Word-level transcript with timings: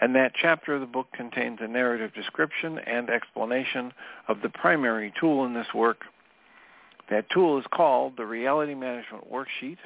And 0.00 0.14
that 0.14 0.32
chapter 0.34 0.74
of 0.74 0.80
the 0.80 0.86
book 0.86 1.06
contains 1.12 1.58
a 1.60 1.68
narrative 1.68 2.12
description 2.14 2.78
and 2.78 3.08
explanation 3.08 3.92
of 4.28 4.42
the 4.42 4.48
primary 4.48 5.12
tool 5.18 5.44
in 5.44 5.54
this 5.54 5.72
work. 5.74 6.02
That 7.10 7.30
tool 7.30 7.58
is 7.58 7.64
called 7.72 8.16
the 8.16 8.26
Reality 8.26 8.74
Management 8.74 9.30
Worksheet, 9.30 9.78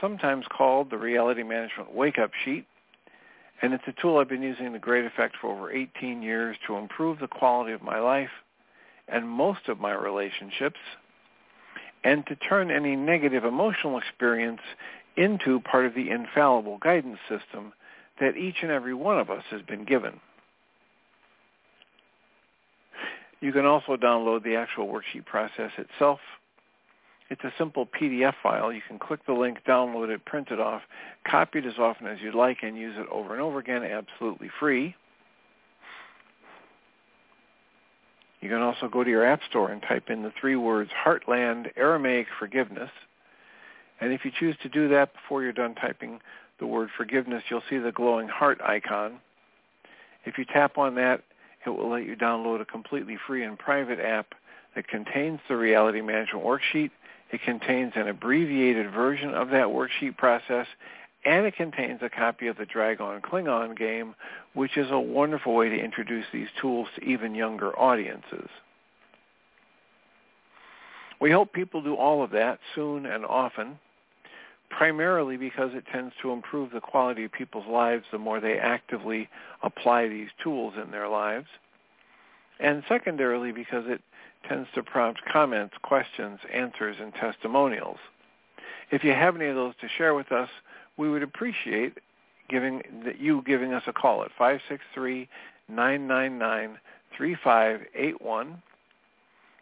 sometimes 0.00 0.44
called 0.50 0.90
the 0.90 0.98
Reality 0.98 1.42
Management 1.42 1.94
Wake-Up 1.94 2.32
Sheet, 2.44 2.66
and 3.62 3.72
it's 3.72 3.84
a 3.86 4.00
tool 4.00 4.18
I've 4.18 4.28
been 4.28 4.42
using 4.42 4.72
to 4.72 4.78
great 4.78 5.04
effect 5.04 5.36
for 5.40 5.52
over 5.52 5.72
18 5.72 6.22
years 6.22 6.56
to 6.66 6.76
improve 6.76 7.18
the 7.18 7.28
quality 7.28 7.72
of 7.72 7.82
my 7.82 7.98
life 7.98 8.30
and 9.08 9.28
most 9.28 9.68
of 9.68 9.80
my 9.80 9.92
relationships, 9.92 10.78
and 12.04 12.26
to 12.26 12.36
turn 12.36 12.70
any 12.70 12.94
negative 12.94 13.44
emotional 13.44 13.98
experience 13.98 14.60
into 15.16 15.60
part 15.60 15.86
of 15.86 15.94
the 15.94 16.10
infallible 16.10 16.78
guidance 16.78 17.18
system 17.28 17.72
that 18.20 18.36
each 18.36 18.56
and 18.62 18.70
every 18.70 18.94
one 18.94 19.18
of 19.18 19.30
us 19.30 19.44
has 19.50 19.62
been 19.62 19.84
given. 19.84 20.20
You 23.40 23.52
can 23.52 23.66
also 23.66 23.96
download 23.96 24.42
the 24.42 24.56
actual 24.56 24.88
worksheet 24.88 25.24
process 25.24 25.70
itself. 25.78 26.18
It's 27.30 27.44
a 27.44 27.52
simple 27.58 27.86
PDF 27.86 28.34
file. 28.42 28.72
You 28.72 28.80
can 28.86 28.98
click 28.98 29.24
the 29.26 29.34
link, 29.34 29.58
download 29.68 30.08
it, 30.08 30.24
print 30.24 30.48
it 30.50 30.58
off, 30.58 30.82
copy 31.28 31.58
it 31.58 31.66
as 31.66 31.78
often 31.78 32.06
as 32.06 32.18
you'd 32.20 32.34
like, 32.34 32.58
and 32.62 32.76
use 32.76 32.94
it 32.98 33.06
over 33.12 33.34
and 33.34 33.42
over 33.42 33.58
again 33.58 33.84
absolutely 33.84 34.50
free. 34.58 34.94
You 38.40 38.48
can 38.48 38.62
also 38.62 38.88
go 38.88 39.04
to 39.04 39.10
your 39.10 39.24
App 39.24 39.40
Store 39.50 39.70
and 39.70 39.82
type 39.82 40.10
in 40.10 40.22
the 40.22 40.32
three 40.40 40.56
words 40.56 40.90
Heartland 41.04 41.70
Aramaic 41.76 42.28
Forgiveness. 42.38 42.90
And 44.00 44.12
if 44.12 44.24
you 44.24 44.30
choose 44.38 44.56
to 44.62 44.68
do 44.68 44.88
that 44.88 45.12
before 45.12 45.42
you're 45.42 45.52
done 45.52 45.74
typing 45.74 46.20
the 46.58 46.66
word 46.66 46.90
forgiveness, 46.96 47.42
you'll 47.48 47.62
see 47.68 47.78
the 47.78 47.92
glowing 47.92 48.28
heart 48.28 48.60
icon. 48.62 49.20
If 50.24 50.38
you 50.38 50.44
tap 50.44 50.78
on 50.78 50.94
that, 50.96 51.22
it 51.64 51.70
will 51.70 51.90
let 51.90 52.06
you 52.06 52.16
download 52.16 52.60
a 52.60 52.64
completely 52.64 53.18
free 53.26 53.44
and 53.44 53.58
private 53.58 54.00
app 54.00 54.34
that 54.74 54.88
contains 54.88 55.40
the 55.48 55.56
reality 55.56 56.00
management 56.00 56.44
worksheet. 56.44 56.90
It 57.30 57.42
contains 57.42 57.92
an 57.96 58.08
abbreviated 58.08 58.90
version 58.92 59.34
of 59.34 59.50
that 59.50 59.66
worksheet 59.66 60.16
process, 60.16 60.66
and 61.24 61.46
it 61.46 61.56
contains 61.56 62.00
a 62.02 62.08
copy 62.08 62.46
of 62.46 62.56
the 62.56 62.64
Dragon 62.64 63.20
Klingon 63.20 63.76
game, 63.76 64.14
which 64.54 64.76
is 64.76 64.90
a 64.90 64.98
wonderful 64.98 65.54
way 65.54 65.68
to 65.68 65.78
introduce 65.78 66.24
these 66.32 66.48
tools 66.60 66.88
to 66.96 67.04
even 67.04 67.34
younger 67.34 67.78
audiences. 67.78 68.48
We 71.20 71.32
hope 71.32 71.52
people 71.52 71.82
do 71.82 71.94
all 71.94 72.22
of 72.22 72.30
that 72.30 72.60
soon 72.74 73.04
and 73.04 73.24
often 73.24 73.78
primarily 74.70 75.36
because 75.36 75.74
it 75.74 75.84
tends 75.92 76.14
to 76.22 76.32
improve 76.32 76.70
the 76.70 76.80
quality 76.80 77.24
of 77.24 77.32
people's 77.32 77.66
lives 77.66 78.04
the 78.12 78.18
more 78.18 78.40
they 78.40 78.58
actively 78.58 79.28
apply 79.62 80.08
these 80.08 80.28
tools 80.42 80.74
in 80.82 80.90
their 80.90 81.08
lives. 81.08 81.46
And 82.60 82.82
secondarily 82.88 83.52
because 83.52 83.84
it 83.86 84.00
tends 84.48 84.68
to 84.74 84.82
prompt 84.82 85.20
comments, 85.30 85.74
questions, 85.82 86.40
answers, 86.52 86.96
and 87.00 87.14
testimonials. 87.14 87.98
If 88.90 89.04
you 89.04 89.12
have 89.12 89.36
any 89.36 89.46
of 89.46 89.56
those 89.56 89.74
to 89.80 89.88
share 89.96 90.14
with 90.14 90.32
us, 90.32 90.48
we 90.96 91.10
would 91.10 91.22
appreciate 91.22 91.98
giving 92.48 92.82
you 93.18 93.42
giving 93.46 93.74
us 93.74 93.82
a 93.86 93.92
call 93.92 94.24
at 94.24 94.30
563-999-3581. 95.70 98.56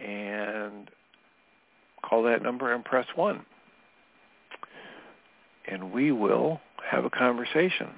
and 0.03 0.91
call 2.03 2.23
that 2.25 2.43
number 2.43 2.75
and 2.75 2.85
press 2.85 3.07
1. 3.15 3.47
And 5.67 5.93
we 5.93 6.13
will 6.13 6.61
have 6.91 7.05
a 7.05 7.11
conversation. 7.11 7.91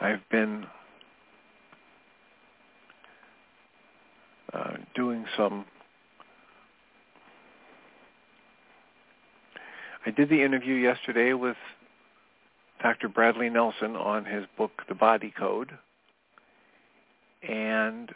I've 0.00 0.26
been 0.30 0.66
uh, 4.52 4.76
doing 4.94 5.24
some 5.36 5.64
I 10.06 10.10
did 10.10 10.30
the 10.30 10.42
interview 10.42 10.74
yesterday 10.74 11.34
with 11.34 11.56
Dr. 12.82 13.08
Bradley 13.08 13.50
Nelson 13.50 13.96
on 13.96 14.24
his 14.24 14.46
book 14.56 14.82
The 14.88 14.94
Body 14.94 15.32
Code 15.36 15.70
and 17.46 18.10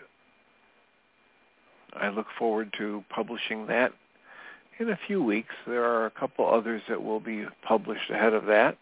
I 1.96 2.08
look 2.08 2.26
forward 2.38 2.74
to 2.78 3.04
publishing 3.08 3.66
that 3.68 3.92
in 4.78 4.90
a 4.90 4.98
few 5.06 5.22
weeks. 5.22 5.54
There 5.66 5.84
are 5.84 6.06
a 6.06 6.10
couple 6.10 6.48
others 6.48 6.82
that 6.88 7.02
will 7.02 7.20
be 7.20 7.44
published 7.62 8.10
ahead 8.10 8.34
of 8.34 8.46
that. 8.46 8.76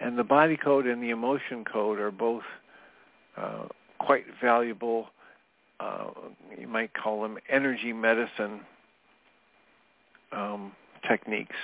And 0.00 0.18
the 0.18 0.24
body 0.24 0.56
code 0.56 0.86
and 0.86 1.02
the 1.02 1.10
emotion 1.10 1.64
code 1.64 1.98
are 1.98 2.10
both 2.10 2.42
uh, 3.36 3.66
quite 4.04 4.24
valuable. 4.42 5.08
Uh, 5.80 6.10
you 6.58 6.68
might 6.68 6.92
call 6.94 7.22
them 7.22 7.38
energy 7.48 7.92
medicine 7.92 8.60
um, 10.32 10.72
techniques. 11.08 11.56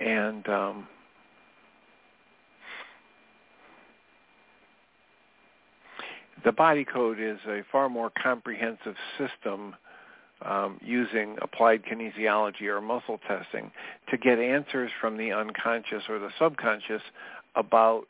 And 0.00 0.48
um, 0.48 0.88
the 6.44 6.52
body 6.52 6.84
code 6.84 7.18
is 7.20 7.38
a 7.46 7.62
far 7.70 7.88
more 7.88 8.10
comprehensive 8.22 8.94
system 9.18 9.74
um, 10.42 10.78
using 10.82 11.36
applied 11.42 11.82
kinesiology 11.84 12.62
or 12.62 12.80
muscle 12.80 13.20
testing 13.28 13.70
to 14.10 14.16
get 14.16 14.38
answers 14.38 14.90
from 15.00 15.18
the 15.18 15.32
unconscious 15.32 16.04
or 16.08 16.18
the 16.18 16.30
subconscious 16.38 17.02
about 17.56 18.06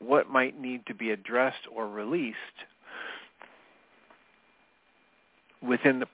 what 0.00 0.28
might 0.30 0.60
need 0.60 0.86
to 0.86 0.94
be 0.94 1.10
addressed 1.10 1.66
or 1.74 1.88
released 1.88 2.36
within 5.62 6.00
the, 6.00 6.06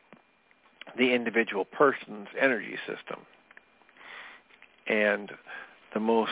the 0.99 1.13
individual 1.13 1.65
person's 1.65 2.29
energy 2.41 2.77
system. 2.87 3.21
And 4.87 5.33
the 5.95 6.01
most 6.01 6.31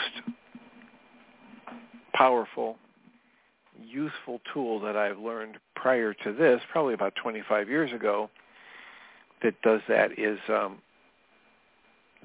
powerful 2.12 2.76
useful 3.82 4.40
tool 4.52 4.80
that 4.80 4.96
I've 4.96 5.18
learned 5.18 5.58
prior 5.74 6.14
to 6.14 6.32
this, 6.32 6.60
probably 6.70 6.94
about 6.94 7.14
25 7.16 7.68
years 7.68 7.92
ago, 7.92 8.30
that 9.42 9.60
does 9.62 9.80
that 9.88 10.18
is 10.18 10.38
um, 10.48 10.78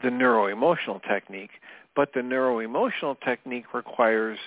the 0.02 0.10
neuroemotional 0.10 1.02
technique. 1.08 1.50
But 1.96 2.14
the 2.14 2.22
neuroemotional 2.22 3.20
technique 3.26 3.74
requires 3.74 4.38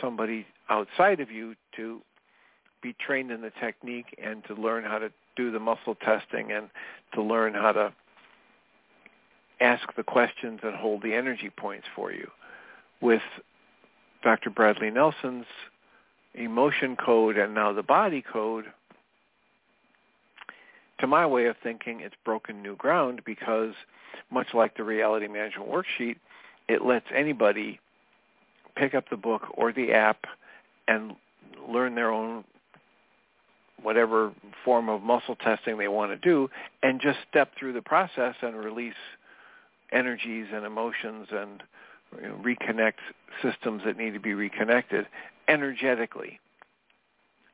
somebody 0.00 0.46
outside 0.68 1.20
of 1.20 1.30
you 1.30 1.54
to 1.76 2.00
be 2.82 2.94
trained 2.94 3.30
in 3.30 3.40
the 3.40 3.52
technique 3.60 4.18
and 4.22 4.44
to 4.44 4.54
learn 4.54 4.84
how 4.84 4.98
to 4.98 5.10
do 5.36 5.50
the 5.50 5.58
muscle 5.58 5.94
testing 5.94 6.52
and 6.52 6.68
to 7.14 7.22
learn 7.22 7.54
how 7.54 7.72
to 7.72 7.92
ask 9.60 9.94
the 9.96 10.02
questions 10.02 10.60
and 10.62 10.74
hold 10.74 11.02
the 11.02 11.14
energy 11.14 11.50
points 11.56 11.86
for 11.94 12.12
you. 12.12 12.28
With 13.00 13.22
Dr. 14.22 14.50
Bradley 14.50 14.90
Nelson's 14.90 15.46
emotion 16.34 16.96
code 16.96 17.36
and 17.36 17.54
now 17.54 17.72
the 17.72 17.82
body 17.82 18.22
code, 18.22 18.66
to 20.98 21.06
my 21.06 21.26
way 21.26 21.46
of 21.46 21.56
thinking, 21.62 22.00
it's 22.00 22.14
broken 22.24 22.62
new 22.62 22.76
ground 22.76 23.22
because 23.24 23.74
much 24.30 24.48
like 24.54 24.76
the 24.76 24.84
reality 24.84 25.28
management 25.28 25.68
worksheet, 25.70 26.16
it 26.68 26.84
lets 26.84 27.06
anybody 27.14 27.80
pick 28.76 28.94
up 28.94 29.08
the 29.10 29.16
book 29.16 29.42
or 29.54 29.72
the 29.72 29.92
app 29.92 30.24
and 30.88 31.14
learn 31.68 31.94
their 31.94 32.10
own 32.10 32.44
whatever 33.82 34.32
form 34.64 34.88
of 34.88 35.02
muscle 35.02 35.36
testing 35.36 35.76
they 35.76 35.88
want 35.88 36.12
to 36.12 36.16
do 36.16 36.48
and 36.82 37.00
just 37.00 37.18
step 37.28 37.50
through 37.58 37.72
the 37.72 37.82
process 37.82 38.34
and 38.42 38.56
release 38.56 38.94
energies 39.92 40.46
and 40.52 40.64
emotions 40.64 41.26
and 41.30 41.62
you 42.20 42.28
know, 42.28 42.36
reconnect 42.42 42.94
systems 43.42 43.82
that 43.84 43.96
need 43.96 44.12
to 44.12 44.20
be 44.20 44.34
reconnected 44.34 45.06
energetically. 45.48 46.38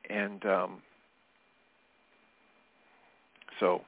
And 0.09 0.45
um, 0.45 0.81
so 3.59 3.81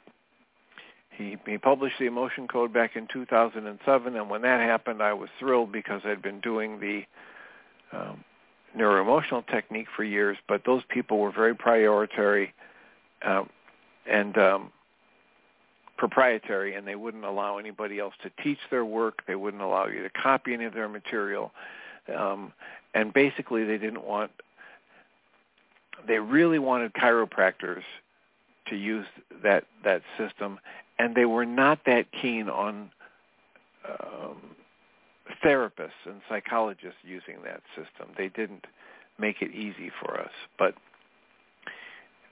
he, 1.22 1.52
he 1.52 1.58
published 1.58 1.96
the 2.00 2.06
emotion 2.06 2.48
code 2.48 2.74
back 2.74 2.96
in 2.96 3.08
2007, 3.12 4.16
and 4.16 4.30
when 4.30 4.42
that 4.42 4.60
happened, 4.60 5.02
I 5.02 5.14
was 5.14 5.30
thrilled 5.40 5.72
because 5.72 6.02
I'd 6.06 6.22
been 6.22 6.40
doing 6.40 6.80
the 6.80 7.04
um, 7.94 8.24
neuroemotional 8.78 9.46
technique 9.48 9.88
for 9.96 10.04
years, 10.04 10.38
but 10.48 10.64
those 10.66 10.84
people 10.90 11.20
were 11.20 11.32
very 11.32 11.56
priority 11.56 12.54
um, 13.24 13.50
and 14.10 14.38
um, 14.38 14.72
proprietary, 15.98 16.76
and 16.76 16.88
they 16.88 16.96
wouldn't 16.96 17.26
allow 17.26 17.58
anybody 17.58 18.00
else 18.00 18.14
to 18.24 18.32
teach 18.44 18.60
their 18.70 18.86
work. 18.86 19.22
They 19.28 19.36
wouldn't 19.36 19.62
allow 19.62 19.88
you 19.88 20.02
to 20.04 20.10
copy 20.10 20.54
any 20.54 20.66
of 20.66 20.74
their 20.74 20.90
material. 20.90 21.52
Um, 22.16 22.54
and 22.94 23.14
basically 23.14 23.64
they 23.64 23.78
didn't 23.78 24.04
want 24.04 24.32
they 26.08 26.18
really 26.18 26.60
wanted 26.60 26.94
chiropractors 26.94 27.84
to 28.68 28.76
use 28.76 29.06
that 29.44 29.66
that 29.84 30.02
system 30.18 30.60
and 31.02 31.16
they 31.16 31.26
were 31.26 31.46
not 31.46 31.80
that 31.88 32.06
keen 32.22 32.48
on 32.48 32.92
um, 33.90 34.38
therapists 35.44 36.06
and 36.06 36.22
psychologists 36.30 37.00
using 37.04 37.38
that 37.44 37.62
system 37.76 38.08
they 38.18 38.28
didn't 38.30 38.66
make 39.18 39.42
it 39.42 39.52
easy 39.52 39.92
for 40.00 40.20
us 40.20 40.32
but 40.60 40.76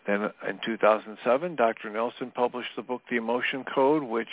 then 0.05 0.29
in 0.47 0.59
2007 0.63 1.55
Dr. 1.55 1.89
Nelson 1.89 2.31
published 2.31 2.69
the 2.75 2.83
book 2.83 3.01
The 3.09 3.15
Emotion 3.15 3.63
Code 3.63 4.03
which 4.03 4.27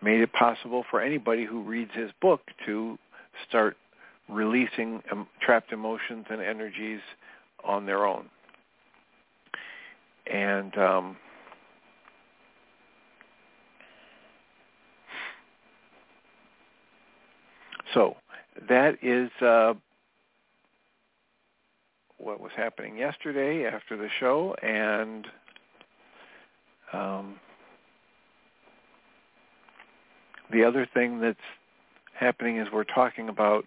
made 0.00 0.20
it 0.20 0.32
possible 0.32 0.84
for 0.88 1.00
anybody 1.00 1.44
who 1.44 1.60
reads 1.62 1.90
his 1.92 2.10
book 2.20 2.42
to 2.66 2.96
start 3.48 3.76
releasing 4.28 5.02
trapped 5.40 5.72
emotions 5.72 6.26
and 6.30 6.40
energies 6.40 7.00
on 7.64 7.86
their 7.86 8.06
own. 8.06 8.26
And 10.30 10.76
um, 10.78 11.16
so 17.94 18.16
that 18.68 18.98
is 19.02 19.30
uh, 19.40 19.74
what 22.18 22.40
was 22.40 22.52
happening 22.56 22.96
yesterday 22.96 23.66
after 23.66 23.96
the 23.96 24.08
show, 24.20 24.54
and 24.62 25.26
um, 26.92 27.36
the 30.52 30.64
other 30.64 30.86
thing 30.92 31.20
that's 31.20 31.38
happening 32.18 32.58
is 32.58 32.68
we're 32.72 32.84
talking 32.84 33.28
about 33.28 33.64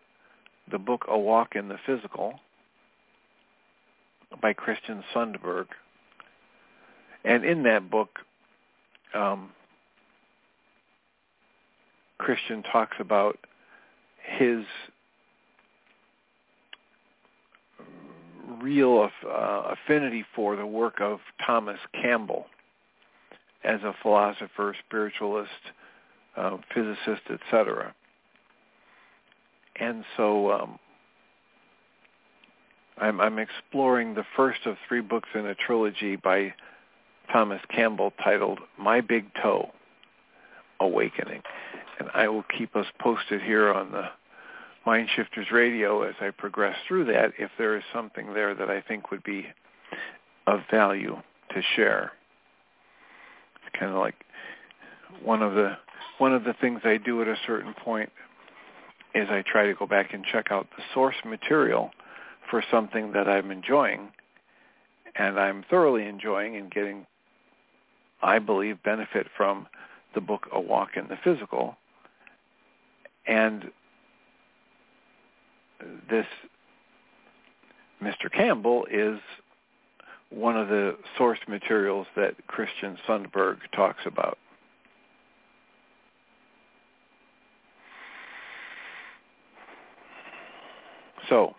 the 0.72 0.78
book 0.78 1.06
A 1.10 1.18
Walk 1.18 1.56
in 1.56 1.68
the 1.68 1.78
Physical 1.86 2.40
by 4.42 4.54
Christian 4.54 5.04
Sundberg. 5.14 5.66
And 7.24 7.44
in 7.44 7.64
that 7.64 7.90
book, 7.90 8.20
um, 9.14 9.52
Christian 12.18 12.64
talks 12.64 12.98
about 13.00 13.38
his 14.28 14.66
real 18.62 19.10
uh, 19.26 19.74
affinity 19.74 20.26
for 20.36 20.56
the 20.56 20.66
work 20.66 21.00
of 21.02 21.20
Thomas 21.46 21.80
Campbell 22.02 22.46
as 23.64 23.82
a 23.84 23.94
philosopher, 24.02 24.76
spiritualist, 24.88 25.50
uh, 26.36 26.58
physicist, 26.74 27.24
etc. 27.30 27.94
And 29.80 30.04
so 30.16 30.52
um, 30.52 30.80
I'm, 32.98 33.20
I'm 33.20 33.40
exploring 33.40 34.16
the 34.16 34.24
first 34.36 34.66
of 34.66 34.76
three 34.88 35.02
books 35.02 35.30
in 35.36 35.46
a 35.46 35.56
trilogy 35.56 36.16
by 36.16 36.54
Thomas 37.32 37.62
Campbell 37.70 38.14
titled 38.24 38.60
My 38.80 39.02
Big 39.02 39.26
Toe, 39.42 39.72
Awakening. 40.80 41.42
And 42.00 42.10
I 42.14 42.28
will 42.28 42.44
keep 42.58 42.76
us 42.76 42.86
posted 43.00 43.42
here 43.42 43.74
on 43.74 43.92
the 43.92 44.06
Mind 44.86 45.10
Shifters 45.16 45.48
Radio 45.52 46.04
as 46.04 46.16
I 46.22 46.30
progress 46.30 46.76
through 46.88 47.06
that 47.06 47.34
if 47.38 47.52
there 47.58 47.76
is 47.76 47.84
something 47.94 48.34
there 48.34 48.56
that 48.56 48.70
I 48.70 48.82
think 48.82 49.12
would 49.12 49.24
be 49.24 49.46
of 50.46 50.62
value 50.72 51.18
to 51.54 51.62
share. 51.76 52.14
It's 53.56 53.80
kind 53.80 53.92
of 53.92 53.98
like 53.98 54.16
one 55.24 55.42
of 55.42 55.56
the 55.56 55.78
one 56.20 56.34
of 56.34 56.44
the 56.44 56.54
things 56.60 56.82
I 56.84 56.98
do 56.98 57.22
at 57.22 57.28
a 57.28 57.36
certain 57.46 57.74
point 57.74 58.10
is 59.14 59.28
I 59.30 59.44
try 59.46 59.68
to 59.68 59.74
go 59.74 59.86
back 59.86 60.14
and 60.14 60.24
check 60.24 60.48
out 60.52 60.68
the 60.76 60.84
source 60.94 61.16
material 61.26 61.92
for 62.50 62.64
something 62.72 63.12
that 63.14 63.28
I'm 63.28 63.52
enjoying 63.52 64.10
and 65.16 65.40
I'm 65.40 65.66
thoroughly 65.70 66.08
enjoying 66.08 66.56
and 66.56 66.72
getting 66.72 67.06
I 68.22 68.40
believe 68.40 68.82
benefit 68.84 69.28
from 69.36 69.68
the 70.16 70.22
book 70.22 70.48
A 70.54 70.60
Walk 70.60 70.92
in 70.96 71.08
the 71.08 71.18
Physical 71.24 71.76
and 73.28 73.72
this 76.10 76.26
Mr. 78.02 78.32
Campbell 78.32 78.88
is 78.92 79.20
one 80.30 80.58
of 80.58 80.68
the 80.68 80.98
source 81.18 81.40
materials 81.48 82.06
that 82.16 82.36
Christian 82.48 82.98
Sundberg 83.08 83.58
talks 83.74 84.06
about. 84.06 84.38
So, 91.30 91.56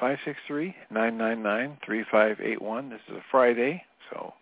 563-999-3581. 0.00 2.90
This 2.90 3.00
is 3.08 3.16
a 3.16 3.24
Friday, 3.30 3.82
so 4.10 4.34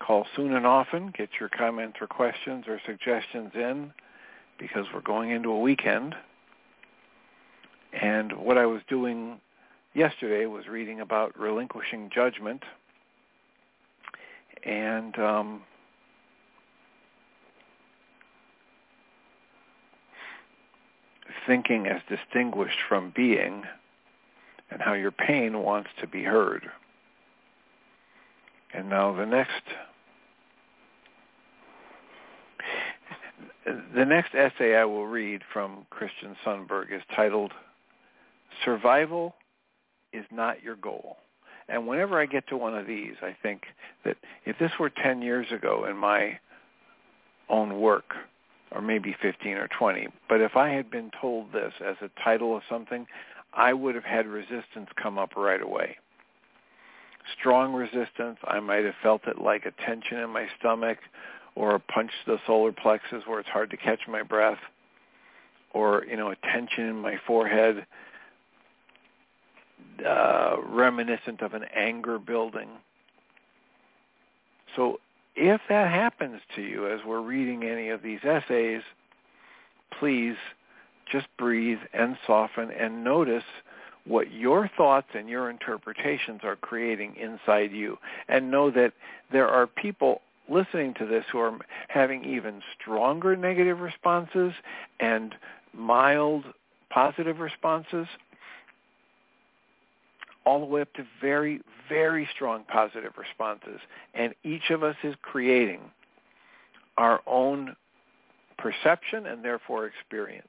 call 0.00 0.26
soon 0.34 0.54
and 0.54 0.66
often. 0.66 1.12
Get 1.16 1.30
your 1.38 1.48
comments 1.48 1.98
or 2.00 2.06
questions 2.06 2.64
or 2.66 2.80
suggestions 2.84 3.52
in 3.54 3.92
because 4.58 4.86
we're 4.92 5.00
going 5.00 5.30
into 5.30 5.50
a 5.50 5.60
weekend. 5.60 6.14
And 7.92 8.32
what 8.32 8.58
I 8.58 8.66
was 8.66 8.82
doing 8.88 9.40
yesterday 9.94 10.46
was 10.46 10.66
reading 10.66 11.00
about 11.00 11.38
relinquishing 11.38 12.10
judgment 12.12 12.62
and 14.64 15.18
um, 15.18 15.62
thinking 21.46 21.86
as 21.86 22.00
distinguished 22.08 22.78
from 22.88 23.12
being 23.14 23.64
and 24.70 24.80
how 24.80 24.92
your 24.92 25.10
pain 25.10 25.62
wants 25.62 25.90
to 26.00 26.06
be 26.06 26.22
heard. 26.22 26.70
And 28.72 28.88
now 28.88 29.14
the 29.14 29.26
next 29.26 29.62
The 33.66 34.04
next 34.04 34.34
essay 34.34 34.74
I 34.74 34.84
will 34.84 35.06
read 35.06 35.42
from 35.52 35.86
Christian 35.90 36.36
Sundberg 36.44 36.92
is 36.92 37.02
titled 37.14 37.52
Survival 38.64 39.34
is 40.12 40.24
Not 40.30 40.62
Your 40.62 40.76
Goal. 40.76 41.18
And 41.68 41.86
whenever 41.86 42.18
I 42.20 42.26
get 42.26 42.48
to 42.48 42.56
one 42.56 42.76
of 42.76 42.86
these, 42.86 43.14
I 43.22 43.36
think 43.42 43.62
that 44.04 44.16
if 44.44 44.58
this 44.58 44.72
were 44.80 44.90
10 44.90 45.22
years 45.22 45.46
ago 45.52 45.86
in 45.88 45.96
my 45.96 46.38
own 47.48 47.80
work, 47.80 48.14
or 48.72 48.80
maybe 48.80 49.14
15 49.20 49.52
or 49.52 49.68
20, 49.78 50.08
but 50.28 50.40
if 50.40 50.56
I 50.56 50.70
had 50.70 50.90
been 50.90 51.10
told 51.20 51.52
this 51.52 51.72
as 51.84 51.96
a 52.00 52.10
title 52.22 52.56
of 52.56 52.62
something, 52.68 53.06
I 53.52 53.72
would 53.72 53.94
have 53.94 54.04
had 54.04 54.26
resistance 54.26 54.88
come 55.00 55.18
up 55.18 55.36
right 55.36 55.62
away. 55.62 55.96
Strong 57.38 57.74
resistance. 57.74 58.38
I 58.44 58.60
might 58.60 58.84
have 58.84 58.94
felt 59.02 59.26
it 59.26 59.40
like 59.40 59.66
a 59.66 59.72
tension 59.84 60.18
in 60.18 60.30
my 60.30 60.46
stomach 60.58 60.98
or 61.54 61.78
punch 61.78 62.10
the 62.26 62.38
solar 62.46 62.72
plexus 62.72 63.22
where 63.26 63.40
it's 63.40 63.48
hard 63.48 63.70
to 63.70 63.76
catch 63.76 64.00
my 64.08 64.22
breath, 64.22 64.58
or 65.72 66.04
you 66.08 66.16
know 66.16 66.30
a 66.30 66.36
tension 66.52 66.84
in 66.86 66.96
my 66.96 67.16
forehead, 67.26 67.86
uh, 70.06 70.56
reminiscent 70.66 71.40
of 71.42 71.54
an 71.54 71.64
anger 71.74 72.18
building. 72.18 72.68
So 74.76 75.00
if 75.36 75.60
that 75.68 75.90
happens 75.90 76.40
to 76.56 76.62
you 76.62 76.88
as 76.88 77.00
we're 77.06 77.20
reading 77.20 77.64
any 77.64 77.88
of 77.88 78.02
these 78.02 78.20
essays, 78.24 78.82
please 79.98 80.36
just 81.10 81.26
breathe 81.38 81.78
and 81.92 82.16
soften 82.26 82.70
and 82.70 83.02
notice 83.02 83.44
what 84.06 84.32
your 84.32 84.70
thoughts 84.76 85.08
and 85.14 85.28
your 85.28 85.50
interpretations 85.50 86.40
are 86.42 86.56
creating 86.56 87.14
inside 87.16 87.72
you 87.72 87.98
and 88.28 88.50
know 88.50 88.70
that 88.70 88.92
there 89.30 89.48
are 89.48 89.66
people 89.66 90.22
listening 90.50 90.94
to 90.94 91.06
this 91.06 91.24
who 91.30 91.38
are 91.38 91.56
having 91.88 92.24
even 92.24 92.60
stronger 92.80 93.36
negative 93.36 93.80
responses 93.80 94.52
and 94.98 95.34
mild 95.72 96.44
positive 96.90 97.38
responses, 97.38 98.06
all 100.44 100.60
the 100.60 100.66
way 100.66 100.80
up 100.80 100.92
to 100.94 101.06
very, 101.20 101.60
very 101.88 102.28
strong 102.34 102.64
positive 102.64 103.12
responses. 103.16 103.80
And 104.14 104.34
each 104.42 104.70
of 104.70 104.82
us 104.82 104.96
is 105.04 105.14
creating 105.22 105.80
our 106.98 107.20
own 107.26 107.76
perception 108.58 109.26
and 109.26 109.44
therefore 109.44 109.86
experience. 109.86 110.48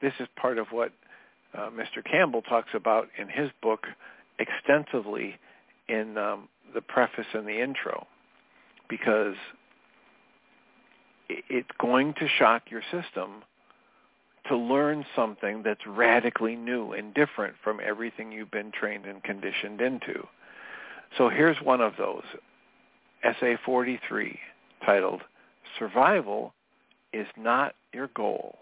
This 0.00 0.12
is 0.18 0.26
part 0.36 0.58
of 0.58 0.66
what 0.72 0.92
uh, 1.54 1.70
Mr. 1.70 2.04
Campbell 2.04 2.42
talks 2.42 2.70
about 2.74 3.08
in 3.16 3.28
his 3.28 3.50
book 3.62 3.86
extensively 4.38 5.36
in 5.88 6.18
um, 6.18 6.48
the 6.74 6.80
preface 6.80 7.26
and 7.34 7.46
the 7.46 7.62
intro 7.62 8.06
because 8.88 9.34
it's 11.28 11.70
going 11.78 12.14
to 12.14 12.28
shock 12.28 12.70
your 12.70 12.82
system 12.90 13.42
to 14.48 14.56
learn 14.56 15.04
something 15.14 15.62
that's 15.62 15.86
radically 15.86 16.56
new 16.56 16.92
and 16.92 17.14
different 17.14 17.54
from 17.62 17.80
everything 17.82 18.32
you've 18.32 18.50
been 18.50 18.72
trained 18.72 19.06
and 19.06 19.22
conditioned 19.22 19.80
into. 19.80 20.26
So 21.16 21.28
here's 21.28 21.58
one 21.58 21.80
of 21.80 21.94
those, 21.96 22.24
Essay 23.22 23.56
43, 23.64 24.38
titled, 24.84 25.22
Survival 25.78 26.52
is 27.12 27.26
Not 27.36 27.74
Your 27.92 28.08
Goal. 28.08 28.58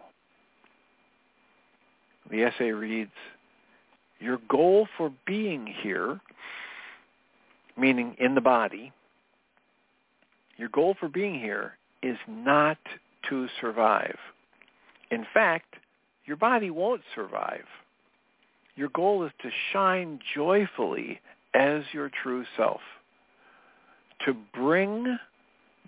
The 2.31 2.45
essay 2.45 2.71
reads, 2.73 3.13
Your 4.21 4.39
goal 4.49 4.87
for 4.97 5.13
being 5.27 5.67
here, 5.67 6.21
meaning 7.77 8.17
in 8.19 8.35
the 8.35 8.41
body, 8.41 8.93
your 10.61 10.69
goal 10.69 10.95
for 11.01 11.09
being 11.09 11.41
here 11.41 11.79
is 12.03 12.19
not 12.29 12.79
to 13.29 13.49
survive. 13.61 14.17
In 15.11 15.27
fact, 15.33 15.75
your 16.27 16.37
body 16.37 16.71
won't 16.71 17.03
survive. 17.15 17.65
Your 18.77 18.91
goal 18.91 19.25
is 19.25 19.33
to 19.43 19.51
shine 19.73 20.21
joyfully 20.35 21.21
as 21.55 21.83
your 21.93 22.11
true 22.23 22.45
self, 22.57 22.81
to 24.25 24.35
bring 24.55 25.19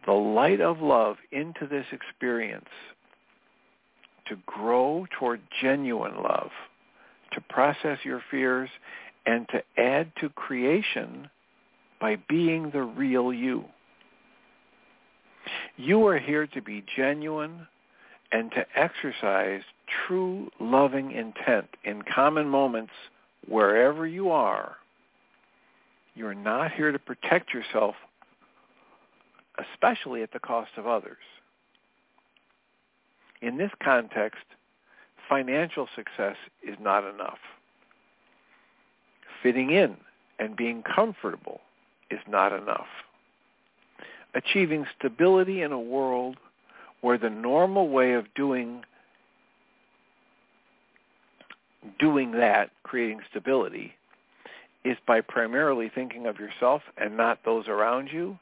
the 0.07 0.13
light 0.13 0.61
of 0.61 0.81
love 0.81 1.17
into 1.31 1.67
this 1.69 1.87
experience, 1.93 2.69
to 4.27 4.37
grow 4.47 5.07
toward 5.19 5.41
genuine 5.61 6.17
love, 6.17 6.51
to 7.33 7.41
process 7.49 7.99
your 8.05 8.23
fears, 8.31 8.71
and 9.27 9.47
to 9.51 9.63
add 9.81 10.11
to 10.21 10.29
creation 10.31 11.31
by 12.01 12.17
being 12.29 12.71
the 12.71 12.83
real 12.83 13.33
you. 13.33 13.65
You 15.83 16.07
are 16.07 16.19
here 16.19 16.47
to 16.47 16.63
be 16.63 16.85
genuine 16.95 17.67
and 18.31 18.53
to 18.53 18.65
exercise 18.77 19.63
true 20.07 20.49
loving 20.61 21.11
intent 21.11 21.67
in 21.83 22.03
common 22.03 22.49
moments 22.49 22.93
wherever 23.49 24.07
you 24.07 24.31
are. 24.31 24.77
You're 26.15 26.35
not 26.35 26.71
here 26.71 26.93
to 26.93 27.01
protect 27.01 27.53
yourself, 27.53 27.97
especially 29.59 30.23
at 30.23 30.33
the 30.33 30.39
cost 30.39 30.71
of 30.77 30.87
others. 30.87 31.17
In 33.41 33.57
this 33.57 33.73
context, 33.83 34.45
financial 35.29 35.89
success 35.97 36.37
is 36.63 36.77
not 36.81 37.03
enough. 37.13 37.41
Fitting 39.43 39.73
in 39.73 39.97
and 40.39 40.55
being 40.55 40.85
comfortable 40.85 41.61
is 42.09 42.21
not 42.29 42.53
enough 42.53 42.87
achieving 44.35 44.87
stability 44.99 45.63
in 45.63 45.73
a 45.73 45.81
world 45.81 46.37
where 47.01 47.19
the 47.19 47.31
normal 47.31 47.89
way 47.89 48.13
of 48.15 48.27
doing 48.35 48.83
doing 51.99 52.31
that, 52.33 52.71
creating 52.85 53.21
stability, 53.29 53.93
is 54.85 54.97
by 55.07 55.21
primarily 55.21 55.91
thinking 55.93 56.27
of 56.27 56.39
yourself 56.39 56.83
and 56.97 57.17
not 57.17 57.39
those 57.45 57.67
around 57.67 58.09
you, 58.13 58.39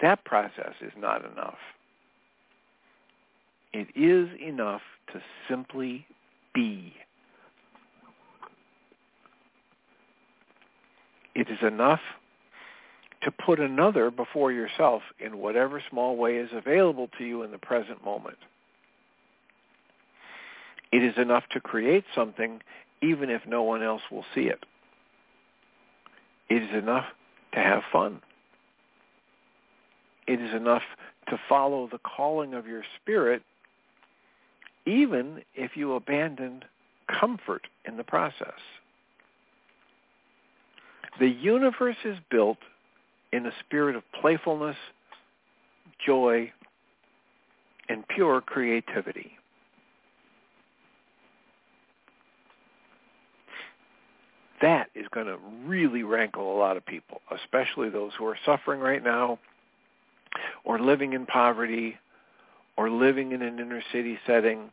that 0.00 0.24
process 0.24 0.74
is 0.80 0.92
not 0.96 1.24
enough. 1.24 1.58
It 3.72 3.88
is 3.96 4.28
enough 4.40 4.82
to 5.12 5.20
simply 5.48 6.06
be. 6.54 6.94
It 11.34 11.48
is 11.48 11.58
enough 11.62 12.00
to 13.24 13.30
put 13.30 13.58
another 13.58 14.10
before 14.10 14.52
yourself 14.52 15.02
in 15.18 15.38
whatever 15.38 15.82
small 15.90 16.16
way 16.16 16.36
is 16.36 16.50
available 16.52 17.08
to 17.18 17.24
you 17.24 17.42
in 17.42 17.50
the 17.50 17.58
present 17.58 18.04
moment. 18.04 18.38
It 20.92 21.02
is 21.02 21.14
enough 21.16 21.44
to 21.52 21.60
create 21.60 22.04
something 22.14 22.60
even 23.02 23.30
if 23.30 23.42
no 23.46 23.62
one 23.62 23.82
else 23.82 24.02
will 24.10 24.24
see 24.34 24.42
it. 24.42 24.64
It 26.48 26.62
is 26.62 26.74
enough 26.74 27.06
to 27.54 27.60
have 27.60 27.82
fun. 27.92 28.20
It 30.26 30.40
is 30.40 30.54
enough 30.54 30.82
to 31.28 31.38
follow 31.48 31.88
the 31.90 31.98
calling 31.98 32.54
of 32.54 32.66
your 32.66 32.82
spirit 33.00 33.42
even 34.86 35.42
if 35.54 35.76
you 35.76 35.94
abandon 35.94 36.62
comfort 37.08 37.66
in 37.86 37.96
the 37.96 38.04
process. 38.04 38.60
The 41.18 41.28
universe 41.28 41.96
is 42.04 42.18
built 42.30 42.58
in 43.34 43.46
a 43.46 43.52
spirit 43.66 43.96
of 43.96 44.04
playfulness, 44.20 44.76
joy, 46.06 46.52
and 47.88 48.06
pure 48.06 48.40
creativity. 48.40 49.32
That 54.62 54.88
is 54.94 55.06
going 55.12 55.26
to 55.26 55.36
really 55.66 56.04
rankle 56.04 56.56
a 56.56 56.58
lot 56.58 56.76
of 56.76 56.86
people, 56.86 57.20
especially 57.32 57.90
those 57.90 58.12
who 58.16 58.24
are 58.26 58.38
suffering 58.46 58.80
right 58.80 59.02
now 59.02 59.40
or 60.64 60.78
living 60.78 61.12
in 61.12 61.26
poverty 61.26 61.96
or 62.76 62.88
living 62.88 63.32
in 63.32 63.42
an 63.42 63.58
inner 63.58 63.82
city 63.92 64.16
setting 64.28 64.70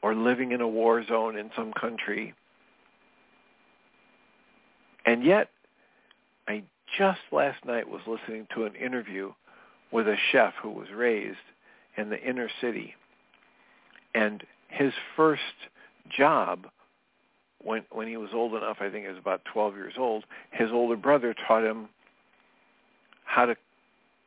or 0.00 0.14
living 0.14 0.52
in 0.52 0.60
a 0.60 0.68
war 0.68 1.04
zone 1.04 1.36
in 1.36 1.50
some 1.56 1.72
country. 1.72 2.34
And 5.04 5.24
yet, 5.24 5.50
I 6.46 6.62
just 6.98 7.20
last 7.32 7.64
night 7.64 7.88
was 7.88 8.02
listening 8.06 8.46
to 8.54 8.64
an 8.64 8.74
interview 8.74 9.32
with 9.90 10.06
a 10.08 10.16
chef 10.32 10.54
who 10.62 10.70
was 10.70 10.88
raised 10.94 11.36
in 11.96 12.10
the 12.10 12.20
inner 12.20 12.48
city. 12.60 12.94
And 14.14 14.42
his 14.68 14.92
first 15.16 15.42
job 16.16 16.66
when 17.62 17.82
when 17.90 18.06
he 18.06 18.16
was 18.16 18.30
old 18.34 18.54
enough, 18.54 18.76
I 18.80 18.90
think 18.90 19.04
he 19.04 19.10
was 19.10 19.18
about 19.18 19.44
12 19.52 19.74
years 19.74 19.94
old, 19.98 20.24
his 20.50 20.70
older 20.70 20.96
brother 20.96 21.34
taught 21.46 21.64
him 21.64 21.88
how 23.24 23.46
to 23.46 23.56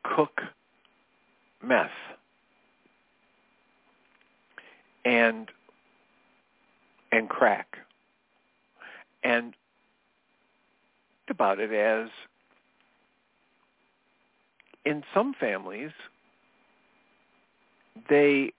cook 0.02 0.40
meth. 1.62 1.90
And 5.04 5.48
and 7.12 7.28
crack. 7.28 7.78
And 9.22 9.54
about 11.30 11.60
it 11.60 11.72
as 11.72 12.08
in 14.88 15.04
some 15.12 15.34
families 15.38 15.90
they 18.08 18.52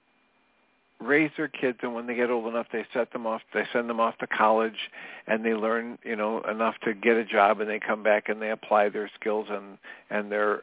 raise 0.99 1.31
their 1.37 1.47
kids 1.47 1.79
and 1.81 1.95
when 1.95 2.05
they 2.07 2.13
get 2.13 2.29
old 2.29 2.45
enough 2.45 2.67
they 2.71 2.85
set 2.93 3.11
them 3.13 3.25
off 3.25 3.41
they 3.53 3.63
send 3.73 3.89
them 3.89 3.99
off 3.99 4.17
to 4.17 4.27
college 4.27 4.91
and 5.27 5.43
they 5.43 5.53
learn 5.53 5.97
you 6.03 6.15
know 6.15 6.41
enough 6.41 6.75
to 6.83 6.93
get 6.93 7.15
a 7.15 7.25
job 7.25 7.59
and 7.59 7.69
they 7.69 7.79
come 7.79 8.03
back 8.03 8.29
and 8.29 8.41
they 8.41 8.51
apply 8.51 8.89
their 8.89 9.09
skills 9.19 9.47
and 9.49 9.77
and 10.09 10.31
their 10.31 10.61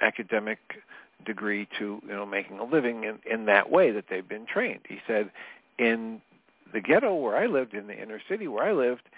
academic 0.00 0.58
degree 1.24 1.66
to 1.78 2.00
you 2.06 2.14
know 2.14 2.26
making 2.26 2.58
a 2.58 2.64
living 2.64 3.04
in 3.04 3.18
in 3.28 3.46
that 3.46 3.70
way 3.70 3.90
that 3.90 4.04
they've 4.08 4.28
been 4.28 4.46
trained. 4.46 4.80
He 4.88 5.00
said 5.06 5.30
in 5.78 6.20
the 6.72 6.80
ghetto 6.80 7.14
where 7.14 7.36
i 7.36 7.46
lived 7.46 7.74
in 7.74 7.86
the 7.86 8.00
inner 8.00 8.20
city 8.28 8.46
where 8.46 8.64
i 8.64 8.72
lived 8.72 9.08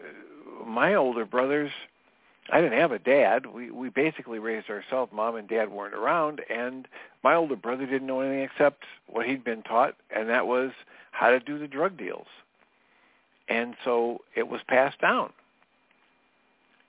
uh, 0.00 0.64
my 0.64 0.94
older 0.94 1.24
brothers 1.24 1.72
I 2.52 2.60
didn't 2.60 2.78
have 2.78 2.92
a 2.92 2.98
dad. 2.98 3.46
We 3.46 3.70
we 3.70 3.88
basically 3.90 4.38
raised 4.38 4.70
ourselves. 4.70 5.12
Mom 5.12 5.36
and 5.36 5.48
dad 5.48 5.70
weren't 5.70 5.94
around, 5.94 6.40
and 6.50 6.88
my 7.22 7.34
older 7.34 7.56
brother 7.56 7.86
didn't 7.86 8.06
know 8.06 8.20
anything 8.20 8.42
except 8.42 8.84
what 9.06 9.26
he'd 9.26 9.44
been 9.44 9.62
taught, 9.62 9.94
and 10.14 10.28
that 10.28 10.46
was 10.46 10.72
how 11.12 11.30
to 11.30 11.40
do 11.40 11.58
the 11.58 11.68
drug 11.68 11.96
deals. 11.96 12.26
And 13.48 13.74
so 13.84 14.22
it 14.34 14.48
was 14.48 14.60
passed 14.66 15.00
down. 15.00 15.32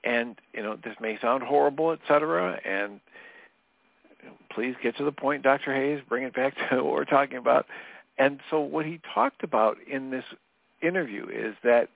And 0.03 0.35
you 0.53 0.63
know, 0.63 0.77
this 0.83 0.95
may 0.99 1.19
sound 1.19 1.43
horrible, 1.43 1.91
et 1.91 1.99
cetera, 2.07 2.59
and 2.65 2.99
please 4.49 4.75
get 4.81 4.97
to 4.97 5.03
the 5.03 5.11
point, 5.11 5.43
Dr. 5.43 5.73
Hayes. 5.73 6.01
Bring 6.07 6.23
it 6.23 6.33
back 6.33 6.55
to 6.69 6.83
what 6.83 6.93
we're 6.93 7.05
talking 7.05 7.37
about. 7.37 7.67
And 8.17 8.39
so 8.49 8.59
what 8.59 8.85
he 8.85 8.99
talked 9.13 9.43
about 9.43 9.77
in 9.87 10.09
this 10.11 10.25
interview 10.81 11.27
is 11.27 11.55
that 11.63 11.89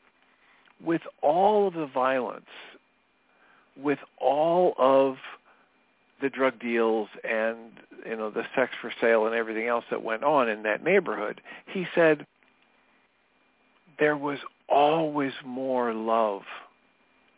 with 0.83 1.01
all 1.21 1.67
of 1.67 1.73
the 1.73 1.85
violence 1.85 2.45
with 3.81 3.99
all 4.17 4.73
of 4.77 5.15
the 6.21 6.29
drug 6.29 6.59
deals 6.59 7.09
and 7.23 7.57
you 8.05 8.15
know 8.15 8.29
the 8.29 8.45
sex 8.55 8.71
for 8.81 8.91
sale 9.01 9.25
and 9.25 9.35
everything 9.35 9.67
else 9.67 9.83
that 9.89 10.03
went 10.03 10.23
on 10.23 10.49
in 10.49 10.63
that 10.63 10.83
neighborhood, 10.83 11.41
he 11.67 11.85
said 11.93 12.25
there 13.99 14.17
was 14.17 14.39
always 14.69 15.33
more 15.45 15.93
love 15.93 16.41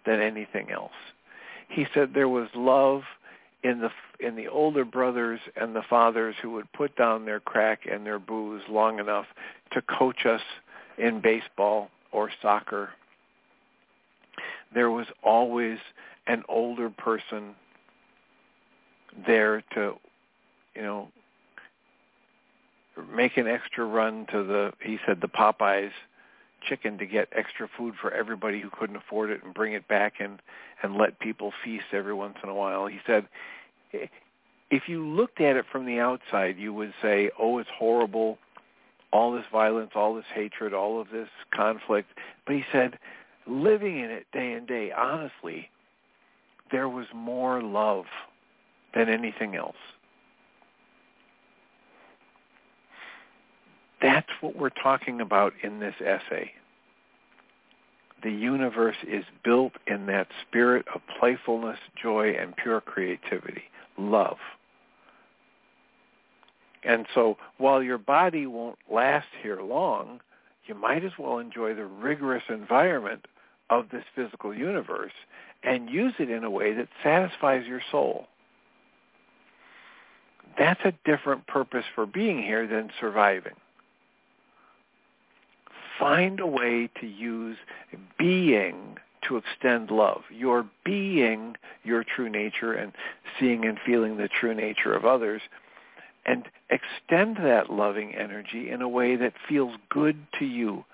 than 0.05 0.21
anything 0.21 0.71
else. 0.71 0.91
He 1.69 1.85
said 1.93 2.11
there 2.13 2.29
was 2.29 2.47
love 2.55 3.01
in 3.63 3.79
the 3.79 3.89
in 4.19 4.35
the 4.35 4.47
older 4.47 4.85
brothers 4.85 5.39
and 5.55 5.75
the 5.75 5.83
fathers 5.89 6.35
who 6.41 6.51
would 6.51 6.71
put 6.73 6.95
down 6.95 7.25
their 7.25 7.39
crack 7.39 7.81
and 7.91 8.05
their 8.05 8.19
booze 8.19 8.63
long 8.69 8.99
enough 8.99 9.25
to 9.73 9.81
coach 9.81 10.25
us 10.25 10.41
in 10.97 11.21
baseball 11.21 11.89
or 12.11 12.29
soccer. 12.41 12.89
There 14.73 14.89
was 14.91 15.07
always 15.23 15.77
an 16.27 16.43
older 16.49 16.89
person 16.89 17.55
there 19.25 19.63
to, 19.73 19.93
you 20.75 20.81
know, 20.81 21.07
make 23.13 23.37
an 23.37 23.47
extra 23.47 23.85
run 23.85 24.25
to 24.31 24.43
the, 24.43 24.73
he 24.81 24.97
said, 25.05 25.21
the 25.21 25.27
Popeyes 25.27 25.91
chicken 26.67 26.97
to 26.97 27.05
get 27.05 27.29
extra 27.31 27.69
food 27.77 27.93
for 28.01 28.11
everybody 28.11 28.59
who 28.59 28.69
couldn't 28.69 28.95
afford 28.95 29.29
it 29.29 29.43
and 29.43 29.53
bring 29.53 29.73
it 29.73 29.87
back 29.87 30.15
and, 30.19 30.41
and 30.83 30.95
let 30.97 31.19
people 31.19 31.53
feast 31.63 31.85
every 31.93 32.13
once 32.13 32.35
in 32.43 32.49
a 32.49 32.53
while. 32.53 32.87
He 32.87 32.99
said, 33.05 33.27
if 34.69 34.83
you 34.87 35.07
looked 35.07 35.39
at 35.39 35.55
it 35.55 35.65
from 35.71 35.85
the 35.85 35.99
outside, 35.99 36.57
you 36.57 36.73
would 36.73 36.93
say, 37.01 37.29
oh, 37.39 37.59
it's 37.59 37.69
horrible, 37.77 38.37
all 39.13 39.31
this 39.31 39.45
violence, 39.51 39.91
all 39.95 40.15
this 40.15 40.25
hatred, 40.33 40.73
all 40.73 40.99
of 40.99 41.09
this 41.11 41.29
conflict. 41.53 42.09
But 42.45 42.55
he 42.55 42.63
said, 42.71 42.97
living 43.45 43.99
in 43.99 44.09
it 44.09 44.25
day 44.33 44.53
and 44.53 44.67
day, 44.67 44.91
honestly, 44.91 45.69
there 46.71 46.89
was 46.89 47.07
more 47.13 47.61
love 47.61 48.05
than 48.93 49.09
anything 49.09 49.55
else. 49.55 49.75
That's 54.01 54.29
what 54.41 54.55
we're 54.55 54.69
talking 54.69 55.21
about 55.21 55.53
in 55.63 55.79
this 55.79 55.95
essay. 55.99 56.51
The 58.23 58.31
universe 58.31 58.95
is 59.07 59.25
built 59.43 59.73
in 59.85 60.05
that 60.07 60.27
spirit 60.47 60.85
of 60.93 61.01
playfulness, 61.19 61.79
joy, 62.01 62.31
and 62.31 62.55
pure 62.55 62.81
creativity, 62.81 63.63
love. 63.97 64.37
And 66.83 67.05
so 67.13 67.37
while 67.57 67.83
your 67.83 67.97
body 67.97 68.47
won't 68.47 68.77
last 68.91 69.27
here 69.41 69.61
long, 69.61 70.19
you 70.65 70.75
might 70.75 71.03
as 71.03 71.11
well 71.19 71.39
enjoy 71.39 71.73
the 71.73 71.85
rigorous 71.85 72.43
environment 72.49 73.25
of 73.69 73.89
this 73.91 74.03
physical 74.15 74.53
universe 74.53 75.11
and 75.63 75.89
use 75.89 76.13
it 76.19 76.29
in 76.29 76.43
a 76.43 76.49
way 76.49 76.73
that 76.73 76.87
satisfies 77.03 77.65
your 77.65 77.81
soul. 77.91 78.27
That's 80.57 80.79
a 80.85 80.93
different 81.05 81.45
purpose 81.47 81.85
for 81.93 82.05
being 82.05 82.41
here 82.41 82.67
than 82.67 82.89
surviving. 82.99 83.53
Find 85.99 86.39
a 86.39 86.47
way 86.47 86.89
to 87.01 87.07
use 87.07 87.57
being 88.17 88.97
to 89.27 89.37
extend 89.37 89.91
love. 89.91 90.21
Your 90.31 90.65
being 90.85 91.55
your 91.83 92.03
true 92.03 92.29
nature 92.29 92.73
and 92.73 92.93
seeing 93.39 93.65
and 93.65 93.77
feeling 93.85 94.17
the 94.17 94.27
true 94.27 94.53
nature 94.53 94.93
of 94.93 95.05
others 95.05 95.41
and 96.25 96.45
extend 96.69 97.37
that 97.37 97.71
loving 97.71 98.13
energy 98.15 98.69
in 98.69 98.81
a 98.81 98.89
way 98.89 99.15
that 99.15 99.33
feels 99.47 99.75
good 99.89 100.17
to 100.39 100.45
you 100.45 100.85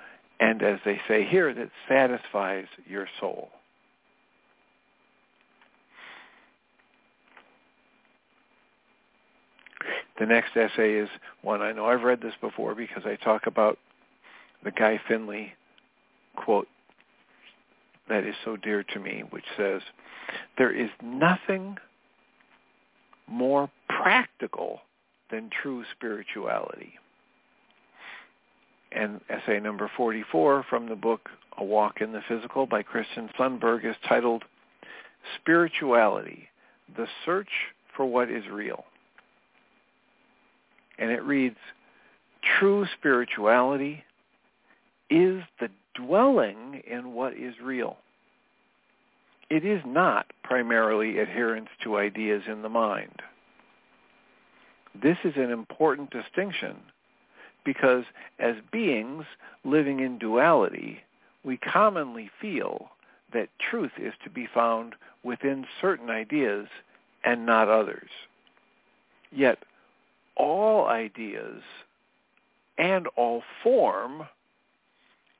and 0.43 0.61
as 0.61 0.79
they 0.83 0.99
say 1.07 1.25
here, 1.25 1.53
that 1.53 1.69
satisfies 1.87 2.65
your 2.85 3.07
soul. 3.19 3.49
The 10.19 10.25
next 10.25 10.55
essay 10.55 10.93
is 10.93 11.09
one 11.41 11.61
I 11.61 11.71
know 11.71 11.85
I've 11.85 12.03
read 12.03 12.21
this 12.21 12.35
before 12.39 12.75
because 12.75 13.03
I 13.05 13.15
talk 13.15 13.47
about 13.47 13.77
the 14.63 14.71
Guy 14.71 14.99
Finley 15.07 15.53
quote 16.35 16.67
that 18.09 18.25
is 18.25 18.35
so 18.43 18.57
dear 18.57 18.83
to 18.83 18.99
me, 18.99 19.23
which 19.29 19.45
says, 19.57 19.81
there 20.57 20.73
is 20.73 20.89
nothing 21.01 21.77
more 23.27 23.69
practical 23.87 24.81
than 25.31 25.49
true 25.61 25.83
spirituality. 25.95 26.93
And 28.91 29.21
essay 29.29 29.59
number 29.59 29.89
44 29.95 30.65
from 30.69 30.87
the 30.87 30.95
book 30.95 31.29
A 31.57 31.63
Walk 31.63 32.01
in 32.01 32.11
the 32.11 32.21
Physical 32.27 32.65
by 32.65 32.83
Christian 32.83 33.29
Sundberg 33.39 33.85
is 33.85 33.95
titled 34.07 34.43
Spirituality, 35.39 36.49
the 36.95 37.07
Search 37.25 37.47
for 37.95 38.05
What 38.05 38.29
is 38.29 38.43
Real. 38.51 38.83
And 41.03 41.11
it 41.11 41.21
reads, 41.23 41.57
True 42.57 42.87
spirituality 42.97 44.05
is 45.09 45.43
the 45.59 45.67
dwelling 45.95 46.81
in 46.89 47.11
what 47.11 47.33
is 47.33 47.55
real. 47.61 47.97
It 49.49 49.65
is 49.65 49.81
not 49.85 50.27
primarily 50.45 51.19
adherence 51.19 51.67
to 51.83 51.97
ideas 51.97 52.43
in 52.47 52.61
the 52.61 52.69
mind. 52.69 53.21
This 54.95 55.17
is 55.25 55.33
an 55.35 55.51
important 55.51 56.09
distinction 56.09 56.77
because 57.65 58.05
as 58.39 58.55
beings 58.71 59.25
living 59.65 59.99
in 59.99 60.17
duality, 60.17 60.99
we 61.43 61.57
commonly 61.57 62.31
feel 62.39 62.91
that 63.33 63.49
truth 63.59 63.91
is 63.97 64.13
to 64.23 64.29
be 64.29 64.47
found 64.53 64.95
within 65.21 65.65
certain 65.81 66.09
ideas 66.09 66.67
and 67.25 67.45
not 67.45 67.67
others. 67.67 68.09
Yet 69.33 69.59
all 70.35 70.87
ideas 70.87 71.61
and 72.77 73.07
all 73.15 73.43
form 73.63 74.23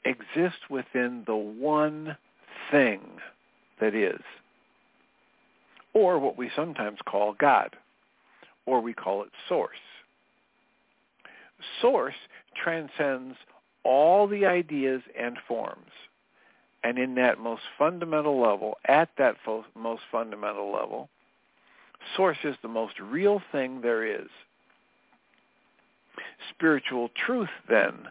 exist 0.06 0.69
within 0.69 1.23
the 1.25 1.36
one 1.36 2.17
thing 2.71 3.01
that 3.79 3.95
is, 3.95 4.21
or 5.93 6.19
what 6.19 6.38
we 6.38 6.49
sometimes 6.56 6.99
call 7.06 7.34
God, 7.34 7.75
or 8.65 8.82
we 8.82 8.93
call 8.93 9.23
it 9.23 9.32
source. 9.47 9.77
Source 11.82 12.15
transcends 12.62 13.36
all 13.84 14.27
the 14.27 14.45
ideas 14.45 15.01
and 15.19 15.38
forms. 15.47 15.91
And 16.84 16.97
in 16.99 17.15
that 17.15 17.39
most 17.39 17.62
fundamental 17.77 18.41
level, 18.41 18.77
at 18.86 19.10
that 19.17 19.38
most 19.75 20.01
fundamental 20.12 20.71
level, 20.71 21.10
source 22.17 22.38
is 22.43 22.56
the 22.62 22.67
most 22.67 22.99
real 22.99 23.41
thing 23.51 23.79
there 23.82 24.06
is. 24.06 24.27
Spiritual 26.49 27.10
truth, 27.25 27.49
then, 27.69 28.08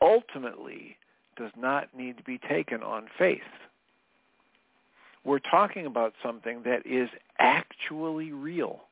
ultimately 0.00 0.96
does 1.36 1.52
not 1.56 1.88
need 1.96 2.16
to 2.18 2.22
be 2.22 2.38
taken 2.38 2.82
on 2.82 3.08
faith. 3.18 3.40
We're 5.24 5.38
talking 5.38 5.86
about 5.86 6.12
something 6.22 6.62
that 6.64 6.86
is 6.86 7.08
actually 7.38 8.32
real. 8.32 8.82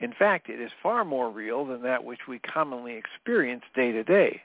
In 0.00 0.12
fact, 0.12 0.48
it 0.48 0.60
is 0.60 0.70
far 0.82 1.04
more 1.04 1.30
real 1.30 1.64
than 1.64 1.82
that 1.82 2.04
which 2.04 2.20
we 2.28 2.38
commonly 2.38 2.94
experience 2.94 3.62
day 3.74 3.92
to 3.92 4.04
day. 4.04 4.42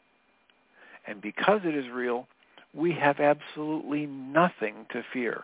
And 1.07 1.21
because 1.21 1.61
it 1.63 1.75
is 1.75 1.89
real, 1.91 2.27
we 2.73 2.91
have 2.93 3.19
absolutely 3.19 4.05
nothing 4.05 4.85
to 4.91 5.03
fear. 5.13 5.43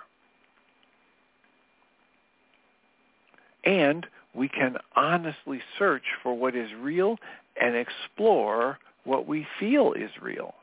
And 3.63 4.05
we 4.35 4.49
can 4.49 4.77
honestly 4.95 5.61
search 5.79 6.03
for 6.21 6.33
what 6.33 6.55
is 6.55 6.69
real 6.79 7.17
and 7.59 7.75
explore 7.75 8.79
what 9.03 9.27
we 9.27 9.45
feel 9.59 9.93
is 9.93 10.11
real. 10.21 10.53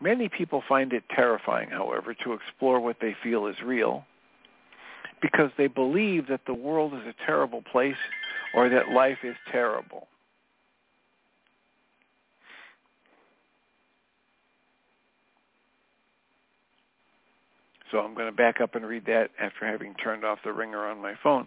Many 0.00 0.28
people 0.28 0.62
find 0.68 0.92
it 0.92 1.04
terrifying, 1.14 1.70
however, 1.70 2.14
to 2.24 2.34
explore 2.34 2.80
what 2.80 2.96
they 3.00 3.16
feel 3.22 3.46
is 3.46 3.56
real 3.64 4.04
because 5.22 5.50
they 5.56 5.66
believe 5.66 6.28
that 6.28 6.42
the 6.46 6.54
world 6.54 6.92
is 6.92 7.06
a 7.06 7.14
terrible 7.24 7.62
place 7.72 7.96
or 8.54 8.68
that 8.68 8.90
life 8.90 9.18
is 9.24 9.34
terrible. 9.50 10.06
So 17.90 17.98
I'm 17.98 18.14
going 18.14 18.26
to 18.26 18.36
back 18.36 18.60
up 18.60 18.74
and 18.74 18.86
read 18.86 19.06
that 19.06 19.30
after 19.40 19.66
having 19.66 19.94
turned 19.94 20.24
off 20.24 20.38
the 20.44 20.52
ringer 20.52 20.86
on 20.86 21.00
my 21.00 21.14
phone. 21.22 21.46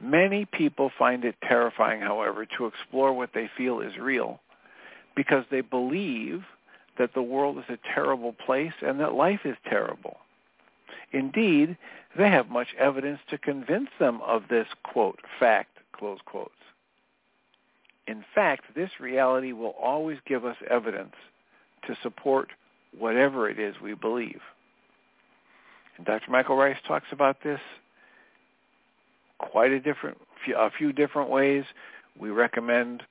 Many 0.00 0.44
people 0.44 0.90
find 0.98 1.24
it 1.24 1.34
terrifying, 1.42 2.00
however, 2.00 2.46
to 2.58 2.66
explore 2.66 3.12
what 3.12 3.30
they 3.34 3.50
feel 3.56 3.80
is 3.80 3.96
real 3.98 4.40
because 5.16 5.44
they 5.50 5.62
believe 5.62 6.42
that 6.98 7.14
the 7.14 7.22
world 7.22 7.58
is 7.58 7.64
a 7.68 7.94
terrible 7.94 8.32
place 8.32 8.72
and 8.82 9.00
that 9.00 9.14
life 9.14 9.40
is 9.44 9.56
terrible. 9.68 10.18
Indeed, 11.12 11.76
they 12.16 12.28
have 12.28 12.48
much 12.48 12.68
evidence 12.78 13.20
to 13.30 13.38
convince 13.38 13.88
them 13.98 14.20
of 14.22 14.42
this, 14.48 14.66
quote, 14.82 15.20
fact, 15.40 15.78
close 15.92 16.18
quotes. 16.24 16.52
In 18.06 18.24
fact, 18.34 18.74
this 18.74 18.90
reality 19.00 19.52
will 19.52 19.74
always 19.80 20.18
give 20.26 20.44
us 20.44 20.56
evidence 20.68 21.14
to 21.86 21.96
support 22.02 22.48
whatever 22.98 23.48
it 23.48 23.58
is 23.58 23.74
we 23.82 23.94
believe. 23.94 24.40
And 25.98 26.06
Dr. 26.06 26.30
Michael 26.30 26.56
Ryce 26.56 26.78
talks 26.86 27.08
about 27.12 27.42
this 27.42 27.60
quite 29.38 29.72
a 29.72 29.80
different, 29.80 30.16
a 30.56 30.70
few 30.70 30.92
different 30.92 31.28
ways. 31.30 31.64
We 32.18 32.30
recommend 32.30 33.02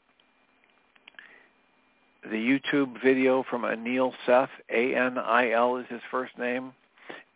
the 2.24 2.36
YouTube 2.36 3.02
video 3.04 3.44
from 3.50 3.62
Anil 3.62 4.12
Seth. 4.26 4.50
A-N-I-L 4.70 5.78
is 5.78 5.86
his 5.90 6.02
first 6.12 6.38
name. 6.38 6.74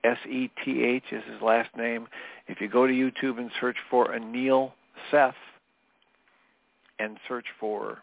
S-E-T-H 0.04 1.04
is 1.12 1.24
his 1.32 1.42
last 1.42 1.70
name. 1.78 2.08
If 2.48 2.60
you 2.60 2.68
go 2.68 2.88
to 2.88 2.94
YouTube 2.94 3.38
and 3.38 3.52
search 3.60 3.78
for 3.90 4.08
Anil 4.08 4.72
Seth 5.12 5.36
and 7.00 7.18
search 7.28 7.46
for 7.60 8.00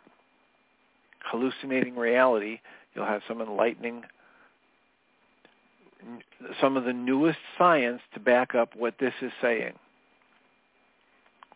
hallucinating 1.24 1.96
reality, 1.96 2.61
you'll 2.94 3.04
have 3.04 3.22
some 3.26 3.40
enlightening, 3.40 4.04
some 6.61 6.77
of 6.77 6.85
the 6.85 6.92
newest 6.92 7.38
science 7.57 8.01
to 8.14 8.21
back 8.21 8.55
up 8.55 8.75
what 8.77 8.94
this 9.01 9.14
is 9.21 9.33
saying. 9.40 9.73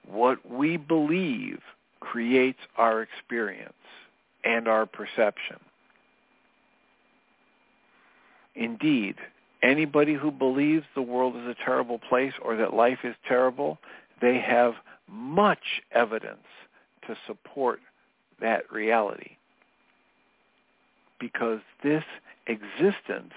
What 0.06 0.48
we 0.50 0.76
believe 0.76 1.60
creates 2.00 2.58
our 2.76 3.02
experience 3.02 3.72
and 4.44 4.66
our 4.66 4.86
perception. 4.86 5.58
Indeed, 8.54 9.16
anybody 9.62 10.14
who 10.14 10.30
believes 10.30 10.84
the 10.94 11.02
world 11.02 11.36
is 11.36 11.46
a 11.46 11.64
terrible 11.64 11.98
place 11.98 12.34
or 12.42 12.56
that 12.56 12.74
life 12.74 12.98
is 13.04 13.14
terrible, 13.26 13.78
they 14.20 14.38
have 14.38 14.74
much 15.08 15.82
evidence 15.92 16.46
to 17.06 17.16
support 17.26 17.80
that 18.40 18.70
reality. 18.70 19.36
Because 21.18 21.60
this 21.82 22.04
existence, 22.46 23.32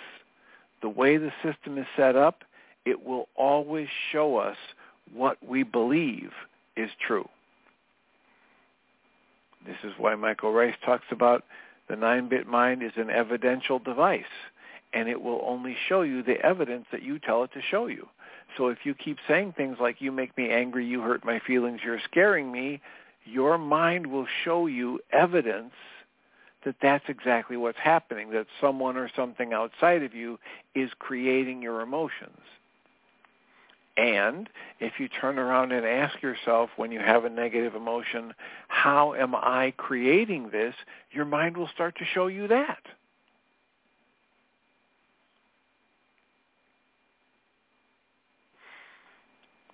the 0.81 0.89
way 0.89 1.17
the 1.17 1.31
system 1.43 1.77
is 1.77 1.85
set 1.95 2.15
up, 2.15 2.43
it 2.85 3.05
will 3.05 3.27
always 3.35 3.87
show 4.11 4.37
us 4.37 4.57
what 5.13 5.37
we 5.47 5.63
believe 5.63 6.31
is 6.75 6.89
true. 7.05 7.27
This 9.65 9.77
is 9.83 9.93
why 9.97 10.15
Michael 10.15 10.51
Ryce 10.51 10.75
talks 10.85 11.05
about 11.11 11.43
the 11.89 11.95
9-bit 11.95 12.47
mind 12.47 12.83
is 12.83 12.91
an 12.97 13.09
evidential 13.09 13.79
device, 13.79 14.23
and 14.93 15.09
it 15.09 15.21
will 15.21 15.41
only 15.43 15.75
show 15.87 16.01
you 16.01 16.21
the 16.21 16.39
evidence 16.41 16.85
that 16.91 17.03
you 17.03 17.19
tell 17.19 17.43
it 17.43 17.51
to 17.53 17.61
show 17.61 17.87
you. 17.87 18.07
So 18.57 18.67
if 18.67 18.79
you 18.83 18.93
keep 18.93 19.17
saying 19.27 19.53
things 19.57 19.77
like, 19.79 20.01
you 20.01 20.11
make 20.11 20.37
me 20.37 20.49
angry, 20.49 20.85
you 20.85 21.01
hurt 21.01 21.25
my 21.25 21.39
feelings, 21.39 21.81
you're 21.83 21.99
scaring 22.05 22.51
me, 22.51 22.81
your 23.25 23.57
mind 23.57 24.07
will 24.07 24.27
show 24.43 24.67
you 24.67 24.99
evidence 25.11 25.73
that 26.65 26.75
that's 26.81 27.05
exactly 27.07 27.55
what's 27.55 27.77
happening, 27.77 28.31
that 28.31 28.47
someone 28.59 28.97
or 28.97 29.09
something 29.15 29.53
outside 29.53 30.03
of 30.03 30.13
you 30.13 30.39
is 30.73 30.89
creating 30.99 31.61
your 31.61 31.81
emotions. 31.81 32.41
And 33.97 34.49
if 34.81 34.99
you 34.99 35.07
turn 35.07 35.39
around 35.39 35.71
and 35.71 35.85
ask 35.85 36.21
yourself 36.21 36.69
when 36.75 36.91
you 36.91 36.99
have 36.99 37.23
a 37.23 37.29
negative 37.29 37.75
emotion, 37.75 38.33
how 38.67 39.13
am 39.13 39.33
I 39.33 39.73
creating 39.77 40.49
this? 40.49 40.75
Your 41.11 41.23
mind 41.23 41.55
will 41.55 41.69
start 41.69 41.97
to 41.99 42.05
show 42.05 42.27
you 42.27 42.47
that. 42.49 42.79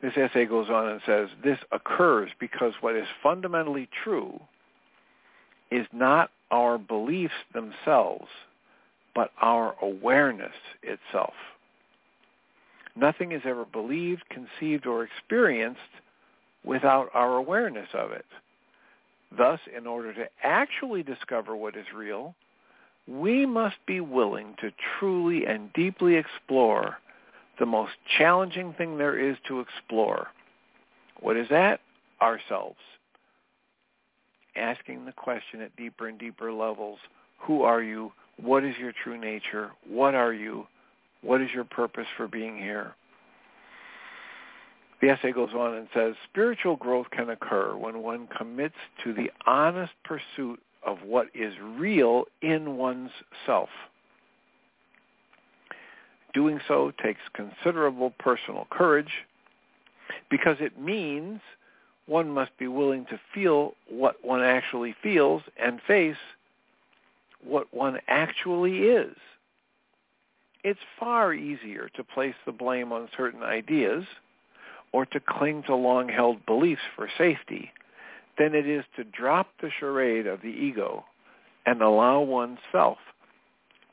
This 0.01 0.13
essay 0.17 0.45
goes 0.45 0.69
on 0.69 0.87
and 0.87 1.01
says, 1.05 1.29
this 1.43 1.59
occurs 1.71 2.31
because 2.39 2.73
what 2.81 2.95
is 2.95 3.07
fundamentally 3.21 3.87
true 4.03 4.39
is 5.71 5.87
not 5.93 6.29
our 6.51 6.77
beliefs 6.77 7.33
themselves, 7.53 8.27
but 9.15 9.31
our 9.41 9.75
awareness 9.81 10.53
itself. 10.83 11.33
Nothing 12.95 13.31
is 13.31 13.41
ever 13.45 13.65
believed, 13.65 14.23
conceived, 14.29 14.85
or 14.85 15.03
experienced 15.03 15.79
without 16.63 17.09
our 17.13 17.37
awareness 17.37 17.87
of 17.93 18.11
it. 18.11 18.25
Thus, 19.35 19.59
in 19.75 19.87
order 19.87 20.13
to 20.13 20.25
actually 20.43 21.03
discover 21.03 21.55
what 21.55 21.77
is 21.77 21.85
real, 21.95 22.35
we 23.07 23.45
must 23.45 23.77
be 23.85 24.01
willing 24.01 24.55
to 24.59 24.71
truly 24.99 25.45
and 25.45 25.71
deeply 25.73 26.15
explore 26.15 26.97
the 27.59 27.65
most 27.65 27.93
challenging 28.17 28.73
thing 28.73 28.97
there 28.97 29.17
is 29.17 29.37
to 29.47 29.61
explore. 29.61 30.27
What 31.19 31.37
is 31.37 31.47
that? 31.49 31.79
Ourselves. 32.21 32.77
Asking 34.55 35.05
the 35.05 35.13
question 35.13 35.61
at 35.61 35.75
deeper 35.75 36.07
and 36.07 36.19
deeper 36.19 36.51
levels, 36.51 36.99
who 37.39 37.63
are 37.63 37.81
you? 37.81 38.11
What 38.37 38.63
is 38.63 38.75
your 38.77 38.91
true 39.03 39.19
nature? 39.19 39.71
What 39.87 40.15
are 40.15 40.33
you? 40.33 40.67
What 41.21 41.41
is 41.41 41.49
your 41.53 41.63
purpose 41.63 42.07
for 42.17 42.27
being 42.27 42.57
here? 42.57 42.95
The 45.01 45.09
essay 45.09 45.31
goes 45.31 45.53
on 45.53 45.73
and 45.75 45.87
says, 45.95 46.13
spiritual 46.29 46.75
growth 46.75 47.07
can 47.11 47.29
occur 47.29 47.75
when 47.75 48.03
one 48.03 48.27
commits 48.37 48.75
to 49.03 49.13
the 49.13 49.31
honest 49.47 49.93
pursuit 50.03 50.59
of 50.85 50.99
what 51.03 51.27
is 51.33 51.53
real 51.61 52.25
in 52.41 52.77
one's 52.77 53.11
self. 53.45 53.69
Doing 56.33 56.59
so 56.67 56.91
takes 57.03 57.19
considerable 57.33 58.13
personal 58.19 58.67
courage 58.69 59.11
because 60.29 60.57
it 60.59 60.79
means 60.79 61.41
one 62.11 62.29
must 62.29 62.51
be 62.57 62.67
willing 62.67 63.05
to 63.05 63.17
feel 63.33 63.73
what 63.89 64.17
one 64.21 64.41
actually 64.43 64.93
feels 65.01 65.41
and 65.55 65.79
face 65.87 66.17
what 67.41 67.73
one 67.73 67.99
actually 68.09 68.79
is. 68.79 69.15
It's 70.61 70.79
far 70.99 71.33
easier 71.33 71.89
to 71.95 72.03
place 72.03 72.35
the 72.45 72.51
blame 72.51 72.91
on 72.91 73.07
certain 73.15 73.43
ideas 73.43 74.03
or 74.91 75.05
to 75.05 75.21
cling 75.21 75.63
to 75.67 75.75
long-held 75.75 76.45
beliefs 76.45 76.81
for 76.97 77.07
safety 77.17 77.71
than 78.37 78.55
it 78.55 78.67
is 78.67 78.83
to 78.97 79.05
drop 79.05 79.47
the 79.61 79.71
charade 79.79 80.27
of 80.27 80.41
the 80.41 80.49
ego 80.49 81.05
and 81.65 81.81
allow 81.81 82.19
oneself 82.19 82.97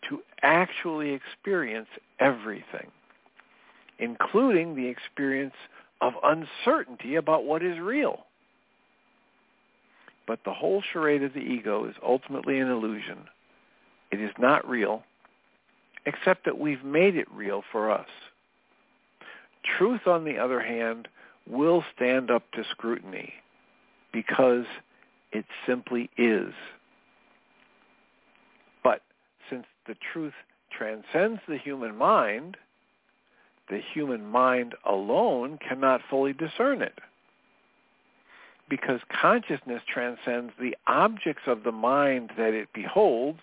to 0.09 0.21
actually 0.43 1.11
experience 1.11 1.89
everything, 2.19 2.91
including 4.01 4.75
the 4.75 4.89
experience 4.89 5.55
of 6.01 6.15
uncertainty 6.23 7.17
about 7.17 7.45
what 7.45 7.63
is 7.63 7.79
real. 7.79 8.27
But 10.27 10.41
the 10.45 10.53
whole 10.53 10.83
charade 10.93 11.23
of 11.23 11.33
the 11.33 11.41
ego 11.41 11.87
is 11.87 11.95
ultimately 12.07 12.59
an 12.59 12.69
illusion. 12.71 13.29
It 14.11 14.21
is 14.21 14.31
not 14.39 14.69
real, 14.69 15.03
except 16.07 16.45
that 16.45 16.59
we've 16.59 16.85
made 16.85 17.17
it 17.17 17.27
real 17.33 17.63
for 17.73 17.91
us. 17.91 18.09
Truth, 19.79 20.07
on 20.07 20.25
the 20.25 20.39
other 20.39 20.61
hand, 20.61 21.09
will 21.49 21.83
stand 21.95 22.31
up 22.31 22.43
to 22.53 22.65
scrutiny 22.71 23.35
because 24.13 24.65
it 25.33 25.45
simply 25.67 26.11
is. 26.17 26.53
But 28.83 29.03
since 29.51 29.65
the 29.87 29.97
truth 30.13 30.35
transcends 30.71 31.41
the 31.49 31.59
human 31.59 31.97
mind, 31.97 32.57
the 33.71 33.81
human 33.93 34.25
mind 34.25 34.75
alone 34.85 35.59
cannot 35.67 36.01
fully 36.09 36.33
discern 36.33 36.83
it. 36.83 36.99
Because 38.69 39.01
consciousness 39.21 39.83
transcends 39.93 40.53
the 40.61 40.77
objects 40.87 41.43
of 41.47 41.63
the 41.63 41.73
mind 41.73 42.33
that 42.37 42.55
it 42.55 42.69
beholds, 42.75 43.41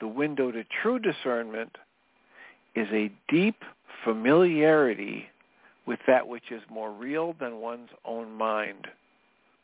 the 0.00 0.08
window 0.08 0.50
to 0.50 0.64
true 0.82 0.98
discernment 0.98 1.76
is 2.74 2.88
a 2.92 3.10
deep 3.28 3.62
familiarity 4.04 5.26
with 5.86 6.00
that 6.06 6.28
which 6.28 6.50
is 6.50 6.62
more 6.70 6.92
real 6.92 7.34
than 7.40 7.56
one's 7.56 7.90
own 8.04 8.32
mind, 8.32 8.86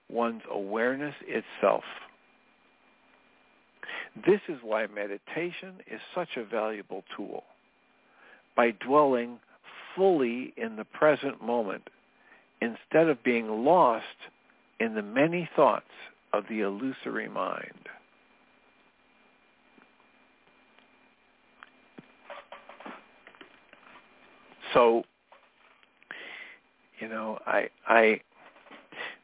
one's 0.08 0.42
awareness 0.50 1.14
itself. 1.26 1.84
This 4.26 4.40
is 4.48 4.58
why 4.62 4.86
meditation 4.86 5.74
is 5.90 6.00
such 6.14 6.36
a 6.36 6.44
valuable 6.44 7.04
tool. 7.16 7.44
By 8.58 8.72
dwelling 8.72 9.38
fully 9.94 10.52
in 10.56 10.74
the 10.74 10.84
present 10.84 11.40
moment 11.40 11.88
instead 12.60 13.08
of 13.08 13.22
being 13.22 13.64
lost 13.64 14.04
in 14.80 14.96
the 14.96 15.02
many 15.02 15.48
thoughts 15.54 15.86
of 16.32 16.42
the 16.50 16.60
illusory 16.60 17.28
mind. 17.28 17.88
So, 24.74 25.04
you 27.00 27.08
know, 27.08 27.38
I, 27.46 27.68
I, 27.86 28.20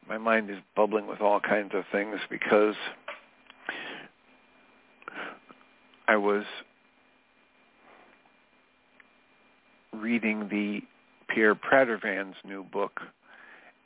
my 0.07 0.17
mind 0.17 0.49
is 0.49 0.57
bubbling 0.77 1.07
with 1.07 1.19
all 1.19 1.41
kinds 1.41 1.71
of 1.73 1.83
things 1.91 2.19
because 2.29 2.75
I 6.07 6.15
was 6.15 6.45
reading 10.01 10.47
the 10.49 10.81
Pierre 11.33 11.55
Pradervand's 11.55 12.37
new 12.43 12.63
book, 12.63 13.01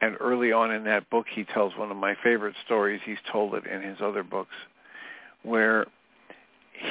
and 0.01 0.15
early 0.19 0.51
on 0.51 0.71
in 0.71 0.83
that 0.85 1.09
book 1.09 1.25
he 1.33 1.43
tells 1.43 1.75
one 1.77 1.91
of 1.91 1.97
my 1.97 2.15
favorite 2.23 2.55
stories. 2.65 3.01
He's 3.05 3.17
told 3.31 3.53
it 3.55 3.65
in 3.65 3.81
his 3.81 3.97
other 4.01 4.23
books, 4.23 4.55
where 5.43 5.85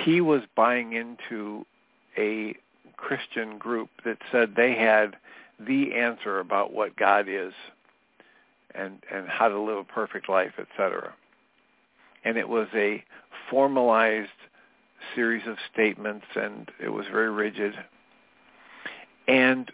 he 0.04 0.20
was 0.20 0.42
buying 0.56 0.92
into 0.92 1.64
a 2.16 2.54
Christian 2.96 3.58
group 3.58 3.88
that 4.04 4.18
said 4.30 4.54
they 4.56 4.74
had 4.74 5.16
the 5.58 5.94
answer 5.94 6.40
about 6.40 6.72
what 6.72 6.96
God 6.96 7.26
is 7.28 7.52
and 8.74 9.02
and 9.10 9.28
how 9.28 9.48
to 9.48 9.58
live 9.58 9.78
a 9.78 9.84
perfect 9.84 10.28
life, 10.28 10.52
etc. 10.58 11.14
And 12.24 12.36
it 12.36 12.48
was 12.48 12.68
a 12.74 13.02
formalized 13.50 14.28
series 15.14 15.46
of 15.46 15.56
statements 15.72 16.26
and 16.34 16.70
it 16.82 16.90
was 16.90 17.06
very 17.10 17.30
rigid. 17.30 17.74
And 19.28 19.70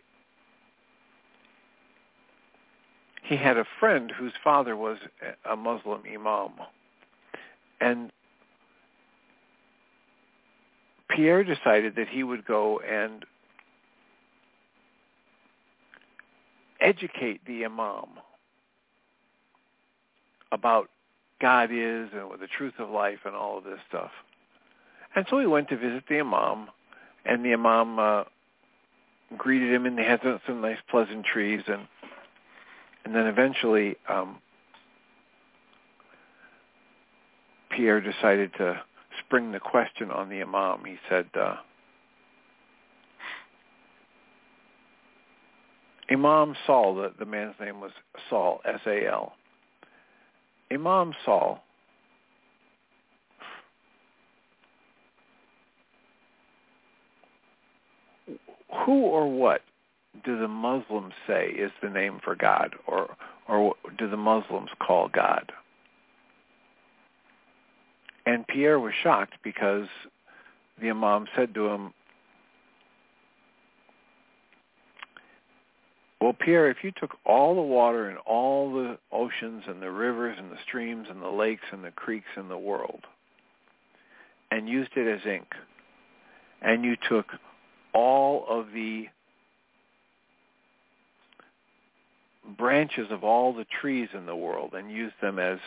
he 3.23 3.37
had 3.37 3.57
a 3.57 3.65
friend 3.81 4.11
whose 4.11 4.33
father 4.43 4.77
was 4.77 4.99
a 5.49 5.57
Muslim 5.57 6.03
imam. 6.13 6.51
And 7.81 8.13
Pierre 11.09 11.45
decided 11.45 11.95
that 11.97 12.09
he 12.09 12.23
would 12.23 12.45
go 12.45 12.81
and 12.81 13.25
educate 16.81 17.41
the 17.47 17.65
imam 17.65 18.09
about 20.53 20.91
God 21.41 21.71
is 21.73 22.09
and 22.13 22.29
what 22.29 22.41
the 22.41 22.47
truth 22.47 22.75
of 22.79 22.91
life 22.91 23.21
and 23.25 23.35
all 23.35 23.59
of 23.59 23.65
this 23.65 23.79
stuff. 23.89 24.11
And 25.15 25.25
so 25.31 25.39
he 25.39 25.47
went 25.47 25.69
to 25.69 25.77
visit 25.77 26.05
the 26.09 26.21
imam, 26.21 26.69
and 27.25 27.45
the 27.45 27.53
imam 27.53 27.99
uh, 27.99 28.25
greeted 29.37 29.73
him, 29.73 29.87
and 29.87 29.97
they 29.99 30.05
had 30.05 30.21
some, 30.23 30.41
some 30.47 30.61
nice 30.61 30.79
pleasantries, 30.91 31.63
and 31.67 31.87
and 33.05 33.15
then 33.15 33.27
eventually 33.27 33.97
um, 34.09 34.39
Pierre 37.71 38.01
decided 38.01 38.53
to 38.55 38.81
spring 39.25 39.53
the 39.53 39.61
question 39.61 40.11
on 40.11 40.29
the 40.29 40.41
imam. 40.41 40.85
He 40.87 40.97
said, 41.09 41.27
uh, 41.39 41.57
Imam 46.11 46.55
Saul, 46.67 46.95
the, 46.95 47.13
the 47.19 47.25
man's 47.25 47.55
name 47.61 47.81
was 47.81 47.91
Saul, 48.29 48.61
S-A-L. 48.65 49.33
Imam 50.71 51.13
Saul, 51.25 51.63
who 58.75 59.03
or 59.03 59.31
what 59.31 59.63
do 60.25 60.39
the 60.39 60.49
Muslims 60.49 61.13
say 61.27 61.49
is 61.49 61.71
the 61.83 61.91
name 61.91 62.21
for 62.23 62.35
God, 62.35 62.75
or 62.87 63.17
or 63.49 63.75
do 63.99 64.09
the 64.09 64.17
Muslims 64.17 64.71
call 64.79 65.09
God? 65.09 65.53
And 68.27 68.47
Pierre 68.47 68.81
was 68.81 68.95
shocked 69.03 69.35
because 69.43 69.87
the 70.81 70.91
Imam 70.91 71.27
said 71.37 71.55
to 71.55 71.69
him, 71.69 71.93
Well, 76.21 76.33
Pierre, 76.33 76.71
if 76.71 76.79
you 76.83 76.91
took 76.91 77.19
all 77.27 77.55
the 77.55 77.61
water 77.61 78.09
in 78.09 78.17
all 78.17 78.73
the 78.73 78.97
oceans 79.13 79.65
and 79.67 79.83
the 79.83 79.91
rivers 79.91 80.39
and 80.39 80.51
the 80.51 80.57
streams 80.67 81.09
and 81.11 81.21
the 81.21 81.29
lakes 81.29 81.65
and 81.71 81.85
the 81.85 81.91
creeks 81.91 82.29
in 82.39 82.49
the 82.49 82.57
world 82.57 83.03
and 84.51 84.67
used 84.67 84.93
it 84.97 85.07
as 85.07 85.27
ink, 85.27 85.49
and 86.63 86.83
you 86.83 86.97
took 87.07 87.27
all 87.95 88.45
of 88.49 88.67
the 88.75 89.07
branches 92.59 93.07
of 93.11 93.25
all 93.25 93.55
the 93.55 93.67
trees 93.81 94.09
in 94.13 94.27
the 94.27 94.37
world 94.37 94.75
and 94.75 94.91
used 94.91 95.15
them 95.23 95.39
as 95.39 95.59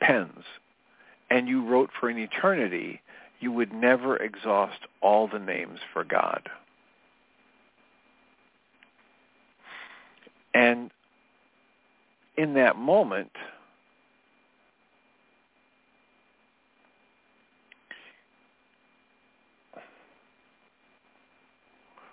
pens, 0.00 0.44
and 1.30 1.48
you 1.48 1.64
wrote 1.64 1.90
for 2.00 2.08
an 2.08 2.18
eternity, 2.18 3.00
you 3.40 3.52
would 3.52 3.72
never 3.72 4.16
exhaust 4.16 4.80
all 5.00 5.28
the 5.28 5.38
names 5.38 5.78
for 5.92 6.04
God. 6.04 6.48
And 10.54 10.90
in 12.36 12.54
that 12.54 12.76
moment, 12.76 13.30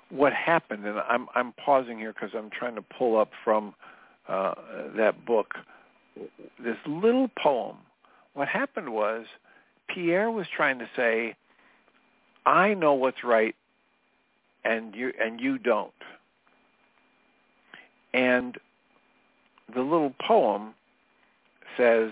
what 0.09 0.33
happened, 0.33 0.85
and 0.85 0.99
I'm 0.99 1.27
I'm 1.35 1.53
pausing 1.53 1.97
here 1.97 2.13
because 2.13 2.31
I'm 2.35 2.49
trying 2.49 2.75
to 2.75 2.81
pull 2.81 3.17
up 3.17 3.29
from 3.43 3.73
uh, 4.27 4.53
that 4.97 5.25
book 5.25 5.53
this 6.63 6.77
little 6.87 7.29
poem. 7.41 7.77
What 8.33 8.47
happened 8.47 8.91
was 8.91 9.25
Pierre 9.87 10.31
was 10.31 10.47
trying 10.55 10.79
to 10.79 10.89
say, 10.95 11.35
"I 12.45 12.73
know 12.73 12.93
what's 12.93 13.23
right, 13.23 13.55
and 14.63 14.95
you 14.95 15.13
and 15.21 15.39
you 15.39 15.57
don't." 15.57 15.93
And 18.13 18.57
the 19.73 19.81
little 19.81 20.13
poem 20.19 20.73
says, 21.77 22.11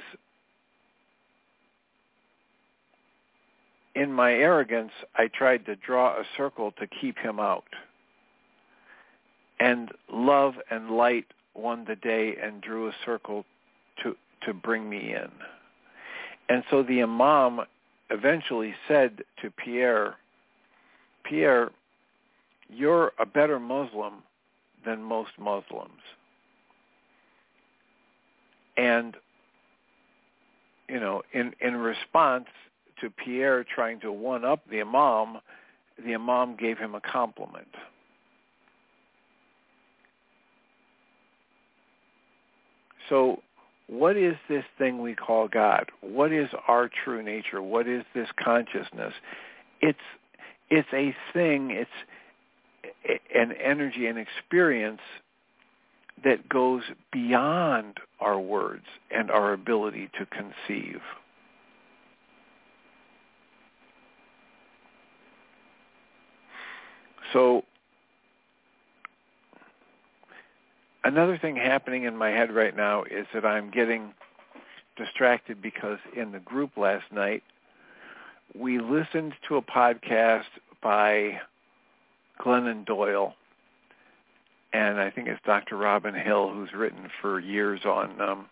in 3.95 4.13
my 4.13 4.31
arrogance, 4.31 4.91
I 5.15 5.27
tried 5.27 5.65
to 5.65 5.75
draw 5.75 6.19
a 6.19 6.23
circle 6.37 6.71
to 6.73 6.85
keep 6.85 7.17
him 7.17 7.39
out. 7.39 7.65
And 9.59 9.91
love 10.11 10.55
and 10.69 10.91
light 10.91 11.25
won 11.55 11.85
the 11.87 11.95
day 11.95 12.35
and 12.41 12.61
drew 12.61 12.87
a 12.87 12.93
circle 13.03 13.45
to, 14.03 14.15
to 14.45 14.53
bring 14.53 14.89
me 14.89 15.13
in. 15.13 15.29
And 16.49 16.63
so 16.69 16.83
the 16.83 17.01
Imam 17.01 17.61
eventually 18.09 18.73
said 18.87 19.23
to 19.41 19.51
Pierre, 19.51 20.15
Pierre, 21.23 21.71
you're 22.69 23.11
a 23.19 23.25
better 23.25 23.59
Muslim 23.59 24.23
than 24.85 25.01
most 25.01 25.31
Muslims. 25.39 26.01
And, 28.77 29.15
you 30.87 30.99
know, 30.99 31.23
in, 31.33 31.53
in 31.59 31.75
response 31.75 32.45
to 33.01 33.09
Pierre 33.09 33.63
trying 33.63 33.99
to 34.01 34.11
one-up 34.11 34.61
the 34.69 34.81
Imam, 34.81 35.39
the 36.05 36.13
Imam 36.13 36.55
gave 36.55 36.77
him 36.77 36.95
a 36.95 37.01
compliment. 37.01 37.67
So 43.09 43.41
what 43.87 44.17
is 44.17 44.35
this 44.49 44.65
thing 44.77 45.01
we 45.01 45.15
call 45.15 45.47
God? 45.47 45.89
What 46.01 46.31
is 46.31 46.49
our 46.67 46.89
true 47.03 47.23
nature? 47.23 47.61
What 47.61 47.87
is 47.87 48.03
this 48.13 48.27
consciousness? 48.43 49.13
It's 49.81 49.99
it's 50.69 50.89
a 50.93 51.15
thing, 51.33 51.71
it's 51.71 51.89
an 53.33 53.53
energy 53.53 54.07
and 54.07 54.17
experience 54.17 54.99
that 56.23 56.49
goes 56.49 56.81
beyond 57.11 57.97
our 58.19 58.39
words 58.39 58.85
and 59.11 59.31
our 59.31 59.53
ability 59.53 60.09
to 60.19 60.25
conceive. 60.25 60.99
So 67.31 67.63
another 71.07 71.37
thing 71.37 71.55
happening 71.55 72.03
in 72.03 72.17
my 72.17 72.29
head 72.29 72.53
right 72.53 72.75
now 72.75 73.03
is 73.03 73.25
that 73.33 73.45
I'm 73.45 73.71
getting 73.71 74.13
distracted 74.97 75.61
because 75.61 75.99
in 76.15 76.33
the 76.33 76.39
group 76.39 76.75
last 76.75 77.05
night 77.13 77.43
we 78.53 78.79
listened 78.79 79.33
to 79.47 79.55
a 79.55 79.61
podcast 79.61 80.43
by 80.81 81.39
Glennon 82.39 82.85
Doyle 82.85 83.35
and 84.73 84.99
I 84.99 85.09
think 85.09 85.29
it's 85.29 85.41
Dr. 85.45 85.77
Robin 85.77 86.13
Hill 86.13 86.51
who's 86.51 86.73
written 86.73 87.09
for 87.21 87.39
years 87.39 87.85
on 87.85 88.19
um, 88.19 88.45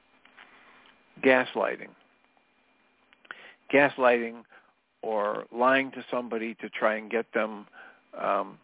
gaslighting. 1.21 1.89
Gaslighting 3.73 4.43
or 5.01 5.43
lying 5.51 5.91
to 5.91 6.05
somebody 6.09 6.55
to 6.55 6.69
try 6.69 6.95
and 6.95 7.11
get 7.11 7.25
them 7.33 7.67
um, 8.17 8.57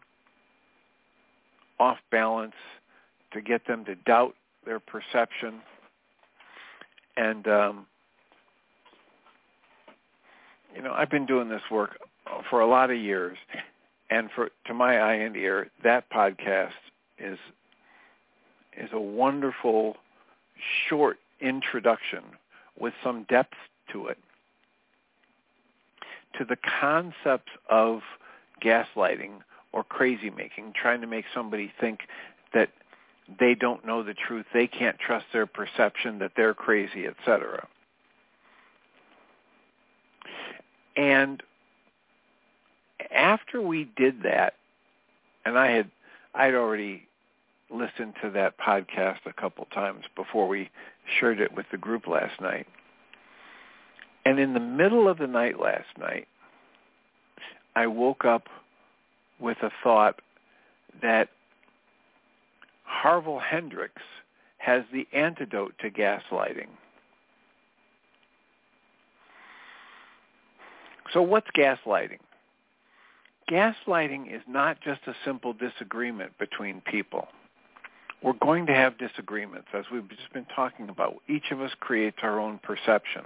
off 1.78 1.98
balance, 2.10 2.54
to 3.34 3.40
get 3.40 3.66
them 3.66 3.84
to 3.84 3.94
doubt 3.94 4.34
their 4.64 4.80
perception. 4.80 5.60
And, 7.16 7.46
um, 7.48 7.86
you 10.74 10.82
know, 10.82 10.92
I've 10.92 11.10
been 11.10 11.26
doing 11.26 11.48
this 11.48 11.62
work 11.70 11.98
for 12.48 12.60
a 12.60 12.66
lot 12.66 12.90
of 12.90 12.96
years. 12.96 13.36
And 14.10 14.30
for 14.34 14.50
to 14.66 14.74
my 14.74 14.98
eye 14.98 15.14
and 15.14 15.36
ear, 15.36 15.70
that 15.82 16.10
podcast 16.10 16.72
is 17.18 17.38
is 18.76 18.90
a 18.92 19.00
wonderful 19.00 19.96
short 20.88 21.18
introduction 21.40 22.22
with 22.78 22.94
some 23.02 23.24
depth 23.24 23.56
to 23.92 24.06
it 24.06 24.18
to 26.38 26.44
the 26.44 26.56
concepts 26.80 27.52
of 27.68 28.00
gaslighting 28.64 29.40
or 29.72 29.84
crazy 29.84 30.30
making, 30.30 30.72
trying 30.74 31.00
to 31.00 31.06
make 31.06 31.24
somebody 31.34 31.72
think 31.80 32.00
that 32.54 32.70
they 33.38 33.54
don't 33.54 33.86
know 33.86 34.02
the 34.02 34.14
truth, 34.14 34.46
they 34.52 34.66
can't 34.66 34.98
trust 34.98 35.26
their 35.32 35.46
perception, 35.46 36.18
that 36.18 36.32
they're 36.36 36.54
crazy, 36.54 37.06
etc. 37.06 37.66
And 40.96 41.42
after 43.14 43.60
we 43.60 43.88
did 43.96 44.22
that, 44.22 44.54
and 45.44 45.58
I 45.58 45.70
had 45.70 45.90
I'd 46.34 46.54
already 46.54 47.06
listened 47.70 48.14
to 48.22 48.30
that 48.30 48.58
podcast 48.58 49.18
a 49.26 49.32
couple 49.32 49.66
times 49.66 50.04
before 50.14 50.48
we 50.48 50.70
shared 51.18 51.40
it 51.40 51.54
with 51.54 51.66
the 51.70 51.78
group 51.78 52.06
last 52.06 52.40
night. 52.40 52.66
And 54.24 54.38
in 54.38 54.54
the 54.54 54.60
middle 54.60 55.08
of 55.08 55.18
the 55.18 55.26
night 55.26 55.58
last 55.60 55.88
night, 55.98 56.28
I 57.74 57.86
woke 57.86 58.24
up 58.24 58.48
with 59.40 59.58
a 59.62 59.70
thought 59.82 60.20
that 61.00 61.28
Harville 62.92 63.40
Hendrix 63.40 63.94
has 64.58 64.84
the 64.92 65.06
antidote 65.12 65.74
to 65.80 65.90
gaslighting. 65.90 66.68
So 71.12 71.20
what's 71.22 71.48
gaslighting? 71.56 72.18
Gaslighting 73.50 74.34
is 74.34 74.42
not 74.48 74.80
just 74.80 75.00
a 75.06 75.14
simple 75.24 75.52
disagreement 75.52 76.32
between 76.38 76.80
people 76.82 77.28
we're 78.22 78.34
going 78.34 78.66
to 78.66 78.74
have 78.74 78.98
disagreements, 78.98 79.68
as 79.74 79.84
we've 79.92 80.08
just 80.08 80.32
been 80.32 80.46
talking 80.54 80.88
about. 80.88 81.16
Each 81.28 81.50
of 81.50 81.60
us 81.60 81.72
creates 81.80 82.18
our 82.22 82.38
own 82.38 82.58
perception. 82.62 83.22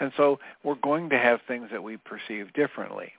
And 0.00 0.12
so 0.16 0.38
we're 0.62 0.76
going 0.76 1.10
to 1.10 1.18
have 1.18 1.40
things 1.48 1.68
that 1.72 1.82
we 1.82 1.96
perceive 1.96 2.52
differently. 2.52 3.12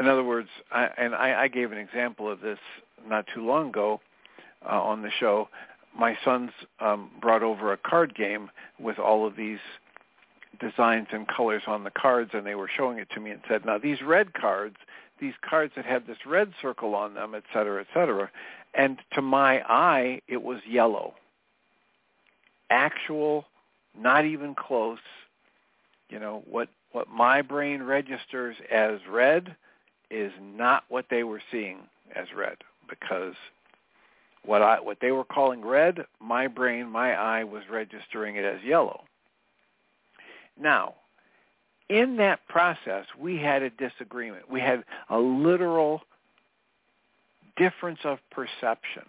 In 0.00 0.08
other 0.08 0.24
words, 0.24 0.48
I, 0.72 0.88
and 0.96 1.14
I, 1.14 1.42
I, 1.42 1.48
gave 1.48 1.72
an 1.72 1.78
example 1.78 2.30
of 2.30 2.40
this 2.40 2.58
not 3.06 3.26
too 3.32 3.46
long 3.46 3.68
ago 3.68 4.00
uh, 4.64 4.80
on 4.80 5.02
the 5.02 5.10
show. 5.10 5.48
My 5.96 6.16
sons 6.24 6.50
um, 6.80 7.10
brought 7.20 7.42
over 7.42 7.72
a 7.72 7.76
card 7.76 8.14
game 8.14 8.50
with 8.78 8.98
all 8.98 9.26
of 9.26 9.36
these 9.36 9.58
designs 10.58 11.08
and 11.12 11.28
colors 11.28 11.62
on 11.66 11.84
the 11.84 11.90
cards, 11.90 12.30
and 12.32 12.46
they 12.46 12.54
were 12.54 12.70
showing 12.74 12.98
it 12.98 13.08
to 13.14 13.20
me 13.20 13.30
and 13.30 13.40
said, 13.46 13.64
now 13.64 13.78
these 13.78 14.00
red 14.02 14.32
cards 14.32 14.76
these 15.20 15.34
cards 15.48 15.72
that 15.76 15.84
had 15.84 16.06
this 16.06 16.18
red 16.26 16.52
circle 16.60 16.94
on 16.94 17.14
them, 17.14 17.34
et 17.34 17.44
cetera, 17.52 17.80
et 17.80 17.86
cetera. 17.94 18.30
And 18.74 18.98
to 19.12 19.22
my 19.22 19.62
eye, 19.68 20.20
it 20.26 20.42
was 20.42 20.60
yellow. 20.68 21.14
Actual, 22.70 23.44
not 23.98 24.24
even 24.24 24.54
close. 24.54 24.98
You 26.08 26.18
know, 26.18 26.42
what, 26.48 26.68
what 26.92 27.08
my 27.08 27.42
brain 27.42 27.82
registers 27.82 28.56
as 28.70 28.98
red 29.08 29.54
is 30.10 30.32
not 30.40 30.84
what 30.88 31.06
they 31.10 31.22
were 31.22 31.42
seeing 31.50 31.78
as 32.14 32.26
red 32.36 32.56
because 32.88 33.34
what 34.44 34.62
I 34.62 34.80
what 34.80 34.98
they 35.00 35.12
were 35.12 35.24
calling 35.24 35.64
red, 35.64 36.04
my 36.20 36.46
brain, 36.48 36.88
my 36.88 37.14
eye 37.14 37.44
was 37.44 37.62
registering 37.70 38.36
it 38.36 38.44
as 38.44 38.62
yellow. 38.62 39.04
Now, 40.58 40.94
in 41.88 42.16
that 42.16 42.46
process, 42.48 43.06
we 43.18 43.36
had 43.36 43.62
a 43.62 43.70
disagreement. 43.70 44.50
We 44.50 44.60
had 44.60 44.84
a 45.08 45.18
literal 45.18 46.02
difference 47.56 48.00
of 48.04 48.18
perception. 48.30 49.04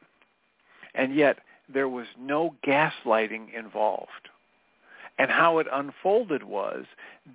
And 0.94 1.16
yet 1.16 1.38
there 1.72 1.88
was 1.88 2.08
no 2.20 2.56
gaslighting 2.66 3.54
involved. 3.58 4.30
And 5.18 5.30
how 5.30 5.60
it 5.60 5.68
unfolded 5.72 6.44
was 6.44 6.86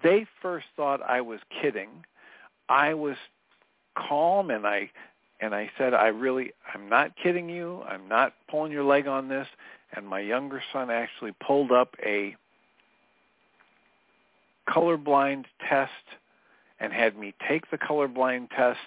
they 0.02 0.26
first 0.42 0.66
thought 0.76 1.00
I 1.00 1.20
was 1.20 1.40
kidding. 1.62 2.04
I 2.68 2.94
was 2.94 3.16
calm 3.96 4.50
and 4.50 4.66
I 4.66 4.90
and 5.40 5.54
I 5.54 5.70
said 5.76 5.94
I 5.94 6.08
really 6.08 6.52
I'm 6.72 6.88
not 6.88 7.12
kidding 7.22 7.48
you. 7.48 7.82
I'm 7.82 8.08
not 8.08 8.32
pulling 8.50 8.72
your 8.72 8.84
leg 8.84 9.06
on 9.06 9.28
this. 9.28 9.46
And 9.94 10.06
my 10.06 10.20
younger 10.20 10.62
son 10.72 10.90
actually 10.90 11.32
pulled 11.46 11.72
up 11.72 11.94
a 12.04 12.36
colorblind 14.68 15.44
test 15.68 15.90
and 16.80 16.92
had 16.92 17.16
me 17.16 17.34
take 17.48 17.70
the 17.70 17.78
colorblind 17.78 18.50
test 18.50 18.78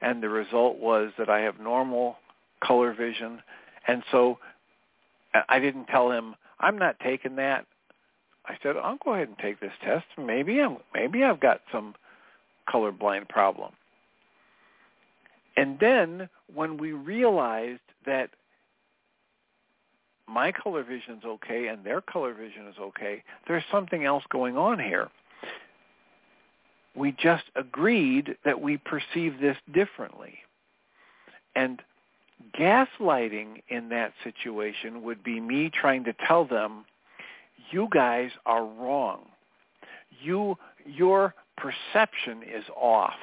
and 0.00 0.22
the 0.22 0.28
result 0.28 0.78
was 0.78 1.12
that 1.18 1.30
I 1.30 1.40
have 1.40 1.60
normal 1.60 2.16
color 2.62 2.92
vision 2.92 3.40
and 3.86 4.02
so 4.10 4.38
I 5.48 5.58
didn't 5.58 5.86
tell 5.86 6.10
him 6.10 6.34
I'm 6.60 6.76
not 6.78 6.98
taking 7.00 7.36
that. 7.36 7.66
I 8.46 8.56
said 8.62 8.76
I'll 8.76 8.98
go 9.04 9.14
ahead 9.14 9.28
and 9.28 9.38
take 9.38 9.60
this 9.60 9.72
test. 9.84 10.06
Maybe 10.18 10.60
I'm 10.60 10.78
maybe 10.94 11.22
I've 11.22 11.40
got 11.40 11.60
some 11.70 11.94
colorblind 12.68 13.28
problem. 13.28 13.72
And 15.58 15.76
then 15.80 16.28
when 16.54 16.76
we 16.76 16.92
realized 16.92 17.80
that 18.06 18.30
my 20.28 20.52
color 20.52 20.84
vision 20.84 21.14
is 21.14 21.24
okay 21.24 21.66
and 21.66 21.82
their 21.82 22.00
color 22.00 22.32
vision 22.32 22.68
is 22.68 22.76
okay, 22.80 23.24
there's 23.48 23.64
something 23.68 24.04
else 24.04 24.22
going 24.30 24.56
on 24.56 24.78
here. 24.78 25.08
We 26.94 27.10
just 27.10 27.42
agreed 27.56 28.36
that 28.44 28.60
we 28.60 28.76
perceive 28.76 29.40
this 29.40 29.56
differently. 29.74 30.38
And 31.56 31.82
gaslighting 32.56 33.62
in 33.68 33.88
that 33.88 34.12
situation 34.22 35.02
would 35.02 35.24
be 35.24 35.40
me 35.40 35.70
trying 35.70 36.04
to 36.04 36.14
tell 36.24 36.44
them, 36.44 36.84
you 37.72 37.88
guys 37.90 38.30
are 38.46 38.64
wrong. 38.64 39.22
You, 40.22 40.56
your 40.86 41.34
perception 41.56 42.44
is 42.44 42.64
off. 42.76 43.18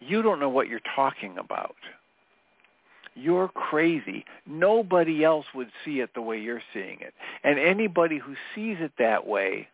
You 0.00 0.22
don't 0.22 0.40
know 0.40 0.48
what 0.48 0.68
you're 0.68 0.80
talking 0.94 1.36
about. 1.38 1.76
You're 3.14 3.48
crazy. 3.48 4.24
Nobody 4.46 5.24
else 5.24 5.46
would 5.54 5.70
see 5.84 6.00
it 6.00 6.10
the 6.14 6.20
way 6.20 6.38
you're 6.38 6.62
seeing 6.74 6.98
it. 7.00 7.14
And 7.44 7.58
anybody 7.58 8.18
who 8.18 8.34
sees 8.54 8.76
it 8.80 8.92
that 8.98 9.26
way 9.26 9.68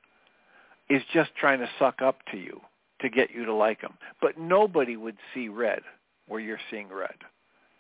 is 0.89 1.03
just 1.13 1.35
trying 1.35 1.59
to 1.59 1.69
suck 1.79 2.03
up 2.03 2.19
to 2.31 2.39
you 2.39 2.61
to 3.01 3.09
get 3.09 3.31
you 3.35 3.45
to 3.45 3.53
like 3.53 3.81
them. 3.81 3.95
But 4.21 4.39
nobody 4.39 4.97
would 4.97 5.17
see 5.35 5.49
red 5.49 5.81
where 6.29 6.41
you're 6.41 6.61
seeing 6.71 6.89
red. 6.89 7.17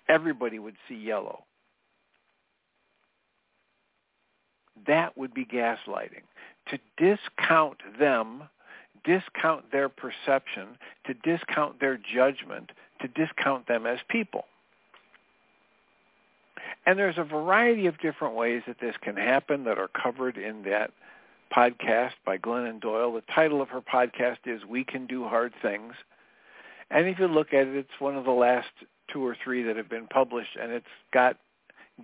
Everybody 0.08 0.58
would 0.58 0.74
see 0.88 0.96
yellow. 0.96 1.44
That 4.86 5.16
would 5.16 5.32
be 5.32 5.44
gaslighting. 5.44 6.22
To 6.70 6.78
discount 6.96 7.78
them, 8.00 8.42
discount 9.04 9.70
their 9.72 9.88
perception, 9.88 10.78
to 11.06 11.14
discount 11.14 11.80
their 11.80 11.98
judgment, 11.98 12.70
to 13.00 13.08
discount 13.08 13.66
them 13.66 13.86
as 13.86 13.98
people. 14.08 14.44
And 16.86 16.98
there's 16.98 17.18
a 17.18 17.24
variety 17.24 17.86
of 17.86 17.98
different 17.98 18.34
ways 18.34 18.62
that 18.66 18.80
this 18.80 18.96
can 19.02 19.16
happen 19.16 19.64
that 19.64 19.78
are 19.78 19.88
covered 19.88 20.36
in 20.36 20.62
that 20.64 20.90
podcast 21.54 22.12
by 22.24 22.38
Glennon 22.38 22.80
Doyle. 22.80 23.12
The 23.12 23.22
title 23.32 23.60
of 23.60 23.68
her 23.68 23.80
podcast 23.80 24.38
is 24.46 24.64
We 24.64 24.84
Can 24.84 25.06
Do 25.06 25.24
Hard 25.24 25.52
Things. 25.60 25.94
And 26.90 27.06
if 27.06 27.18
you 27.18 27.28
look 27.28 27.52
at 27.52 27.66
it, 27.66 27.76
it's 27.76 28.00
one 28.00 28.16
of 28.16 28.24
the 28.24 28.30
last 28.30 28.68
two 29.12 29.24
or 29.24 29.36
three 29.42 29.62
that 29.62 29.76
have 29.76 29.88
been 29.88 30.06
published, 30.06 30.56
and 30.60 30.72
it's 30.72 30.86
got 31.12 31.36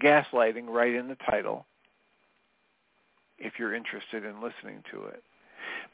gaslighting 0.02 0.66
right 0.68 0.94
in 0.94 1.08
the 1.08 1.16
title 1.28 1.66
if 3.38 3.54
you're 3.58 3.74
interested 3.74 4.24
in 4.24 4.42
listening 4.42 4.82
to 4.90 5.04
it. 5.04 5.22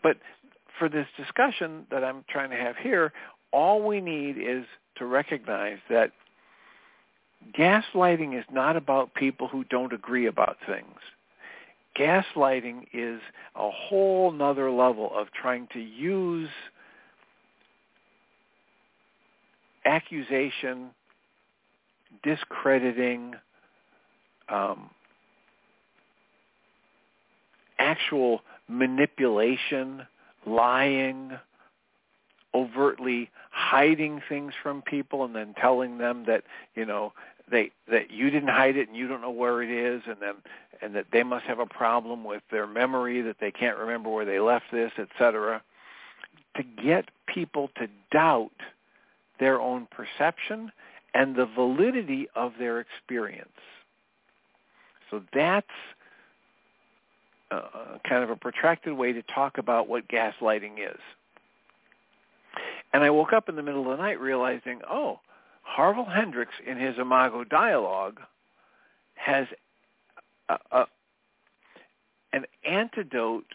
But 0.02 0.18
for 0.78 0.88
this 0.88 1.06
discussion 1.16 1.86
that 1.90 2.04
I'm 2.04 2.24
trying 2.28 2.50
to 2.50 2.56
have 2.56 2.76
here, 2.76 3.12
all 3.52 3.82
we 3.82 4.00
need 4.00 4.36
is 4.38 4.64
to 4.96 5.06
recognize 5.06 5.78
that 5.88 6.12
gaslighting 7.58 8.38
is 8.38 8.44
not 8.52 8.76
about 8.76 9.14
people 9.14 9.48
who 9.48 9.64
don't 9.64 9.92
agree 9.92 10.26
about 10.26 10.56
things. 10.66 10.98
Gaslighting 11.98 12.86
is 12.92 13.20
a 13.54 13.70
whole 13.70 14.32
nother 14.32 14.70
level 14.70 15.10
of 15.14 15.28
trying 15.32 15.68
to 15.72 15.80
use 15.80 16.48
accusation, 19.84 20.90
discrediting, 22.22 23.34
um, 24.48 24.90
actual 27.78 28.40
manipulation, 28.68 30.02
lying, 30.46 31.32
overtly 32.54 33.30
hiding 33.50 34.20
things 34.28 34.52
from 34.62 34.82
people 34.82 35.24
and 35.24 35.34
then 35.34 35.54
telling 35.60 35.98
them 35.98 36.24
that, 36.26 36.44
you 36.74 36.84
know, 36.84 37.12
they 37.50 37.70
that 37.90 38.10
you 38.10 38.30
didn't 38.30 38.48
hide 38.48 38.76
it 38.76 38.88
and 38.88 38.96
you 38.96 39.06
don't 39.06 39.20
know 39.20 39.30
where 39.30 39.62
it 39.62 39.70
is 39.70 40.02
and 40.06 40.16
then 40.20 40.34
and 40.80 40.94
that 40.94 41.06
they 41.12 41.22
must 41.22 41.44
have 41.44 41.58
a 41.58 41.66
problem 41.66 42.24
with 42.24 42.42
their 42.50 42.66
memory 42.66 43.20
that 43.22 43.36
they 43.40 43.50
can't 43.50 43.78
remember 43.78 44.10
where 44.10 44.24
they 44.24 44.40
left 44.40 44.66
this, 44.72 44.92
etc. 44.98 45.62
To 46.56 46.62
get 46.62 47.06
people 47.26 47.70
to 47.76 47.88
doubt 48.12 48.50
their 49.40 49.60
own 49.60 49.88
perception 49.90 50.70
and 51.14 51.36
the 51.36 51.46
validity 51.46 52.28
of 52.34 52.52
their 52.58 52.80
experience. 52.80 53.48
So 55.10 55.22
that's 55.32 55.66
kind 57.50 58.22
of 58.24 58.30
a 58.30 58.36
protracted 58.36 58.94
way 58.94 59.12
to 59.12 59.22
talk 59.22 59.58
about 59.58 59.88
what 59.88 60.08
gaslighting 60.08 60.78
is. 60.78 61.00
And 62.92 63.02
I 63.02 63.10
woke 63.10 63.32
up 63.32 63.48
in 63.48 63.56
the 63.56 63.62
middle 63.62 63.90
of 63.90 63.96
the 63.96 64.02
night 64.02 64.20
realizing, 64.20 64.80
oh, 64.88 65.20
Harville 65.62 66.04
Hendrix 66.04 66.52
in 66.66 66.78
his 66.78 66.96
Imago 66.98 67.42
dialogue 67.44 68.20
has 69.14 69.46
a, 70.48 70.58
a, 70.70 70.86
an 72.32 72.44
antidote 72.68 73.46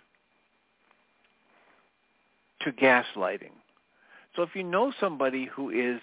to 2.62 2.72
gaslighting. 2.72 3.52
So 4.36 4.44
if 4.44 4.50
you 4.56 4.64
know 4.64 4.92
somebody 5.00 5.46
who 5.46 5.70
is 5.70 6.02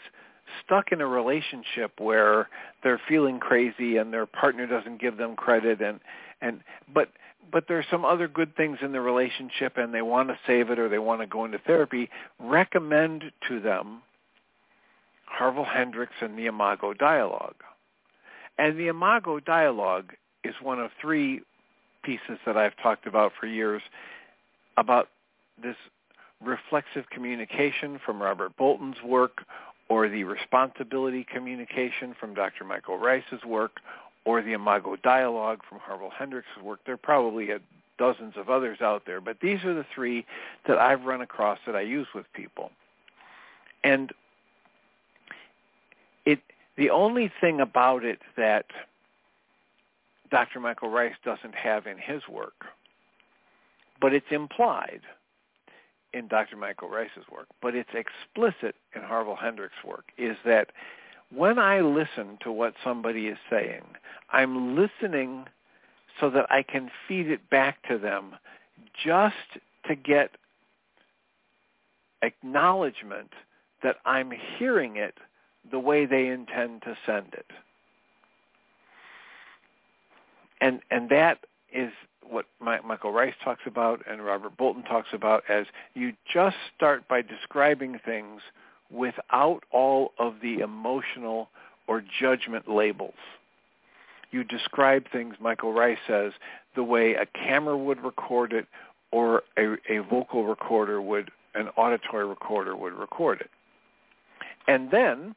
stuck 0.64 0.92
in 0.92 1.00
a 1.00 1.06
relationship 1.06 1.92
where 1.98 2.48
they're 2.82 3.00
feeling 3.08 3.38
crazy 3.38 3.96
and 3.96 4.12
their 4.12 4.26
partner 4.26 4.66
doesn't 4.66 5.00
give 5.00 5.16
them 5.16 5.36
credit 5.36 5.80
and 5.80 6.00
and 6.40 6.60
but 6.92 7.08
but 7.50 7.64
there's 7.68 7.86
some 7.90 8.04
other 8.04 8.28
good 8.28 8.56
things 8.56 8.78
in 8.82 8.92
the 8.92 9.00
relationship 9.00 9.76
and 9.76 9.92
they 9.92 10.02
want 10.02 10.28
to 10.28 10.38
save 10.46 10.70
it 10.70 10.78
or 10.78 10.88
they 10.88 10.98
want 10.98 11.20
to 11.20 11.26
go 11.26 11.44
into 11.44 11.58
therapy, 11.58 12.08
recommend 12.38 13.24
to 13.48 13.60
them 13.60 14.02
Harville 15.26 15.64
Hendrix 15.64 16.12
and 16.20 16.38
the 16.38 16.46
Imago 16.46 16.94
Dialogue. 16.94 17.56
And 18.58 18.78
the 18.78 18.88
Imago 18.88 19.40
Dialogue 19.40 20.12
is 20.44 20.54
one 20.62 20.80
of 20.80 20.90
three 21.00 21.42
pieces 22.02 22.38
that 22.46 22.56
I've 22.56 22.76
talked 22.82 23.06
about 23.06 23.32
for 23.38 23.46
years 23.46 23.82
about 24.76 25.08
this 25.62 25.76
reflexive 26.44 27.08
communication 27.10 27.98
from 28.04 28.22
Robert 28.22 28.56
Bolton's 28.56 29.02
work 29.04 29.42
or 29.88 30.08
the 30.08 30.24
responsibility 30.24 31.26
communication 31.32 32.14
from 32.18 32.34
Dr. 32.34 32.64
Michael 32.64 32.98
Ryce's 32.98 33.44
work 33.46 33.72
or 34.26 34.42
the 34.42 34.52
Imago 34.52 34.96
Dialogue 34.96 35.60
from 35.66 35.78
Harville 35.78 36.10
Hendrix's 36.10 36.60
work. 36.62 36.80
There 36.84 36.94
are 36.94 36.98
probably 36.98 37.48
dozens 37.96 38.34
of 38.36 38.50
others 38.50 38.80
out 38.82 39.04
there, 39.06 39.20
but 39.20 39.38
these 39.40 39.64
are 39.64 39.72
the 39.72 39.86
three 39.94 40.26
that 40.66 40.76
I've 40.76 41.04
run 41.04 41.22
across 41.22 41.60
that 41.64 41.76
I 41.76 41.80
use 41.82 42.08
with 42.14 42.26
people. 42.34 42.72
And 43.84 44.12
it 46.26 46.40
the 46.76 46.90
only 46.90 47.30
thing 47.40 47.60
about 47.60 48.04
it 48.04 48.18
that 48.36 48.66
Dr. 50.30 50.58
Michael 50.58 50.90
Ryce 50.90 51.14
doesn't 51.24 51.54
have 51.54 51.86
in 51.86 51.96
his 51.96 52.22
work, 52.28 52.66
but 54.00 54.12
it's 54.12 54.26
implied 54.32 55.02
in 56.12 56.26
Dr. 56.26 56.56
Michael 56.56 56.88
Ryce's 56.88 57.28
work, 57.30 57.46
but 57.62 57.76
it's 57.76 57.90
explicit 57.94 58.74
in 58.94 59.02
Harville 59.02 59.36
Hendrix's 59.36 59.84
work, 59.86 60.06
is 60.18 60.36
that 60.44 60.70
when 61.34 61.58
I 61.58 61.80
listen 61.80 62.38
to 62.42 62.52
what 62.52 62.74
somebody 62.82 63.26
is 63.26 63.38
saying, 63.50 63.82
I'm 64.30 64.76
listening 64.76 65.46
so 66.20 66.30
that 66.30 66.46
I 66.50 66.62
can 66.62 66.90
feed 67.06 67.28
it 67.28 67.50
back 67.50 67.86
to 67.88 67.98
them 67.98 68.36
just 69.04 69.34
to 69.86 69.94
get 69.94 70.36
acknowledgement 72.22 73.32
that 73.82 73.96
I'm 74.04 74.32
hearing 74.58 74.96
it 74.96 75.18
the 75.70 75.78
way 75.78 76.06
they 76.06 76.28
intend 76.28 76.82
to 76.82 76.96
send 77.04 77.34
it. 77.34 77.50
And 80.60 80.80
and 80.90 81.10
that 81.10 81.40
is 81.72 81.92
what 82.22 82.46
Michael 82.60 83.12
Ryce 83.12 83.34
talks 83.44 83.62
about 83.66 84.02
and 84.08 84.24
Robert 84.24 84.56
Bolton 84.56 84.82
talks 84.82 85.08
about 85.12 85.44
as 85.48 85.66
you 85.94 86.12
just 86.32 86.56
start 86.74 87.06
by 87.06 87.22
describing 87.22 88.00
things 88.04 88.40
without 88.90 89.60
all 89.70 90.12
of 90.18 90.36
the 90.42 90.60
emotional 90.60 91.48
or 91.86 92.02
judgment 92.20 92.68
labels. 92.68 93.14
You 94.30 94.44
describe 94.44 95.10
things, 95.10 95.36
Michael 95.40 95.72
Ryce 95.72 95.98
says, 96.06 96.32
the 96.74 96.82
way 96.82 97.14
a 97.14 97.26
camera 97.26 97.76
would 97.76 98.02
record 98.02 98.52
it 98.52 98.66
or 99.12 99.42
a, 99.56 99.76
a 99.88 99.98
vocal 100.02 100.44
recorder 100.44 101.00
would, 101.00 101.30
an 101.54 101.68
auditory 101.76 102.26
recorder 102.26 102.76
would 102.76 102.92
record 102.92 103.40
it. 103.40 103.50
And 104.66 104.90
then 104.90 105.34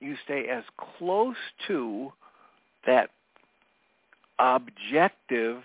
you 0.00 0.16
stay 0.24 0.48
as 0.48 0.64
close 0.98 1.36
to 1.68 2.12
that 2.86 3.10
objective 4.38 5.62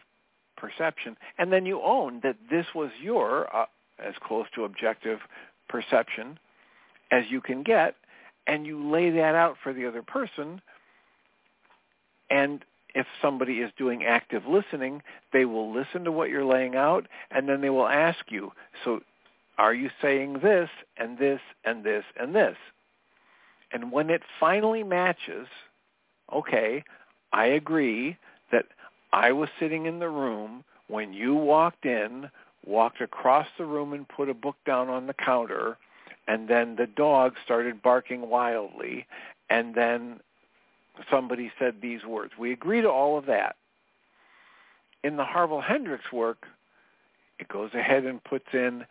perception, 0.56 1.18
and 1.38 1.52
then 1.52 1.66
you 1.66 1.82
own 1.82 2.20
that 2.24 2.38
this 2.50 2.68
was 2.76 2.92
your 3.02 3.54
uh, 3.56 3.66
as 4.04 4.14
close 4.22 4.46
to 4.56 4.64
objective 4.64 5.20
perception 5.70 6.38
as 7.12 7.24
you 7.30 7.40
can 7.42 7.64
get, 7.64 7.96
and 8.48 8.66
you 8.66 8.92
lay 8.92 9.10
that 9.12 9.36
out 9.36 9.56
for 9.64 9.74
the 9.74 9.88
other 9.88 10.02
person. 10.02 10.62
And 12.30 12.64
if 12.94 13.06
somebody 13.22 13.60
is 13.60 13.72
doing 13.78 14.04
active 14.04 14.44
listening, 14.48 15.02
they 15.32 15.46
will 15.46 15.72
listen 15.72 16.04
to 16.04 16.12
what 16.12 16.30
you're 16.30 16.46
laying 16.46 16.76
out, 16.76 17.08
and 17.32 17.48
then 17.48 17.62
they 17.62 17.70
will 17.70 17.88
ask 17.88 18.20
you, 18.30 18.52
so 18.84 19.02
are 19.58 19.74
you 19.74 19.90
saying 20.02 20.40
this 20.42 20.70
and 20.98 21.18
this 21.18 21.42
and 21.66 21.84
this 21.84 22.04
and 22.20 22.36
this? 22.36 22.58
And 23.72 23.92
when 23.92 24.10
it 24.10 24.24
finally 24.40 24.84
matches, 24.84 25.48
okay, 26.34 26.84
I 27.32 27.46
agree 27.46 28.18
that 28.52 28.66
I 29.14 29.32
was 29.32 29.50
sitting 29.60 29.86
in 29.86 30.00
the 30.00 30.10
room 30.10 30.64
when 30.88 31.14
you 31.14 31.36
walked 31.36 31.86
in, 31.86 32.30
walked 32.70 33.02
across 33.02 33.48
the 33.58 33.66
room 33.66 33.94
and 33.94 34.08
put 34.08 34.30
a 34.30 34.34
book 34.34 34.56
down 34.66 34.90
on 34.90 35.08
the 35.08 35.14
counter, 35.14 35.78
and 36.28 36.48
then 36.48 36.76
the 36.76 36.88
dog 36.88 37.34
started 37.44 37.82
barking 37.82 38.30
wildly, 38.30 39.08
and 39.50 39.74
then 39.74 40.20
somebody 41.10 41.52
said 41.58 41.76
these 41.82 42.06
words. 42.06 42.34
We 42.38 42.54
agree 42.54 42.82
to 42.82 42.90
all 42.90 43.18
of 43.18 43.26
that. 43.26 43.56
In 45.04 45.18
the 45.18 45.26
Harville 45.26 45.62
Hendrix 45.62 46.12
work, 46.14 46.46
it 47.40 47.48
goes 47.48 47.74
ahead 47.74 48.06
and 48.06 48.24
puts 48.24 48.48
in 48.54 48.86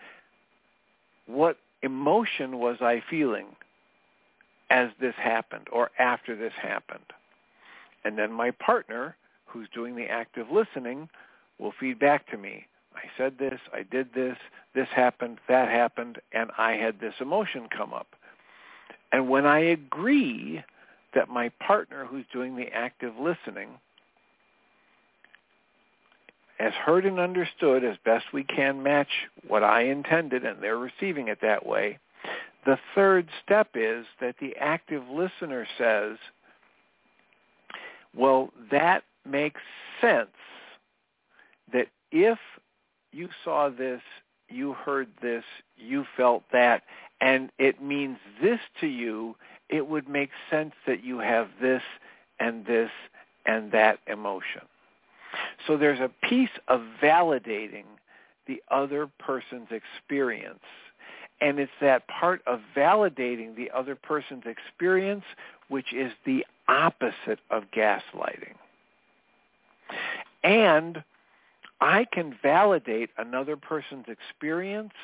what 1.26 1.58
emotion 1.82 2.58
was 2.58 2.78
I 2.80 3.02
feeling 3.08 3.46
as 4.70 4.90
this 5.00 5.14
happened 5.16 5.68
or 5.70 5.90
after 5.98 6.34
this 6.34 6.54
happened. 6.60 7.12
And 8.04 8.18
then 8.18 8.32
my 8.32 8.50
partner, 8.50 9.16
who's 9.46 9.68
doing 9.72 9.94
the 9.94 10.06
active 10.06 10.50
listening, 10.50 11.08
will 11.58 11.72
feed 11.78 11.98
back 11.98 12.28
to 12.30 12.38
me. 12.38 12.66
I 12.98 13.08
said 13.16 13.38
this, 13.38 13.60
I 13.72 13.84
did 13.84 14.08
this, 14.12 14.36
this 14.74 14.88
happened, 14.94 15.38
that 15.48 15.68
happened, 15.68 16.18
and 16.32 16.50
I 16.58 16.72
had 16.72 16.98
this 16.98 17.14
emotion 17.20 17.68
come 17.74 17.94
up. 17.94 18.08
And 19.12 19.28
when 19.28 19.46
I 19.46 19.60
agree 19.60 20.64
that 21.14 21.28
my 21.28 21.50
partner 21.60 22.04
who's 22.04 22.24
doing 22.32 22.56
the 22.56 22.68
active 22.72 23.14
listening 23.18 23.68
has 26.58 26.72
heard 26.74 27.06
and 27.06 27.20
understood 27.20 27.84
as 27.84 27.96
best 28.04 28.26
we 28.32 28.42
can 28.42 28.82
match 28.82 29.28
what 29.46 29.62
I 29.62 29.82
intended 29.82 30.44
and 30.44 30.60
they're 30.60 30.76
receiving 30.76 31.28
it 31.28 31.38
that 31.40 31.64
way, 31.64 31.98
the 32.66 32.78
third 32.96 33.28
step 33.44 33.68
is 33.74 34.06
that 34.20 34.34
the 34.40 34.56
active 34.56 35.04
listener 35.08 35.66
says, 35.78 36.16
well, 38.14 38.50
that 38.72 39.04
makes 39.24 39.60
sense 40.00 40.28
that 41.72 41.86
if 42.10 42.38
you 43.18 43.28
saw 43.44 43.68
this, 43.68 44.00
you 44.48 44.72
heard 44.72 45.08
this, 45.20 45.44
you 45.76 46.06
felt 46.16 46.44
that, 46.52 46.82
and 47.20 47.50
it 47.58 47.82
means 47.82 48.18
this 48.40 48.60
to 48.80 48.86
you, 48.86 49.34
it 49.68 49.86
would 49.86 50.08
make 50.08 50.30
sense 50.50 50.72
that 50.86 51.02
you 51.04 51.18
have 51.18 51.48
this 51.60 51.82
and 52.38 52.64
this 52.64 52.90
and 53.44 53.72
that 53.72 53.98
emotion. 54.06 54.62
So 55.66 55.76
there's 55.76 56.00
a 56.00 56.10
piece 56.26 56.56
of 56.68 56.82
validating 57.02 57.84
the 58.46 58.62
other 58.70 59.08
person's 59.18 59.68
experience. 59.70 60.64
And 61.40 61.58
it's 61.58 61.72
that 61.80 62.08
part 62.08 62.40
of 62.46 62.60
validating 62.74 63.54
the 63.54 63.70
other 63.74 63.94
person's 63.94 64.44
experience 64.46 65.24
which 65.68 65.92
is 65.92 66.12
the 66.24 66.46
opposite 66.66 67.38
of 67.50 67.64
gaslighting. 67.74 68.54
And 70.42 71.04
I 71.80 72.06
can 72.10 72.36
validate 72.42 73.10
another 73.16 73.56
person's 73.56 74.06
experience 74.08 74.94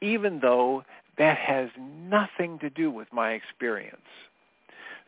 even 0.00 0.40
though 0.40 0.84
that 1.16 1.38
has 1.38 1.70
nothing 1.78 2.58
to 2.60 2.70
do 2.70 2.90
with 2.90 3.12
my 3.12 3.32
experience. 3.32 3.96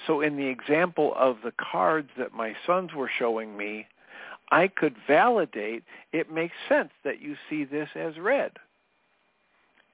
So 0.06 0.20
in 0.20 0.36
the 0.36 0.46
example 0.46 1.14
of 1.16 1.38
the 1.44 1.52
cards 1.52 2.10
that 2.18 2.32
my 2.32 2.54
sons 2.66 2.92
were 2.94 3.10
showing 3.18 3.56
me, 3.56 3.86
I 4.50 4.68
could 4.68 4.96
validate 5.06 5.84
it 6.12 6.32
makes 6.32 6.54
sense 6.68 6.90
that 7.04 7.20
you 7.20 7.36
see 7.48 7.64
this 7.64 7.90
as 7.94 8.18
red. 8.18 8.52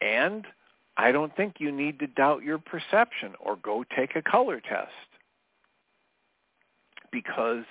And 0.00 0.46
I 0.96 1.12
don't 1.12 1.36
think 1.36 1.56
you 1.58 1.70
need 1.70 1.98
to 1.98 2.06
doubt 2.06 2.42
your 2.42 2.58
perception 2.58 3.34
or 3.38 3.56
go 3.56 3.84
take 3.94 4.16
a 4.16 4.22
color 4.22 4.60
test. 4.60 4.92
Because 7.10 7.64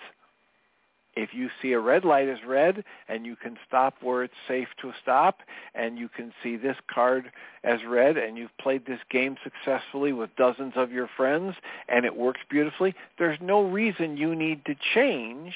if 1.16 1.34
you 1.34 1.50
see 1.62 1.72
a 1.72 1.80
red 1.80 2.04
light 2.04 2.28
as 2.28 2.40
red 2.46 2.84
and 3.08 3.26
you 3.26 3.36
can 3.36 3.58
stop 3.68 3.96
where 4.02 4.24
it's 4.24 4.34
safe 4.48 4.68
to 4.82 4.92
stop 5.02 5.40
and 5.74 5.98
you 5.98 6.10
can 6.10 6.34
see 6.44 6.58
this 6.58 6.78
card 6.94 7.32
as 7.64 7.80
red 7.88 8.18
and 8.18 8.38
you've 8.38 8.58
played 8.60 8.86
this 8.86 9.00
game 9.10 9.38
successfully 9.44 10.14
with 10.14 10.36
dozens 10.36 10.74
of 10.76 10.92
your 10.92 11.10
friends 11.16 11.56
and 11.88 12.06
it 12.06 12.16
works 12.16 12.42
beautifully, 12.50 12.94
there's 13.18 13.40
no 13.42 13.62
reason 13.62 14.18
you 14.18 14.36
need 14.36 14.66
to 14.66 14.76
change 14.94 15.54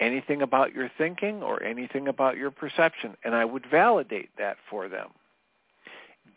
anything 0.00 0.42
about 0.42 0.74
your 0.74 0.90
thinking 0.96 1.42
or 1.42 1.62
anything 1.62 2.08
about 2.08 2.36
your 2.36 2.50
perception. 2.50 3.16
And 3.24 3.34
I 3.34 3.44
would 3.44 3.66
validate 3.70 4.30
that 4.38 4.56
for 4.68 4.88
them. 4.88 5.08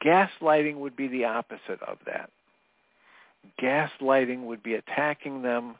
Gaslighting 0.03 0.75
would 0.75 0.95
be 0.95 1.07
the 1.07 1.25
opposite 1.25 1.81
of 1.87 1.97
that. 2.05 2.29
Gaslighting 3.61 4.43
would 4.43 4.63
be 4.63 4.73
attacking 4.73 5.41
them, 5.41 5.75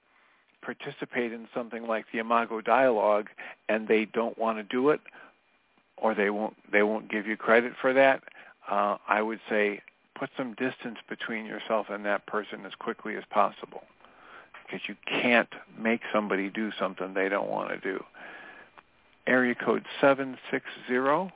participate 0.62 1.32
in 1.32 1.46
something 1.54 1.86
like 1.86 2.06
the 2.12 2.18
Imago 2.18 2.60
dialogue 2.60 3.28
and 3.68 3.86
they 3.86 4.04
don't 4.04 4.36
want 4.36 4.58
to 4.58 4.64
do 4.64 4.90
it 4.90 5.00
or 5.96 6.12
they 6.12 6.30
won't 6.30 6.56
they 6.72 6.82
won't 6.82 7.08
give 7.08 7.28
you 7.28 7.36
credit 7.36 7.74
for 7.80 7.92
that, 7.92 8.24
uh, 8.68 8.96
I 9.06 9.22
would 9.22 9.38
say 9.48 9.80
put 10.18 10.30
some 10.36 10.54
distance 10.54 10.98
between 11.08 11.44
yourself 11.44 11.86
and 11.90 12.04
that 12.04 12.26
person 12.26 12.64
as 12.66 12.72
quickly 12.78 13.16
as 13.16 13.24
possible 13.30 13.82
because 14.64 14.80
you 14.88 14.96
can't 15.06 15.48
make 15.78 16.00
somebody 16.12 16.50
do 16.50 16.70
something 16.78 17.14
they 17.14 17.28
don't 17.28 17.48
want 17.48 17.70
to 17.70 17.78
do. 17.78 18.02
Area 19.26 19.54
code 19.54 19.84
760. 20.00 21.34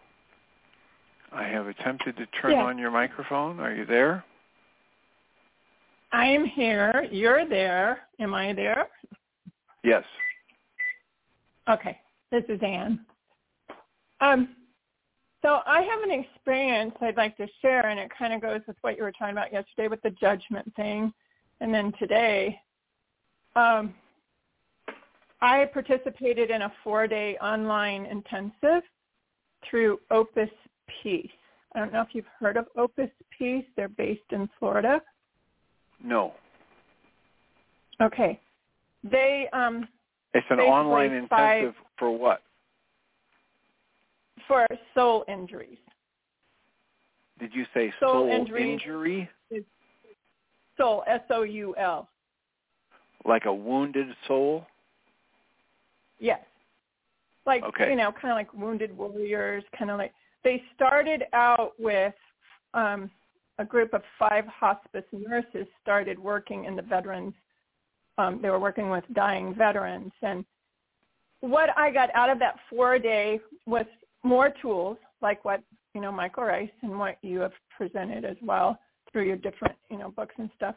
I 1.31 1.45
have 1.45 1.67
attempted 1.67 2.17
to 2.17 2.27
turn 2.41 2.53
yeah. 2.53 2.63
on 2.63 2.79
your 2.79 2.91
microphone. 2.91 3.61
Are 3.61 3.75
you 3.75 3.85
there? 3.85 4.25
I 6.13 6.27
am 6.27 6.45
here. 6.45 7.07
You're 7.11 7.47
there. 7.47 8.01
Am 8.19 8.35
I 8.35 8.53
there? 8.55 8.89
Yes. 9.85 10.05
Okay. 11.69 11.99
This 12.31 12.45
is 12.49 12.61
Anne. 12.63 13.01
Um, 14.21 14.57
So 15.43 15.61
I 15.67 15.83
have 15.83 16.03
an 16.03 16.11
experience 16.11 16.95
I'd 17.01 17.17
like 17.17 17.37
to 17.37 17.47
share, 17.63 17.87
and 17.87 18.01
it 18.01 18.11
kind 18.17 18.33
of 18.33 18.41
goes 18.41 18.61
with 18.67 18.77
what 18.81 18.97
you 18.97 19.05
were 19.05 19.13
talking 19.13 19.33
about 19.33 19.53
yesterday 19.53 19.89
with 19.89 20.03
the 20.03 20.11
judgment 20.11 20.75
thing, 20.75 21.13
and 21.61 21.73
then 21.73 21.93
today. 21.99 22.61
Um, 23.55 23.95
I 25.41 25.67
participated 25.67 26.51
in 26.51 26.63
a 26.63 26.73
four-day 26.83 27.37
online 27.39 28.07
intensive 28.07 28.83
through 29.69 30.01
Opus 30.11 30.51
Peace. 31.03 31.31
I 31.75 31.79
don't 31.79 31.93
know 31.93 32.03
if 32.03 32.09
you've 32.13 32.27
heard 32.41 32.57
of 32.57 32.67
Opus 32.77 33.11
Peace. 33.37 33.65
They're 33.77 33.89
based 33.89 34.33
in 34.33 34.49
Florida. 34.59 35.01
No. 36.03 36.35
Okay. 38.01 38.41
They 39.05 39.49
um 39.53 39.87
It's 40.35 40.47
an 40.51 40.61
online 40.61 41.13
intensive 41.13 41.29
five- 41.75 41.75
for 41.99 42.11
what? 42.11 42.43
For 44.49 44.67
soul 44.95 45.25
injuries. 45.29 45.79
Did 47.39 47.55
you 47.55 47.65
say 47.73 47.93
Soul 48.01 48.13
soul 48.13 48.29
injury? 48.29 49.31
Soul 50.77 51.05
S 51.07 51.21
O 51.31 51.43
U 51.43 51.75
L. 51.79 52.09
Like 53.25 53.45
a 53.45 53.55
wounded 53.55 54.09
soul? 54.27 54.67
Yes. 56.19 56.41
Like 57.47 57.63
Okay. 57.63 57.91
you 57.91 57.97
know, 57.97 58.11
kind 58.11 58.33
of 58.33 58.37
like 58.37 58.53
wounded 58.55 58.97
warriors, 58.97 59.63
kind 59.79 59.91
of 59.91 59.99
like 59.99 60.13
they 60.43 60.63
started 60.75 61.25
out 61.33 61.75
with 61.79 62.15
um 62.75 63.11
a 63.59 63.65
group 63.65 63.93
of 63.93 64.03
five 64.19 64.47
hospice 64.47 65.05
nurses 65.13 65.67
started 65.83 66.19
working 66.19 66.65
in 66.65 66.77
the 66.77 66.83
veterans 66.83 67.35
um 68.19 68.41
they 68.43 68.51
were 68.51 68.59
working 68.59 68.91
with 68.91 69.03
dying 69.15 69.55
veterans 69.55 70.13
and 70.23 70.45
what 71.41 71.71
I 71.77 71.91
got 71.91 72.15
out 72.15 72.31
of 72.31 72.39
that 72.41 72.57
four 72.69 72.99
day 72.99 73.41
was 73.67 73.87
more 74.29 74.53
tools 74.63 74.99
like 75.23 75.45
what, 75.45 75.63
you 75.95 76.01
know, 76.01 76.13
Michael 76.13 76.45
Ryce 76.45 76.71
and 76.83 76.99
what 76.99 77.17
you 77.23 77.41
have 77.41 77.53
presented 77.77 78.25
as 78.25 78.37
well 78.43 78.79
through 79.11 79.25
your 79.25 79.37
different, 79.37 79.75
you 79.91 79.97
know, 79.97 80.11
books 80.11 80.35
and 80.39 80.51
stuff. 80.55 80.75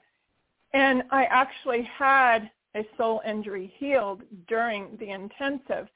And 0.73 1.03
I 1.11 1.25
actually 1.25 1.83
had 1.83 2.49
a 2.75 2.85
soul 2.97 3.21
injury 3.27 3.73
healed 3.77 4.21
during 4.47 4.97
the 4.99 5.09
intensive. 5.09 5.87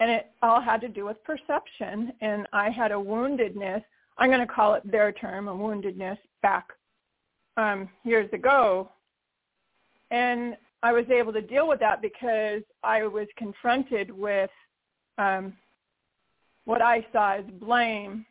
And 0.00 0.10
it 0.10 0.32
all 0.42 0.60
had 0.60 0.80
to 0.80 0.88
do 0.88 1.04
with 1.04 1.22
perception. 1.22 2.12
And 2.20 2.48
I 2.52 2.70
had 2.70 2.90
a 2.90 2.96
woundedness, 2.96 3.82
I'm 4.18 4.28
going 4.30 4.46
to 4.46 4.52
call 4.52 4.74
it 4.74 4.90
their 4.90 5.12
term, 5.12 5.46
a 5.46 5.54
woundedness 5.54 6.18
back 6.42 6.66
um, 7.56 7.88
years 8.04 8.28
ago. 8.32 8.90
And 10.10 10.56
I 10.82 10.92
was 10.92 11.04
able 11.08 11.32
to 11.32 11.40
deal 11.40 11.68
with 11.68 11.78
that 11.80 12.02
because 12.02 12.62
I 12.82 13.04
was 13.04 13.28
confronted 13.38 14.10
with 14.10 14.50
um, 15.18 15.54
what 16.64 16.82
I 16.82 17.06
saw 17.12 17.34
as 17.34 17.44
blame, 17.60 18.26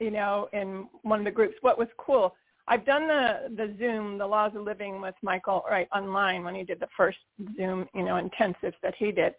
you 0.00 0.10
know, 0.10 0.48
in 0.52 0.88
one 1.02 1.18
of 1.18 1.24
the 1.24 1.30
groups. 1.30 1.54
What 1.60 1.78
was 1.78 1.88
cool, 1.98 2.34
I've 2.68 2.84
done 2.86 3.08
the 3.08 3.54
the 3.56 3.74
Zoom, 3.78 4.18
the 4.18 4.26
Laws 4.26 4.52
of 4.54 4.62
Living 4.62 5.00
with 5.00 5.14
Michael 5.22 5.64
right 5.68 5.88
online 5.94 6.44
when 6.44 6.54
he 6.54 6.62
did 6.62 6.80
the 6.80 6.88
first 6.96 7.18
Zoom, 7.56 7.88
you 7.94 8.04
know, 8.04 8.14
intensives 8.14 8.74
that 8.82 8.94
he 8.96 9.12
did. 9.12 9.34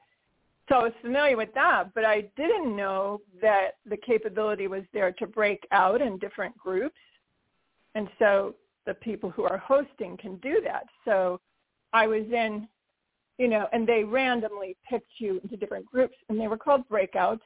So 0.70 0.76
I 0.76 0.84
was 0.84 0.94
familiar 1.02 1.36
with 1.36 1.54
that, 1.56 1.94
but 1.94 2.06
I 2.06 2.22
didn't 2.38 2.76
know 2.76 3.22
that 3.42 3.72
the 3.86 3.98
capability 3.98 4.68
was 4.68 4.84
there 4.94 5.12
to 5.14 5.28
break 5.28 5.68
out 5.72 6.02
in 6.02 6.18
different 6.18 6.58
groups. 6.58 6.96
And 7.96 8.08
so 8.18 8.56
the 8.86 8.94
people 8.94 9.30
who 9.30 9.44
are 9.44 9.58
hosting 9.58 10.18
can 10.18 10.38
do 10.38 10.62
that. 10.64 10.86
So 11.06 11.40
I 11.92 12.08
was 12.08 12.24
in, 12.32 12.68
you 13.38 13.48
know, 13.48 13.68
and 13.74 13.86
they 13.86 14.04
randomly 14.04 14.78
picked 14.90 15.20
you 15.20 15.40
into 15.44 15.58
different 15.58 15.86
groups, 15.86 16.16
and 16.30 16.40
they 16.40 16.48
were 16.48 16.58
called 16.58 16.88
breakouts. 16.90 17.42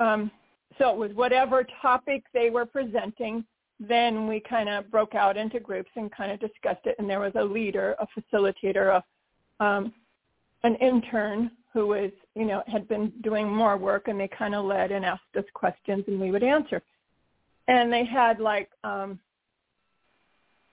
Um, 0.00 0.30
so 0.78 0.90
it 0.90 0.96
was 0.96 1.12
whatever 1.14 1.66
topic 1.80 2.24
they 2.32 2.50
were 2.50 2.66
presenting. 2.66 3.44
Then 3.80 4.26
we 4.26 4.40
kind 4.40 4.68
of 4.68 4.90
broke 4.90 5.14
out 5.14 5.36
into 5.36 5.60
groups 5.60 5.90
and 5.96 6.10
kind 6.10 6.32
of 6.32 6.40
discussed 6.40 6.86
it. 6.86 6.96
And 6.98 7.08
there 7.08 7.20
was 7.20 7.32
a 7.36 7.44
leader, 7.44 7.96
a 7.98 8.06
facilitator, 8.18 9.00
a, 9.60 9.64
um, 9.64 9.92
an 10.62 10.76
intern 10.76 11.50
who 11.72 11.88
was, 11.88 12.10
you 12.34 12.44
know, 12.44 12.62
had 12.66 12.88
been 12.88 13.12
doing 13.22 13.48
more 13.48 13.76
work, 13.76 14.08
and 14.08 14.18
they 14.18 14.28
kind 14.28 14.54
of 14.54 14.64
led 14.64 14.92
and 14.92 15.04
asked 15.04 15.22
us 15.36 15.44
questions, 15.54 16.04
and 16.06 16.20
we 16.20 16.30
would 16.30 16.44
answer. 16.44 16.80
And 17.66 17.92
they 17.92 18.04
had 18.04 18.38
like, 18.38 18.70
um, 18.84 19.18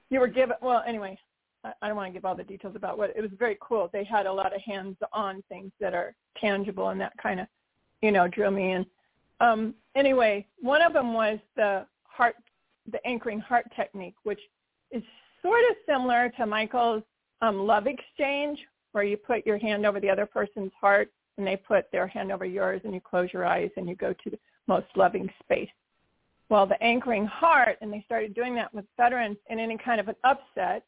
you 0.10 0.20
were 0.20 0.28
given. 0.28 0.56
Well, 0.62 0.84
anyway, 0.86 1.18
I 1.64 1.74
I 1.82 1.88
don't 1.88 1.98
want 1.98 2.10
to 2.10 2.14
give 2.14 2.26
all 2.26 2.36
the 2.36 2.44
details 2.44 2.76
about 2.76 2.98
what 2.98 3.14
it 3.16 3.22
was. 3.22 3.32
Very 3.40 3.58
cool. 3.62 3.90
They 3.92 4.04
had 4.04 4.26
a 4.26 4.34
lot 4.34 4.56
of 4.56 4.62
hands-on 4.62 5.44
things 5.50 5.72
that 5.80 5.94
are 5.94 6.14
tangible, 6.40 6.90
and 6.90 7.02
that 7.02 7.14
kind 7.22 7.40
of, 7.40 7.48
you 8.02 8.12
know, 8.12 8.28
drew 8.28 8.52
me 8.52 8.74
in. 8.74 8.86
Um, 9.42 9.74
anyway, 9.96 10.46
one 10.60 10.82
of 10.82 10.94
them 10.94 11.14
was 11.14 11.40
the 11.56 11.86
heart, 12.04 12.36
the 12.90 13.06
anchoring 13.06 13.40
heart 13.40 13.66
technique, 13.76 14.16
which 14.24 14.40
is 14.92 15.04
sort 15.42 15.62
of 15.70 15.76
similar 15.86 16.32
to 16.38 16.46
Michael's 16.46 17.04
um, 17.42 17.66
love 17.66 17.88
exchange, 17.88 18.60
where 18.92 19.04
you 19.04 19.18
put 19.18 19.46
your 19.46 19.58
hand 19.58 19.86
over 19.86 20.00
the 20.00 20.10
other 20.10 20.28
person's 20.28 20.72
heart 20.80 21.12
and 21.38 21.48
they 21.48 21.58
put 21.58 21.92
their 21.92 22.06
hand 22.06 22.32
over 22.32 22.46
yours, 22.46 22.82
and 22.84 22.94
you 22.94 23.02
close 23.02 23.30
your 23.34 23.46
eyes 23.46 23.72
and 23.78 23.90
you 23.90 23.96
go 23.96 24.14
to 24.14 24.30
the 24.30 24.38
most 24.68 24.86
loving 24.96 25.28
space. 25.42 25.70
Well, 26.50 26.68
the 26.68 26.82
anchoring 26.84 27.26
heart, 27.26 27.78
and 27.82 27.92
they 27.92 28.04
started 28.06 28.36
doing 28.36 28.54
that 28.56 28.72
with 28.74 28.86
veterans 28.98 29.38
in 29.50 29.58
any 29.58 29.78
kind 29.78 30.00
of 30.00 30.08
an 30.10 30.16
upset. 30.24 30.84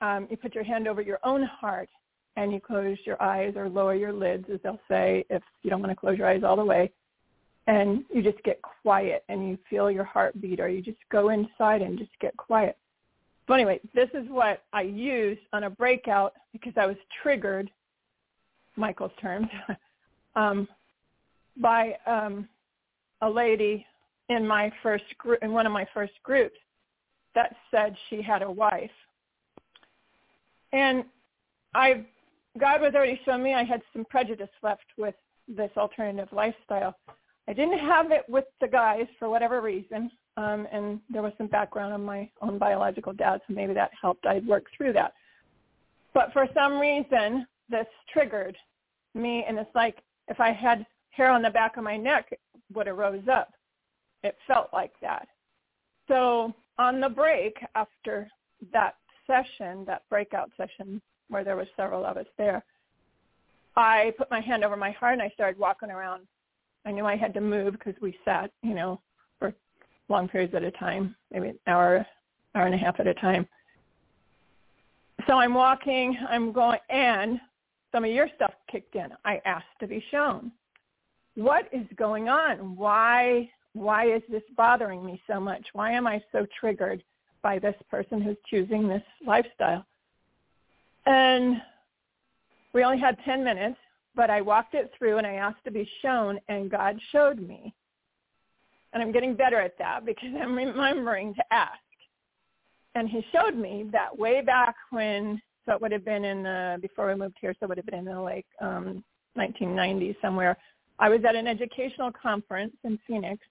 Um, 0.00 0.26
you 0.30 0.36
put 0.36 0.54
your 0.54 0.64
hand 0.64 0.86
over 0.88 1.02
your 1.02 1.18
own 1.24 1.42
heart 1.42 1.90
and 2.36 2.52
you 2.52 2.60
close 2.60 2.96
your 3.04 3.20
eyes 3.20 3.54
or 3.56 3.68
lower 3.68 3.94
your 3.94 4.12
lids, 4.12 4.44
as 4.52 4.60
they'll 4.62 4.80
say, 4.88 5.24
if 5.28 5.42
you 5.62 5.70
don't 5.70 5.80
want 5.80 5.90
to 5.90 5.96
close 5.96 6.16
your 6.16 6.28
eyes 6.28 6.44
all 6.44 6.56
the 6.56 6.64
way. 6.64 6.92
And 7.66 8.04
you 8.14 8.22
just 8.22 8.42
get 8.44 8.60
quiet 8.82 9.24
and 9.28 9.48
you 9.48 9.58
feel 9.68 9.90
your 9.90 10.04
heartbeat 10.04 10.60
or 10.60 10.68
you 10.68 10.80
just 10.80 10.98
go 11.10 11.30
inside 11.30 11.82
and 11.82 11.98
just 11.98 12.12
get 12.20 12.36
quiet. 12.36 12.76
But 13.46 13.54
anyway, 13.54 13.80
this 13.94 14.08
is 14.14 14.28
what 14.28 14.64
I 14.72 14.82
used 14.82 15.40
on 15.52 15.64
a 15.64 15.70
breakout 15.70 16.34
because 16.52 16.72
I 16.76 16.86
was 16.86 16.96
triggered, 17.22 17.70
Michael's 18.76 19.12
terms, 19.20 19.48
um, 20.36 20.68
by 21.56 21.96
um, 22.06 22.48
a 23.22 23.30
lady 23.30 23.86
in 24.28 24.46
my 24.46 24.72
first 24.82 25.04
group, 25.18 25.42
in 25.42 25.52
one 25.52 25.66
of 25.66 25.72
my 25.72 25.86
first 25.94 26.12
groups, 26.22 26.56
that 27.34 27.54
said 27.70 27.94
she 28.10 28.20
had 28.20 28.42
a 28.42 28.50
wife. 28.50 28.90
And 30.72 31.04
I, 31.74 32.04
God 32.58 32.80
was 32.80 32.94
already 32.94 33.20
showing 33.24 33.42
me 33.42 33.54
I 33.54 33.62
had 33.62 33.82
some 33.92 34.04
prejudice 34.04 34.48
left 34.62 34.86
with 34.98 35.14
this 35.46 35.70
alternative 35.76 36.28
lifestyle. 36.32 36.96
I 37.48 37.52
didn't 37.52 37.78
have 37.78 38.10
it 38.10 38.24
with 38.28 38.44
the 38.60 38.68
guys 38.68 39.06
for 39.18 39.28
whatever 39.28 39.60
reason, 39.60 40.10
um, 40.36 40.66
and 40.72 41.00
there 41.08 41.22
was 41.22 41.32
some 41.38 41.46
background 41.46 41.94
on 41.94 42.04
my 42.04 42.28
own 42.42 42.58
biological 42.58 43.12
dad, 43.12 43.40
so 43.46 43.54
maybe 43.54 43.72
that 43.74 43.90
helped. 44.00 44.26
I'd 44.26 44.46
work 44.46 44.66
through 44.76 44.94
that. 44.94 45.12
But 46.12 46.32
for 46.32 46.48
some 46.54 46.80
reason, 46.80 47.46
this 47.68 47.86
triggered 48.12 48.56
me, 49.14 49.44
and 49.48 49.58
it's 49.58 49.74
like 49.74 50.02
if 50.28 50.40
I 50.40 50.52
had 50.52 50.84
hair 51.10 51.30
on 51.30 51.42
the 51.42 51.50
back 51.50 51.76
of 51.76 51.84
my 51.84 51.96
neck, 51.96 52.28
it 52.32 52.40
would 52.74 52.86
have 52.86 52.96
rose 52.96 53.28
up. 53.32 53.50
It 54.22 54.36
felt 54.46 54.68
like 54.72 54.92
that. 55.00 55.28
So 56.08 56.52
on 56.78 57.00
the 57.00 57.08
break 57.08 57.56
after 57.74 58.28
that 58.72 58.96
session, 59.26 59.84
that 59.86 60.02
breakout 60.10 60.50
session 60.56 61.00
where 61.28 61.44
there 61.44 61.56
was 61.56 61.66
several 61.76 62.04
of 62.04 62.16
us 62.16 62.26
there, 62.38 62.64
I 63.76 64.12
put 64.16 64.30
my 64.30 64.40
hand 64.40 64.64
over 64.64 64.76
my 64.76 64.90
heart 64.92 65.14
and 65.14 65.22
I 65.22 65.28
started 65.30 65.58
walking 65.58 65.90
around. 65.90 66.26
I 66.86 66.92
knew 66.92 67.04
I 67.04 67.16
had 67.16 67.34
to 67.34 67.40
move 67.40 67.72
because 67.72 67.94
we 68.00 68.16
sat, 68.24 68.50
you 68.62 68.74
know, 68.74 69.00
for 69.38 69.52
long 70.08 70.28
periods 70.28 70.54
at 70.54 70.62
a 70.62 70.70
time, 70.70 71.14
maybe 71.32 71.48
an 71.48 71.58
hour, 71.66 72.06
hour 72.54 72.66
and 72.66 72.74
a 72.74 72.78
half 72.78 73.00
at 73.00 73.06
a 73.06 73.14
time. 73.14 73.46
So 75.26 75.34
I'm 75.34 75.52
walking, 75.52 76.16
I'm 76.28 76.52
going, 76.52 76.78
and 76.88 77.40
some 77.90 78.04
of 78.04 78.10
your 78.10 78.28
stuff 78.36 78.52
kicked 78.70 78.94
in. 78.94 79.08
I 79.24 79.42
asked 79.44 79.66
to 79.80 79.88
be 79.88 80.02
shown. 80.10 80.52
What 81.34 81.68
is 81.72 81.86
going 81.96 82.28
on? 82.28 82.76
Why 82.76 83.50
why 83.76 84.06
is 84.06 84.22
this 84.30 84.42
bothering 84.56 85.04
me 85.04 85.20
so 85.26 85.38
much? 85.38 85.66
Why 85.74 85.92
am 85.92 86.06
I 86.06 86.22
so 86.32 86.46
triggered 86.58 87.02
by 87.42 87.58
this 87.58 87.74
person 87.90 88.22
who's 88.22 88.38
choosing 88.48 88.88
this 88.88 89.02
lifestyle? 89.26 89.84
And 91.04 91.60
we 92.72 92.84
only 92.84 92.98
had 92.98 93.18
10 93.26 93.44
minutes, 93.44 93.76
but 94.16 94.30
I 94.30 94.40
walked 94.40 94.74
it 94.74 94.90
through 94.98 95.18
and 95.18 95.26
I 95.26 95.34
asked 95.34 95.64
to 95.64 95.70
be 95.70 95.88
shown 96.02 96.40
and 96.48 96.70
God 96.70 96.98
showed 97.12 97.38
me. 97.38 97.72
And 98.92 99.02
I'm 99.02 99.12
getting 99.12 99.36
better 99.36 99.60
at 99.60 99.76
that 99.78 100.06
because 100.06 100.30
I'm 100.40 100.56
remembering 100.56 101.34
to 101.34 101.44
ask. 101.52 101.78
And 102.94 103.08
he 103.08 103.24
showed 103.30 103.54
me 103.56 103.88
that 103.92 104.16
way 104.18 104.40
back 104.40 104.74
when, 104.90 105.40
so 105.66 105.74
it 105.74 105.82
would 105.82 105.92
have 105.92 106.04
been 106.04 106.24
in 106.24 106.42
the, 106.42 106.78
before 106.80 107.08
we 107.08 107.14
moved 107.14 107.36
here, 107.40 107.54
so 107.60 107.64
it 107.64 107.68
would 107.68 107.76
have 107.78 107.86
been 107.86 107.98
in 107.98 108.04
the 108.06 108.18
like 108.18 108.46
um, 108.60 109.04
1990s 109.36 110.16
somewhere. 110.22 110.56
I 110.98 111.10
was 111.10 111.20
at 111.28 111.36
an 111.36 111.46
educational 111.46 112.10
conference 112.10 112.72
in 112.84 112.98
Phoenix 113.06 113.42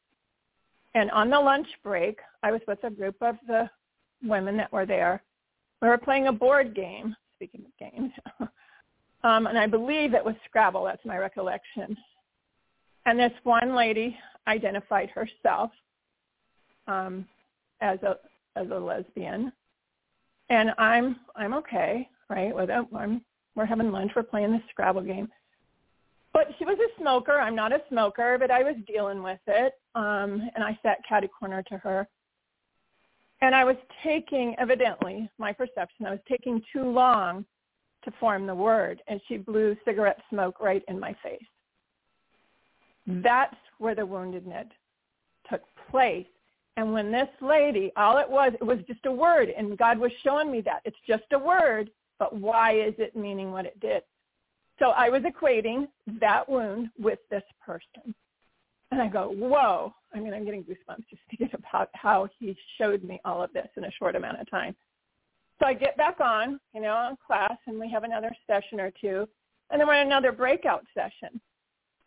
and 0.95 1.11
on 1.11 1.30
the 1.30 1.39
lunch 1.39 1.68
break, 1.84 2.20
I 2.41 2.51
was 2.51 2.61
with 2.68 2.82
a 2.84 2.89
group 2.89 3.18
of 3.22 3.36
the 3.47 3.70
women 4.24 4.55
that 4.57 4.72
were 4.72 4.86
there. 4.86 5.22
We 5.82 5.89
were 5.89 5.97
playing 5.97 6.28
a 6.28 6.32
board 6.32 6.74
game, 6.74 7.13
speaking 7.36 7.66
of 7.66 7.78
games. 7.78 8.11
um, 9.26 9.48
and 9.48 9.58
I 9.58 9.66
believe 9.66 10.14
it 10.14 10.24
was 10.24 10.36
Scrabble. 10.46 10.84
That's 10.84 11.04
my 11.04 11.18
recollection. 11.18 11.98
And 13.08 13.20
this 13.20 13.32
one 13.44 13.76
lady 13.76 14.16
identified 14.48 15.10
herself 15.10 15.72
um, 16.88 17.26
as 17.82 18.02
a 18.04 18.18
as 18.56 18.68
a 18.70 18.78
lesbian, 18.78 19.52
and 20.50 20.70
I'm 20.78 21.18
I'm 21.36 21.56
okay, 21.56 22.08
right? 22.30 22.56
With 22.56 22.70
it. 22.70 22.86
I'm 22.96 23.22
we're 23.56 23.66
having 23.66 23.92
lunch, 23.92 24.12
we're 24.16 24.24
playing 24.24 24.52
the 24.52 24.62
Scrabble 24.70 25.02
game. 25.02 25.30
But 26.32 26.50
she 26.60 26.66
was 26.66 26.78
a 26.78 27.02
smoker. 27.02 27.40
I'm 27.40 27.56
not 27.56 27.72
a 27.72 27.82
smoker, 27.90 28.38
but 28.38 28.52
I 28.52 28.62
was 28.62 28.76
dealing 28.86 29.24
with 29.24 29.40
it, 29.48 29.74
um, 29.96 30.50
and 30.54 30.64
I 30.64 30.78
sat 30.84 31.00
catty 31.08 31.30
corner 31.30 31.64
to 31.64 31.78
her. 31.78 32.08
And 33.42 33.56
I 33.56 33.64
was 33.64 33.78
taking, 34.04 34.56
evidently, 34.60 35.30
my 35.38 35.54
perception, 35.54 36.06
I 36.06 36.12
was 36.12 36.20
taking 36.28 36.62
too 36.74 36.84
long 36.84 37.46
to 38.06 38.12
form 38.20 38.47
the 38.47 38.56
word, 38.56 39.01
and 39.08 39.20
she 39.28 39.38
blew 39.38 39.76
cigarette 39.86 40.20
smoke 40.30 40.60
right 40.60 40.84
in 40.88 40.99
my 40.99 41.16
face. 41.24 41.39
That's 43.08 43.56
where 43.78 43.95
the 43.95 44.01
woundedness 44.01 44.70
took 45.49 45.62
place. 45.91 46.26
And 46.78 46.91
when 46.91 47.12
this 47.12 47.30
lady, 47.41 47.91
all 47.95 48.18
it 48.18 48.30
was, 48.30 48.53
it 48.60 48.64
was 48.64 48.80
just 48.88 49.06
a 49.06 49.12
word, 49.12 49.49
and 49.49 49.78
God 49.78 49.97
was 49.97 50.12
showing 50.24 50.51
me 50.51 50.62
that. 50.62 50.82
It's 50.86 50.97
just 51.08 51.24
a 51.34 51.39
word, 51.39 51.89
but 52.20 52.36
why 52.36 52.74
is 52.74 52.93
it 52.97 53.16
meaning 53.16 53.51
what 53.51 53.66
it 53.66 53.80
did? 53.80 54.01
So 54.80 54.89
I 54.89 55.10
was 55.10 55.22
equating 55.22 55.88
that 56.20 56.49
wound 56.49 56.89
with 56.99 57.20
this 57.30 57.43
person. 57.66 58.14
And 58.91 59.01
I 59.01 59.08
go, 59.08 59.30
whoa. 59.30 59.93
I 60.14 60.20
mean, 60.20 60.34
I'm 60.34 60.45
getting 60.45 60.64
goosebumps 60.64 61.10
just 61.10 61.22
thinking 61.30 61.49
about 61.53 61.89
how 61.93 62.28
he 62.39 62.58
showed 62.78 63.03
me 63.03 63.20
all 63.26 63.41
of 63.41 63.53
this 63.53 63.68
in 63.78 63.86
a 63.86 63.91
short 63.91 64.16
amount 64.16 64.39
of 64.39 64.49
time. 64.49 64.76
So 65.60 65.66
I 65.66 65.74
get 65.74 65.95
back 65.97 66.20
on, 66.20 66.60
you 66.74 66.82
know, 66.82 66.93
on 66.93 67.18
class, 67.26 67.58
and 67.68 67.80
we 67.80 67.89
have 67.89 68.03
another 68.03 68.36
session 68.47 68.80
or 68.80 68.91
two. 68.99 69.28
And 69.70 69.80
then 69.80 69.88
we're 69.88 70.01
in 70.01 70.08
another 70.08 70.32
breakout 70.32 70.86
session. 70.93 71.39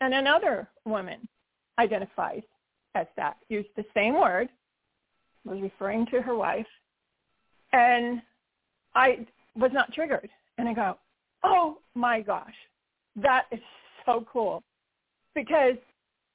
And 0.01 0.14
another 0.14 0.68
woman 0.84 1.26
identifies 1.78 2.42
as 2.94 3.07
that, 3.16 3.36
used 3.49 3.68
the 3.76 3.84
same 3.94 4.14
word, 4.14 4.49
was 5.44 5.61
referring 5.61 6.07
to 6.07 6.20
her 6.22 6.34
wife. 6.34 6.66
And 7.72 8.22
I 8.94 9.26
was 9.57 9.70
not 9.72 9.92
triggered. 9.92 10.30
And 10.59 10.68
I 10.68 10.74
go, 10.74 10.99
oh 11.42 11.78
my 11.94 12.20
gosh, 12.20 12.55
that 13.16 13.46
is 13.53 13.61
so 14.05 14.26
cool. 14.30 14.62
Because 15.34 15.76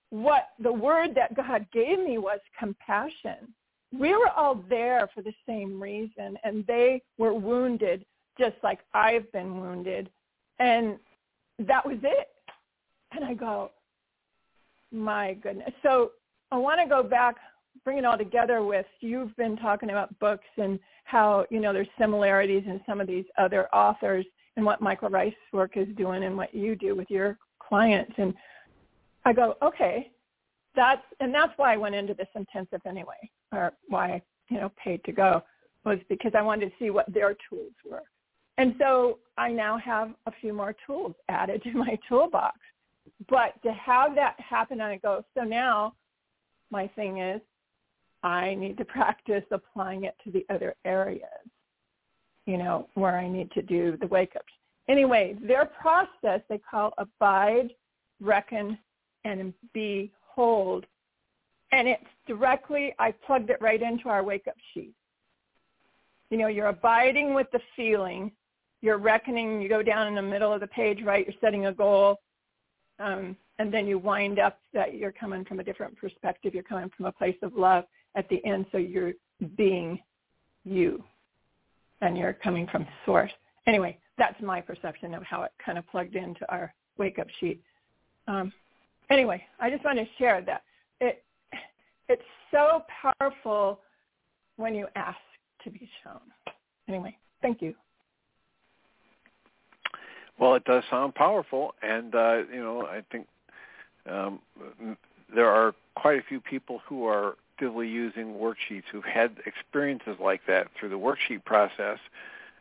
what 0.09 0.49
the 0.59 0.71
word 0.71 1.15
that 1.15 1.35
God 1.35 1.65
gave 1.73 1.99
me 1.99 2.17
was 2.17 2.39
compassion. 2.57 3.53
We 3.97 4.15
were 4.15 4.29
all 4.29 4.63
there 4.69 5.07
for 5.13 5.21
the 5.21 5.33
same 5.47 5.81
reason, 5.81 6.37
and 6.43 6.65
they 6.65 7.01
were 7.17 7.33
wounded 7.33 8.05
just 8.37 8.55
like 8.63 8.79
I've 8.93 9.31
been 9.31 9.59
wounded. 9.59 10.09
And 10.59 10.97
that 11.59 11.85
was 11.85 11.97
it. 12.03 12.29
And 13.11 13.23
I 13.23 13.33
go, 13.33 13.71
my 14.91 15.33
goodness. 15.35 15.71
So 15.83 16.11
I 16.51 16.57
want 16.57 16.79
to 16.81 16.87
go 16.87 17.03
back, 17.03 17.35
bring 17.83 17.97
it 17.97 18.05
all 18.05 18.17
together 18.17 18.63
with 18.63 18.85
you've 18.99 19.35
been 19.35 19.57
talking 19.57 19.89
about 19.89 20.17
books 20.19 20.47
and 20.57 20.79
how, 21.03 21.45
you 21.49 21.59
know, 21.59 21.73
there's 21.73 21.87
similarities 21.99 22.63
in 22.65 22.81
some 22.87 23.01
of 23.01 23.07
these 23.07 23.25
other 23.37 23.67
authors 23.73 24.25
and 24.55 24.65
what 24.65 24.81
Michael 24.81 25.09
Ryce's 25.09 25.35
work 25.51 25.77
is 25.77 25.87
doing 25.95 26.23
and 26.23 26.37
what 26.37 26.53
you 26.53 26.75
do 26.75 26.95
with 26.95 27.09
your 27.09 27.37
clients. 27.59 28.13
And 28.17 28.33
I 29.25 29.33
go, 29.33 29.55
okay, 29.61 30.11
that's, 30.75 31.03
and 31.19 31.33
that's 31.33 31.53
why 31.57 31.73
I 31.73 31.77
went 31.77 31.95
into 31.95 32.13
this 32.13 32.27
intensive 32.35 32.81
anyway, 32.85 33.29
or 33.53 33.73
why 33.87 34.13
I, 34.13 34.21
you 34.49 34.59
know, 34.59 34.71
paid 34.83 35.03
to 35.05 35.11
go 35.11 35.43
was 35.85 35.99
because 36.09 36.33
I 36.35 36.41
wanted 36.41 36.69
to 36.69 36.75
see 36.79 36.89
what 36.89 37.11
their 37.13 37.35
tools 37.49 37.73
were. 37.89 38.03
And 38.57 38.75
so 38.79 39.19
I 39.37 39.51
now 39.51 39.77
have 39.77 40.11
a 40.25 40.31
few 40.41 40.53
more 40.53 40.75
tools 40.85 41.15
added 41.29 41.63
to 41.63 41.71
my 41.73 41.97
toolbox. 42.07 42.57
But 43.29 43.61
to 43.63 43.71
have 43.73 44.15
that 44.15 44.39
happen, 44.39 44.81
I 44.81 44.97
go, 44.97 45.23
so 45.37 45.43
now 45.43 45.95
my 46.71 46.87
thing 46.95 47.19
is 47.19 47.41
I 48.23 48.55
need 48.55 48.77
to 48.77 48.85
practice 48.85 49.43
applying 49.51 50.05
it 50.05 50.15
to 50.23 50.31
the 50.31 50.45
other 50.49 50.75
areas, 50.85 51.47
you 52.45 52.57
know, 52.57 52.87
where 52.93 53.17
I 53.17 53.27
need 53.27 53.51
to 53.51 53.61
do 53.61 53.97
the 53.99 54.07
wake-ups. 54.07 54.53
Anyway, 54.87 55.35
their 55.41 55.65
process 55.65 56.41
they 56.49 56.59
call 56.59 56.93
abide, 56.97 57.73
reckon, 58.21 58.77
and 59.25 59.53
behold. 59.73 60.85
And 61.73 61.87
it's 61.87 62.03
directly, 62.27 62.93
I 62.99 63.11
plugged 63.25 63.49
it 63.49 63.57
right 63.59 63.81
into 63.81 64.07
our 64.07 64.23
wake-up 64.23 64.53
sheet. 64.73 64.93
You 66.29 66.37
know, 66.37 66.47
you're 66.47 66.67
abiding 66.67 67.33
with 67.33 67.47
the 67.51 67.59
feeling. 67.75 68.31
You're 68.81 68.99
reckoning, 68.99 69.59
you 69.59 69.69
go 69.69 69.81
down 69.81 70.05
in 70.07 70.13
the 70.13 70.21
middle 70.21 70.53
of 70.53 70.59
the 70.59 70.67
page, 70.67 71.01
right? 71.03 71.25
You're 71.25 71.35
setting 71.41 71.65
a 71.65 71.73
goal. 71.73 72.19
Um, 72.99 73.35
and 73.57 73.73
then 73.73 73.87
you 73.87 73.97
wind 73.97 74.37
up 74.37 74.59
that 74.73 74.93
you're 74.93 75.11
coming 75.11 75.43
from 75.45 75.59
a 75.59 75.63
different 75.63 75.97
perspective. 75.97 76.53
You're 76.53 76.61
coming 76.61 76.91
from 76.95 77.07
a 77.07 77.11
place 77.11 77.37
of 77.41 77.55
love 77.55 77.85
at 78.13 78.29
the 78.29 78.43
end, 78.45 78.67
so 78.71 78.77
you're 78.77 79.13
being 79.57 79.99
you, 80.63 81.03
and 82.01 82.15
you're 82.15 82.33
coming 82.33 82.67
from 82.67 82.85
source. 83.03 83.31
Anyway, 83.65 83.97
that's 84.19 84.39
my 84.43 84.61
perception 84.61 85.15
of 85.15 85.23
how 85.23 85.41
it 85.41 85.51
kind 85.63 85.79
of 85.79 85.87
plugged 85.87 86.15
into 86.15 86.49
our 86.51 86.71
wake-up 86.99 87.27
sheet. 87.39 87.63
Um, 88.27 88.53
anyway, 89.09 89.43
I 89.59 89.71
just 89.71 89.83
want 89.83 89.97
to 89.97 90.05
share 90.19 90.41
that 90.43 90.61
it 91.01 91.23
it's 92.09 92.21
so 92.51 92.83
powerful 93.19 93.79
when 94.57 94.75
you 94.75 94.87
ask 94.95 95.17
to 95.63 95.69
be 95.69 95.89
shown. 96.03 96.19
Anyway, 96.87 97.17
thank 97.41 97.61
you. 97.61 97.73
Well, 100.39 100.55
it 100.55 100.65
does 100.65 100.83
sound 100.89 101.15
powerful, 101.15 101.73
and 101.81 102.13
uh, 102.13 102.41
you 102.51 102.61
know, 102.61 102.85
I 102.85 103.03
think 103.11 103.27
um, 104.09 104.39
there 105.33 105.47
are 105.47 105.73
quite 105.95 106.19
a 106.19 106.23
few 106.23 106.41
people 106.41 106.81
who 106.87 107.05
are 107.05 107.35
actively 107.55 107.87
using 107.87 108.33
worksheets 108.33 108.83
who've 108.91 109.03
had 109.03 109.37
experiences 109.45 110.17
like 110.19 110.41
that 110.47 110.67
through 110.77 110.89
the 110.89 110.97
worksheet 110.97 111.45
process, 111.45 111.99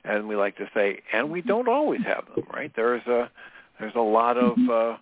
and 0.05 0.29
we 0.29 0.37
like 0.37 0.57
to 0.57 0.69
say, 0.75 1.01
and 1.13 1.31
we 1.31 1.41
don't 1.41 1.69
always 1.69 2.03
have 2.03 2.25
them, 2.35 2.45
right? 2.53 2.73
There's 2.77 3.07
a 3.07 3.31
there's 3.81 3.95
a 3.95 4.01
lot 4.01 4.37
of 4.37 4.53
uh, 4.71 4.97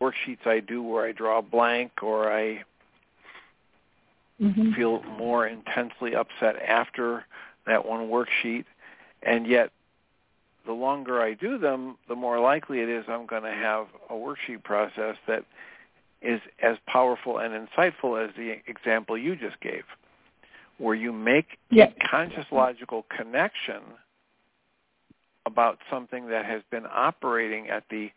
worksheets 0.00 0.46
I 0.46 0.60
do 0.60 0.82
where 0.82 1.06
I 1.06 1.12
draw 1.12 1.38
a 1.38 1.42
blank 1.42 2.02
or 2.02 2.32
I 2.32 2.64
mm-hmm. 4.42 4.72
feel 4.72 5.02
more 5.02 5.46
intensely 5.46 6.14
upset 6.14 6.56
after 6.66 7.24
that 7.66 7.86
one 7.86 8.08
worksheet, 8.08 8.64
and 9.22 9.46
yet 9.46 9.70
the 10.66 10.72
longer 10.72 11.20
I 11.20 11.34
do 11.34 11.58
them, 11.58 11.96
the 12.08 12.14
more 12.14 12.40
likely 12.40 12.80
it 12.80 12.88
is 12.88 13.04
I'm 13.08 13.26
going 13.26 13.42
to 13.42 13.52
have 13.52 13.86
a 14.10 14.14
worksheet 14.14 14.62
process 14.64 15.16
that 15.26 15.44
is 16.20 16.40
as 16.62 16.76
powerful 16.86 17.38
and 17.38 17.52
insightful 17.52 18.22
as 18.22 18.34
the 18.36 18.58
example 18.66 19.18
you 19.18 19.34
just 19.36 19.60
gave, 19.60 19.84
where 20.78 20.94
you 20.94 21.12
make 21.12 21.58
a 21.72 22.08
conscious 22.08 22.46
logical 22.52 23.06
connection 23.16 23.80
about 25.46 25.78
something 25.90 26.28
that 26.28 26.44
has 26.44 26.62
been 26.70 26.86
operating 26.90 27.68
at 27.68 27.84
the 27.90 28.10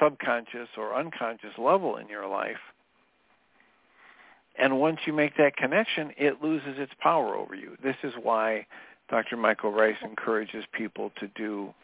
subconscious 0.00 0.68
or 0.76 0.94
unconscious 0.94 1.58
level 1.58 1.96
in 1.96 2.08
your 2.08 2.28
life. 2.28 2.58
And 4.56 4.78
once 4.78 5.00
you 5.06 5.12
make 5.12 5.36
that 5.36 5.56
connection, 5.56 6.12
it 6.16 6.42
loses 6.42 6.78
its 6.78 6.92
power 7.00 7.34
over 7.34 7.54
you. 7.54 7.76
This 7.82 7.96
is 8.02 8.12
why 8.22 8.66
Dr. 9.10 9.36
Michael 9.36 9.72
Ryce 9.72 9.96
encourages 10.02 10.64
people 10.72 11.10
to 11.18 11.28
do 11.28 11.74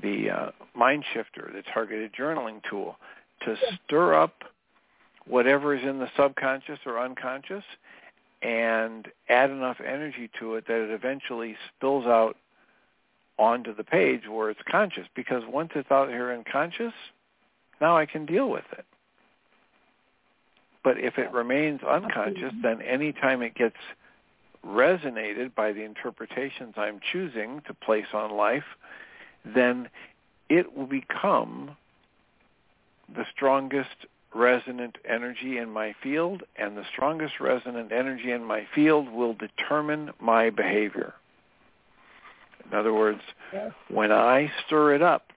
the 0.00 0.30
uh, 0.30 0.50
Mind 0.74 1.04
Shifter, 1.12 1.50
the 1.52 1.62
targeted 1.72 2.12
journaling 2.12 2.60
tool, 2.68 2.96
to 3.44 3.56
stir 3.86 4.14
up 4.14 4.34
whatever 5.26 5.74
is 5.74 5.82
in 5.82 5.98
the 5.98 6.08
subconscious 6.16 6.78
or 6.86 6.98
unconscious 6.98 7.64
and 8.42 9.08
add 9.28 9.50
enough 9.50 9.78
energy 9.84 10.30
to 10.38 10.54
it 10.54 10.66
that 10.66 10.84
it 10.84 10.90
eventually 10.90 11.56
spills 11.76 12.06
out 12.06 12.36
onto 13.38 13.74
the 13.74 13.84
page 13.84 14.22
where 14.28 14.50
it's 14.50 14.60
conscious 14.70 15.06
because 15.14 15.42
once 15.48 15.70
it's 15.74 15.90
out 15.90 16.08
here 16.08 16.32
in 16.32 16.44
conscious, 16.50 16.92
now 17.80 17.96
I 17.96 18.06
can 18.06 18.26
deal 18.26 18.48
with 18.48 18.64
it. 18.72 18.84
But 20.84 20.98
if 20.98 21.18
it 21.18 21.32
remains 21.32 21.80
unconscious, 21.82 22.52
then 22.62 22.80
anytime 22.82 23.42
it 23.42 23.54
gets 23.54 23.76
resonated 24.64 25.54
by 25.54 25.72
the 25.72 25.82
interpretations 25.82 26.74
I'm 26.76 27.00
choosing 27.12 27.62
to 27.66 27.74
place 27.74 28.06
on 28.12 28.36
life, 28.36 28.64
then 29.44 29.88
it 30.48 30.76
will 30.76 30.86
become 30.86 31.76
the 33.14 33.24
strongest 33.34 34.06
resonant 34.34 34.98
energy 35.08 35.58
in 35.58 35.70
my 35.70 35.94
field, 36.02 36.42
and 36.56 36.76
the 36.76 36.84
strongest 36.92 37.40
resonant 37.40 37.92
energy 37.92 38.30
in 38.30 38.44
my 38.44 38.66
field 38.74 39.08
will 39.08 39.34
determine 39.34 40.10
my 40.20 40.50
behavior. 40.50 41.14
In 42.70 42.76
other 42.76 42.92
words, 42.92 43.20
yes. 43.52 43.72
when 43.88 44.12
I 44.12 44.52
stir 44.66 44.94
it 44.94 45.02
up, 45.02 45.32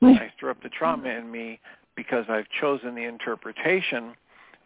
hmm. 0.00 0.06
when 0.06 0.18
I 0.18 0.32
stir 0.36 0.50
up 0.50 0.62
the 0.62 0.68
trauma 0.68 1.08
in 1.08 1.30
me 1.30 1.60
because 2.00 2.24
I've 2.30 2.48
chosen 2.48 2.94
the 2.94 3.04
interpretation 3.04 4.14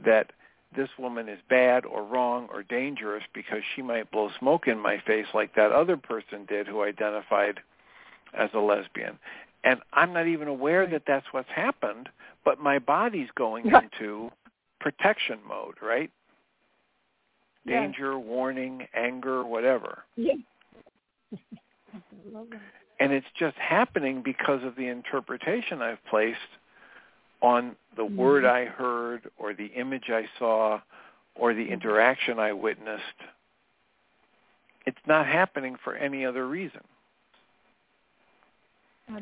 that 0.04 0.30
this 0.76 0.88
woman 0.96 1.28
is 1.28 1.40
bad 1.50 1.84
or 1.84 2.04
wrong 2.04 2.48
or 2.52 2.62
dangerous 2.62 3.24
because 3.34 3.62
she 3.74 3.82
might 3.82 4.08
blow 4.12 4.30
smoke 4.38 4.68
in 4.68 4.78
my 4.78 4.98
face 5.04 5.26
like 5.34 5.56
that 5.56 5.72
other 5.72 5.96
person 5.96 6.44
did 6.48 6.68
who 6.68 6.84
identified 6.84 7.58
as 8.38 8.50
a 8.54 8.60
lesbian. 8.60 9.18
and 9.64 9.80
I'm 9.92 10.12
not 10.12 10.28
even 10.28 10.46
aware 10.46 10.86
that 10.86 11.02
that's 11.08 11.26
what's 11.32 11.48
happened, 11.50 12.08
but 12.44 12.60
my 12.60 12.78
body's 12.78 13.30
going 13.34 13.66
into 13.66 14.30
protection 14.78 15.38
mode, 15.48 15.74
right? 15.82 16.10
Yeah. 17.64 17.80
Danger, 17.80 18.16
warning, 18.16 18.86
anger, 18.94 19.44
whatever. 19.44 20.04
Yeah. 20.14 20.34
And 23.00 23.12
it's 23.12 23.26
just 23.36 23.56
happening 23.56 24.22
because 24.22 24.62
of 24.62 24.76
the 24.76 24.86
interpretation 24.86 25.82
I've 25.82 26.04
placed 26.08 26.38
on 27.44 27.76
the 27.94 28.02
Mhm. 28.02 28.16
word 28.16 28.46
I 28.46 28.64
heard 28.64 29.30
or 29.36 29.52
the 29.52 29.66
image 29.66 30.08
I 30.08 30.26
saw 30.38 30.80
or 31.34 31.52
the 31.52 31.66
Mhm. 31.66 31.72
interaction 31.72 32.38
I 32.38 32.54
witnessed. 32.54 33.20
It's 34.86 35.06
not 35.06 35.26
happening 35.26 35.76
for 35.76 35.94
any 35.94 36.24
other 36.24 36.46
reason. 36.46 36.80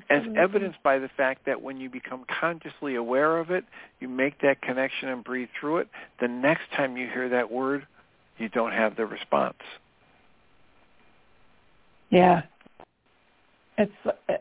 As 0.08 0.24
evidenced 0.36 0.80
by 0.84 1.00
the 1.00 1.08
fact 1.08 1.44
that 1.46 1.60
when 1.60 1.80
you 1.80 1.90
become 1.90 2.24
consciously 2.26 2.94
aware 2.94 3.38
of 3.38 3.50
it, 3.50 3.64
you 3.98 4.08
make 4.08 4.38
that 4.38 4.60
connection 4.60 5.08
and 5.08 5.24
breathe 5.24 5.50
through 5.58 5.78
it, 5.78 5.88
the 6.20 6.28
next 6.28 6.70
time 6.70 6.96
you 6.96 7.08
hear 7.08 7.28
that 7.28 7.50
word, 7.50 7.84
you 8.38 8.48
don't 8.48 8.72
have 8.72 8.94
the 8.94 9.04
response. 9.04 9.60
Yeah. 12.10 12.42
It's 13.78 14.06
uh, 14.06 14.36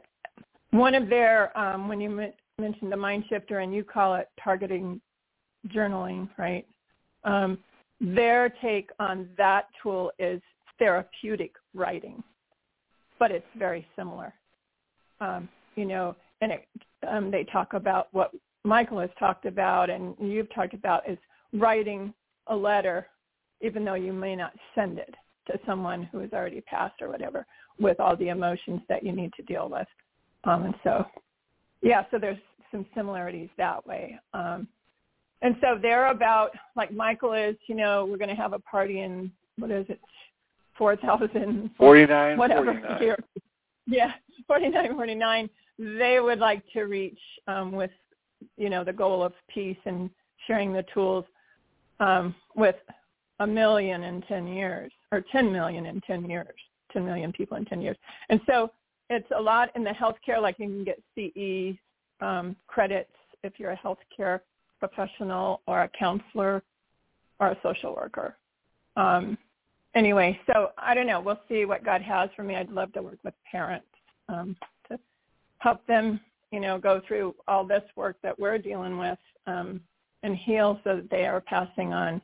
one 0.69 0.93
of 0.93 1.09
their, 1.09 1.57
um, 1.57 1.87
when 1.87 1.99
you 1.99 2.31
mentioned 2.61 2.91
the 2.91 2.97
mind 2.97 3.25
shifter 3.27 3.59
and 3.59 3.73
you 3.73 3.83
call 3.83 4.15
it 4.15 4.29
targeting 4.41 5.01
journaling, 5.67 6.29
right? 6.37 6.65
Um, 7.23 7.57
their 7.99 8.49
take 8.61 8.89
on 8.99 9.29
that 9.37 9.65
tool 9.81 10.11
is 10.17 10.41
therapeutic 10.79 11.53
writing, 11.73 12.23
but 13.19 13.31
it's 13.31 13.45
very 13.57 13.85
similar. 13.95 14.33
Um, 15.19 15.49
you 15.75 15.85
know, 15.85 16.15
and 16.41 16.51
it, 16.51 16.67
um, 17.07 17.29
they 17.29 17.43
talk 17.43 17.73
about 17.73 18.07
what 18.11 18.31
Michael 18.63 18.99
has 18.99 19.09
talked 19.19 19.45
about 19.45 19.89
and 19.89 20.15
you've 20.19 20.53
talked 20.53 20.73
about 20.73 21.07
is 21.09 21.17
writing 21.53 22.13
a 22.47 22.55
letter, 22.55 23.07
even 23.61 23.85
though 23.85 23.93
you 23.95 24.13
may 24.13 24.35
not 24.35 24.53
send 24.73 24.97
it 24.97 25.13
to 25.47 25.59
someone 25.65 26.03
who 26.11 26.19
has 26.19 26.33
already 26.33 26.61
passed 26.61 27.01
or 27.01 27.09
whatever, 27.09 27.45
with 27.79 27.99
all 27.99 28.15
the 28.15 28.29
emotions 28.29 28.81
that 28.89 29.03
you 29.03 29.11
need 29.11 29.31
to 29.33 29.43
deal 29.43 29.69
with. 29.69 29.87
Um, 30.43 30.63
and 30.63 30.75
so, 30.83 31.05
yeah, 31.81 32.03
so 32.09 32.17
there's 32.17 32.37
some 32.71 32.85
similarities 32.95 33.49
that 33.57 33.85
way. 33.85 34.19
Um, 34.33 34.67
and 35.41 35.55
so 35.61 35.77
they're 35.81 36.07
about, 36.07 36.51
like 36.75 36.93
Michael 36.93 37.33
is, 37.33 37.55
you 37.67 37.75
know, 37.75 38.05
we're 38.05 38.17
going 38.17 38.29
to 38.29 38.35
have 38.35 38.53
a 38.53 38.59
party 38.59 39.01
in, 39.01 39.31
what 39.57 39.71
is 39.71 39.85
it, 39.89 39.99
4,000, 40.77 41.71
49, 41.77 42.37
whatever 42.37 42.73
49. 42.73 43.01
here. 43.01 43.17
Yeah, 43.87 44.11
49, 44.47 44.95
49. 44.95 45.49
They 45.79 46.19
would 46.19 46.39
like 46.39 46.63
to 46.73 46.83
reach 46.83 47.19
um, 47.47 47.71
with, 47.71 47.91
you 48.57 48.69
know, 48.69 48.83
the 48.83 48.93
goal 48.93 49.23
of 49.23 49.33
peace 49.49 49.77
and 49.85 50.09
sharing 50.47 50.73
the 50.73 50.85
tools 50.93 51.25
um, 51.99 52.35
with 52.55 52.75
a 53.39 53.47
million 53.47 54.03
in 54.03 54.21
10 54.23 54.47
years 54.47 54.91
or 55.11 55.23
10 55.31 55.51
million 55.51 55.87
in 55.87 55.99
10 56.01 56.29
years, 56.29 56.55
10 56.93 57.05
million 57.05 57.31
people 57.31 57.57
in 57.57 57.65
10 57.65 57.81
years. 57.81 57.97
And 58.29 58.39
so 58.47 58.71
it's 59.09 59.29
a 59.35 59.41
lot 59.41 59.69
in 59.75 59.83
the 59.83 59.91
healthcare, 59.91 60.41
like 60.41 60.57
you 60.59 60.67
can 60.67 60.83
get 60.83 61.01
CE 61.15 61.77
um, 62.21 62.55
credits 62.67 63.11
if 63.43 63.53
you're 63.59 63.71
a 63.71 63.77
healthcare 63.77 64.39
professional 64.79 65.61
or 65.67 65.83
a 65.83 65.89
counselor 65.89 66.63
or 67.39 67.47
a 67.47 67.57
social 67.63 67.95
worker. 67.95 68.37
Um, 68.95 69.37
anyway, 69.95 70.39
so 70.47 70.71
I 70.77 70.93
don't 70.93 71.07
know. 71.07 71.21
We'll 71.21 71.39
see 71.49 71.65
what 71.65 71.83
God 71.83 72.01
has 72.01 72.29
for 72.35 72.43
me. 72.43 72.55
I'd 72.55 72.69
love 72.69 72.93
to 72.93 73.01
work 73.01 73.19
with 73.23 73.33
parents 73.49 73.87
um, 74.29 74.55
to 74.89 74.99
help 75.59 75.85
them, 75.87 76.19
you 76.51 76.59
know, 76.59 76.77
go 76.77 77.01
through 77.07 77.35
all 77.47 77.65
this 77.65 77.83
work 77.95 78.17
that 78.23 78.37
we're 78.39 78.57
dealing 78.57 78.97
with 78.97 79.19
um, 79.47 79.81
and 80.23 80.35
heal 80.35 80.79
so 80.83 80.97
that 80.97 81.09
they 81.09 81.25
are 81.25 81.41
passing 81.41 81.93
on, 81.93 82.21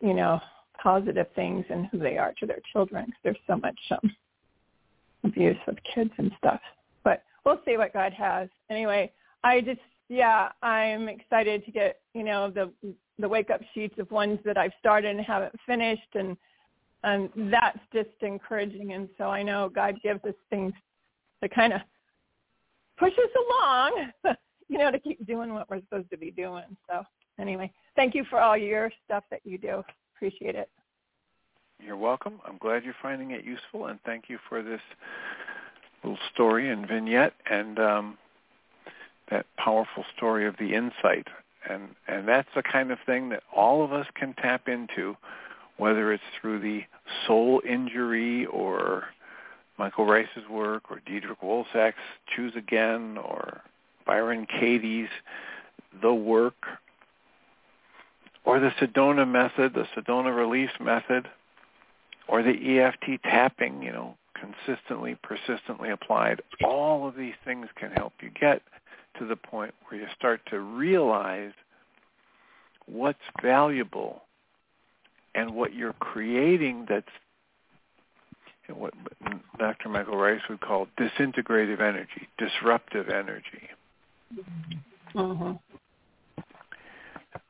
you 0.00 0.14
know, 0.14 0.40
positive 0.82 1.26
things 1.34 1.64
and 1.70 1.86
who 1.86 1.98
they 1.98 2.18
are 2.18 2.34
to 2.38 2.46
their 2.46 2.60
children. 2.72 3.06
'cause 3.06 3.20
there's 3.22 3.36
so 3.46 3.56
much 3.56 3.78
um, 3.90 4.14
abuse 5.24 5.56
of 5.66 5.76
kids 5.94 6.10
and 6.18 6.30
stuff. 6.38 6.60
We'll 7.46 7.60
see 7.64 7.76
what 7.76 7.92
God 7.92 8.12
has. 8.12 8.48
Anyway, 8.70 9.12
I 9.44 9.60
just 9.60 9.80
yeah, 10.08 10.50
I'm 10.62 11.08
excited 11.08 11.64
to 11.64 11.70
get 11.70 12.00
you 12.12 12.24
know 12.24 12.50
the 12.50 12.72
the 13.18 13.28
wake 13.28 13.50
up 13.50 13.60
sheets 13.72 13.94
of 13.98 14.10
ones 14.10 14.40
that 14.44 14.58
I've 14.58 14.72
started 14.80 15.16
and 15.16 15.24
haven't 15.24 15.54
finished, 15.64 16.14
and 16.14 16.36
and 17.04 17.30
that's 17.52 17.78
just 17.94 18.10
encouraging. 18.20 18.92
And 18.92 19.08
so 19.16 19.24
I 19.24 19.44
know 19.44 19.70
God 19.72 19.94
gives 20.02 20.24
us 20.24 20.34
things 20.50 20.72
to 21.40 21.48
kind 21.48 21.72
of 21.72 21.80
push 22.98 23.12
us 23.12 23.30
along, 23.48 24.10
you 24.68 24.78
know, 24.78 24.90
to 24.90 24.98
keep 24.98 25.24
doing 25.24 25.54
what 25.54 25.70
we're 25.70 25.80
supposed 25.82 26.10
to 26.10 26.18
be 26.18 26.32
doing. 26.32 26.64
So 26.90 27.04
anyway, 27.38 27.70
thank 27.94 28.16
you 28.16 28.24
for 28.28 28.40
all 28.40 28.56
your 28.56 28.90
stuff 29.04 29.22
that 29.30 29.40
you 29.44 29.56
do. 29.56 29.84
Appreciate 30.16 30.56
it. 30.56 30.68
You're 31.78 31.96
welcome. 31.96 32.40
I'm 32.44 32.58
glad 32.58 32.84
you're 32.84 32.96
finding 33.02 33.30
it 33.30 33.44
useful, 33.44 33.86
and 33.86 34.00
thank 34.04 34.24
you 34.28 34.38
for 34.48 34.64
this 34.64 34.80
little 36.02 36.18
story 36.32 36.70
and 36.70 36.86
vignette 36.86 37.34
and 37.50 37.78
um, 37.78 38.18
that 39.30 39.46
powerful 39.56 40.04
story 40.16 40.46
of 40.46 40.56
the 40.58 40.74
insight. 40.74 41.28
And 41.68 41.88
and 42.06 42.28
that's 42.28 42.48
the 42.54 42.62
kind 42.62 42.90
of 42.90 42.98
thing 43.04 43.30
that 43.30 43.42
all 43.54 43.84
of 43.84 43.92
us 43.92 44.06
can 44.14 44.34
tap 44.34 44.68
into, 44.68 45.16
whether 45.78 46.12
it's 46.12 46.22
through 46.40 46.60
the 46.60 46.82
soul 47.26 47.60
injury 47.68 48.46
or 48.46 49.04
Michael 49.78 50.06
Ryce's 50.06 50.48
work 50.48 50.90
or 50.90 51.00
Diederik 51.06 51.42
Wolsak's 51.42 51.94
Choose 52.34 52.54
Again 52.56 53.18
or 53.18 53.62
Byron 54.06 54.46
Katie's 54.46 55.08
The 56.00 56.14
Work 56.14 56.54
or 58.44 58.60
the 58.60 58.70
Sedona 58.80 59.28
method, 59.28 59.74
the 59.74 59.86
Sedona 59.96 60.34
release 60.34 60.70
method, 60.80 61.28
or 62.28 62.42
the 62.42 62.78
EFT 62.78 63.22
tapping, 63.24 63.82
you 63.82 63.92
know, 63.92 64.16
consistently, 64.40 65.16
persistently 65.22 65.90
applied. 65.90 66.40
All 66.64 67.08
of 67.08 67.16
these 67.16 67.34
things 67.44 67.66
can 67.76 67.90
help 67.92 68.12
you 68.20 68.30
get 68.38 68.62
to 69.18 69.26
the 69.26 69.36
point 69.36 69.74
where 69.88 70.00
you 70.00 70.06
start 70.16 70.40
to 70.50 70.60
realize 70.60 71.52
what's 72.86 73.18
valuable 73.42 74.22
and 75.34 75.54
what 75.54 75.74
you're 75.74 75.94
creating 75.94 76.86
that's 76.88 77.06
what 78.68 78.92
Dr. 79.58 79.88
Michael 79.88 80.16
Ryce 80.16 80.40
would 80.48 80.60
call 80.60 80.88
disintegrative 80.98 81.80
energy, 81.80 82.28
disruptive 82.36 83.08
energy. 83.08 83.70
Mm-hmm. 85.14 85.52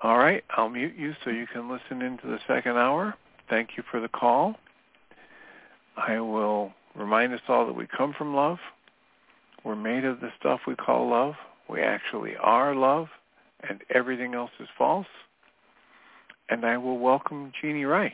All 0.03 0.19
right, 0.19 0.45
I'll 0.51 0.69
mute 0.69 0.95
you 0.97 1.15
so 1.25 1.31
you 1.31 1.47
can 1.47 1.71
listen 1.71 2.03
into 2.03 2.27
the 2.27 2.39
second 2.47 2.77
hour. 2.77 3.15
Thank 3.49 3.71
you 3.77 3.83
for 3.91 4.01
the 4.01 4.09
call. 4.09 4.57
I 5.97 6.21
will 6.21 6.73
remind 6.95 7.33
us 7.33 7.41
all 7.49 7.67
that 7.67 7.73
we 7.73 7.87
come 7.87 8.15
from 8.17 8.35
love. 8.35 8.59
We're 9.65 9.77
made 9.77 10.05
of 10.05 10.21
the 10.21 10.31
stuff 10.39 10.61
we 10.67 10.77
call 10.77 11.09
love. 11.09 11.35
We 11.69 11.81
actually 11.81 12.37
are 12.37 12.75
love, 12.75 13.09
and 13.69 13.83
everything 13.93 14.35
else 14.35 14.51
is 14.61 14.69
false. 14.79 15.07
And 16.49 16.65
I 16.65 16.77
will 16.77 16.99
welcome 16.99 17.53
Jeanie 17.61 17.85
Ryce. 17.85 18.13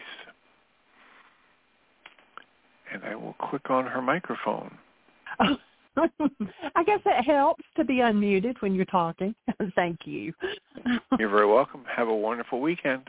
And 2.93 3.05
I 3.05 3.15
will 3.15 3.35
click 3.35 3.71
on 3.71 3.87
her 3.87 4.01
microphone. 4.01 4.79
I 5.97 6.85
guess 6.85 7.01
it 7.05 7.23
helps 7.25 7.65
to 7.77 7.85
be 7.85 7.97
unmuted 7.97 8.55
when 8.61 8.75
you're 8.75 8.85
talking. 8.87 9.35
Thank 9.75 10.01
you. 10.07 10.33
You're 11.19 11.29
very 11.29 11.47
welcome. 11.47 11.85
Have 11.95 12.09
a 12.09 12.15
wonderful 12.15 12.61
weekend. 12.61 13.03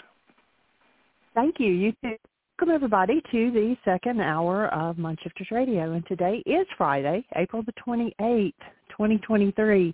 Thank 1.34 1.60
you. 1.60 1.72
You 1.72 1.94
too. 2.04 2.18
Welcome 2.64 2.76
everybody 2.76 3.22
to 3.30 3.52
the 3.52 3.76
second 3.84 4.22
hour 4.22 4.68
of 4.74 4.96
MindShifters 4.96 5.52
Radio, 5.52 5.92
and 5.92 6.08
today 6.08 6.42
is 6.46 6.66
Friday, 6.78 7.26
April 7.36 7.62
the 7.62 7.74
28th, 7.74 8.54
2023. 8.90 9.94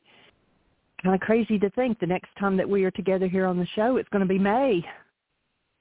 Kind 1.02 1.16
of 1.16 1.20
crazy 1.20 1.58
to 1.58 1.72
think 1.72 2.00
the 2.00 2.06
next 2.06 2.30
time 2.40 2.56
that 2.58 2.70
we 2.70 2.84
are 2.84 2.92
together 2.92 3.28
here 3.28 3.48
on 3.48 3.58
the 3.58 3.66
show, 3.76 3.98
it's 3.98 4.08
going 4.10 4.22
to 4.22 4.28
be 4.28 4.38
May. 4.38 4.86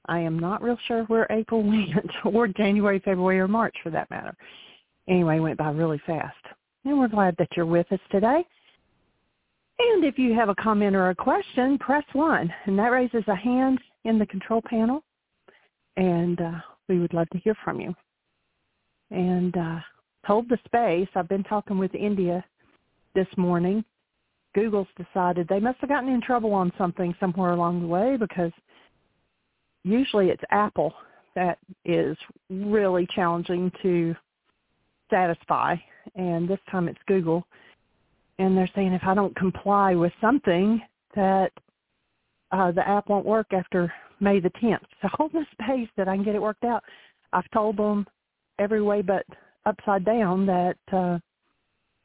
I 0.07 0.17
am 0.17 0.39
not 0.39 0.63
real 0.63 0.79
sure 0.87 1.03
where 1.03 1.27
April 1.29 1.61
went, 1.67 2.09
or 2.25 2.47
January, 2.47 2.97
February, 3.05 3.39
or 3.39 3.47
March 3.47 3.75
for 3.83 3.91
that 3.91 4.09
matter. 4.09 4.35
Anyway, 5.07 5.37
it 5.37 5.41
went 5.41 5.59
by 5.59 5.69
really 5.69 6.01
fast. 6.07 6.43
And 6.85 6.97
we're 6.97 7.07
glad 7.07 7.35
that 7.37 7.49
you're 7.55 7.67
with 7.67 7.91
us 7.91 7.99
today. 8.09 8.43
And 9.77 10.03
if 10.03 10.17
you 10.17 10.33
have 10.33 10.49
a 10.49 10.55
comment 10.55 10.95
or 10.95 11.11
a 11.11 11.15
question, 11.15 11.77
press 11.77 12.05
1. 12.13 12.51
And 12.65 12.79
that 12.79 12.91
raises 12.91 13.25
a 13.27 13.35
hand 13.35 13.77
in 14.05 14.17
the 14.17 14.25
control 14.25 14.63
panel. 14.67 15.03
And 15.95 16.41
uh, 16.41 16.59
we 16.89 16.99
would 16.99 17.13
love 17.13 17.29
to 17.29 17.37
hear 17.39 17.55
from 17.63 17.79
you. 17.79 17.95
And 19.11 19.55
uh, 19.55 19.79
hold 20.25 20.49
the 20.49 20.57
space. 20.65 21.07
I've 21.15 21.29
been 21.29 21.43
talking 21.43 21.77
with 21.77 21.95
India 21.95 22.43
this 23.15 23.27
morning. 23.37 23.85
Google's 24.55 24.87
decided 24.97 25.47
they 25.47 25.59
must 25.59 25.79
have 25.79 25.89
gotten 25.89 26.09
in 26.09 26.21
trouble 26.21 26.53
on 26.53 26.73
something 26.77 27.15
somewhere 27.19 27.51
along 27.51 27.81
the 27.81 27.87
way 27.87 28.17
because 28.17 28.51
usually 29.83 30.29
it's 30.29 30.43
Apple 30.51 30.93
that 31.35 31.59
is 31.85 32.17
really 32.49 33.07
challenging 33.15 33.71
to 33.83 34.15
satisfy, 35.09 35.75
and 36.15 36.47
this 36.49 36.59
time 36.71 36.87
it's 36.87 36.99
Google. 37.07 37.45
and 38.39 38.57
they're 38.57 38.69
saying 38.73 38.93
if 38.93 39.03
I 39.03 39.13
don't 39.13 39.35
comply 39.35 39.93
with 39.95 40.13
something 40.19 40.81
that 41.15 41.51
uh, 42.51 42.71
the 42.71 42.87
app 42.87 43.09
won't 43.09 43.25
work 43.25 43.47
after 43.53 43.93
May 44.19 44.39
the 44.39 44.51
10th. 44.51 44.85
So 45.01 45.09
hold 45.13 45.31
the 45.33 45.45
space 45.53 45.89
that 45.97 46.07
I 46.07 46.15
can 46.15 46.23
get 46.23 46.35
it 46.35 46.41
worked 46.41 46.63
out. 46.63 46.83
I've 47.33 47.49
told 47.51 47.77
them 47.77 48.07
every 48.59 48.81
way 48.81 49.01
but 49.01 49.25
upside 49.65 50.05
down 50.05 50.45
that 50.45 50.77
uh, 50.91 51.19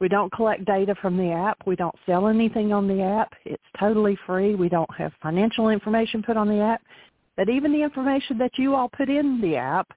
we 0.01 0.09
don't 0.09 0.33
collect 0.33 0.65
data 0.65 0.95
from 1.01 1.17
the 1.17 1.31
app. 1.31 1.59
We 1.67 1.77
don't 1.77 1.95
sell 2.07 2.29
anything 2.29 2.73
on 2.73 2.87
the 2.87 3.03
app. 3.03 3.33
It's 3.45 3.63
totally 3.79 4.19
free. 4.27 4.55
We 4.55 4.69
don't 4.69 4.93
have 4.97 5.13
financial 5.23 5.69
information 5.69 6.23
put 6.23 6.37
on 6.37 6.49
the 6.49 6.61
app. 6.61 6.83
That 7.37 7.49
even 7.49 7.73
the 7.73 7.83
information 7.83 8.39
that 8.39 8.53
you 8.59 8.75
all 8.75 8.89
put 8.89 9.09
in 9.09 9.41
the 9.41 9.57
app, 9.57 9.89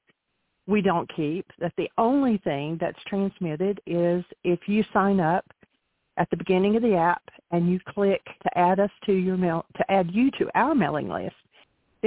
we 0.66 0.82
don't 0.82 1.10
keep. 1.16 1.46
That 1.60 1.74
the 1.78 1.90
only 1.98 2.38
thing 2.40 2.78
that's 2.80 2.98
transmitted 3.08 3.80
is 3.86 4.24
if 4.44 4.60
you 4.68 4.84
sign 4.94 5.20
up 5.20 5.46
at 6.18 6.30
the 6.30 6.38
beginning 6.38 6.76
of 6.76 6.82
the 6.82 6.96
app 6.96 7.22
and 7.52 7.70
you 7.70 7.80
click 7.90 8.22
to 8.44 8.58
add 8.58 8.80
us 8.80 8.90
to 9.06 9.14
your 9.14 9.38
mail 9.38 9.66
to 9.78 9.92
add 9.92 10.10
you 10.12 10.32
to 10.32 10.50
our 10.56 10.74
mailing 10.74 11.10
list, 11.10 11.36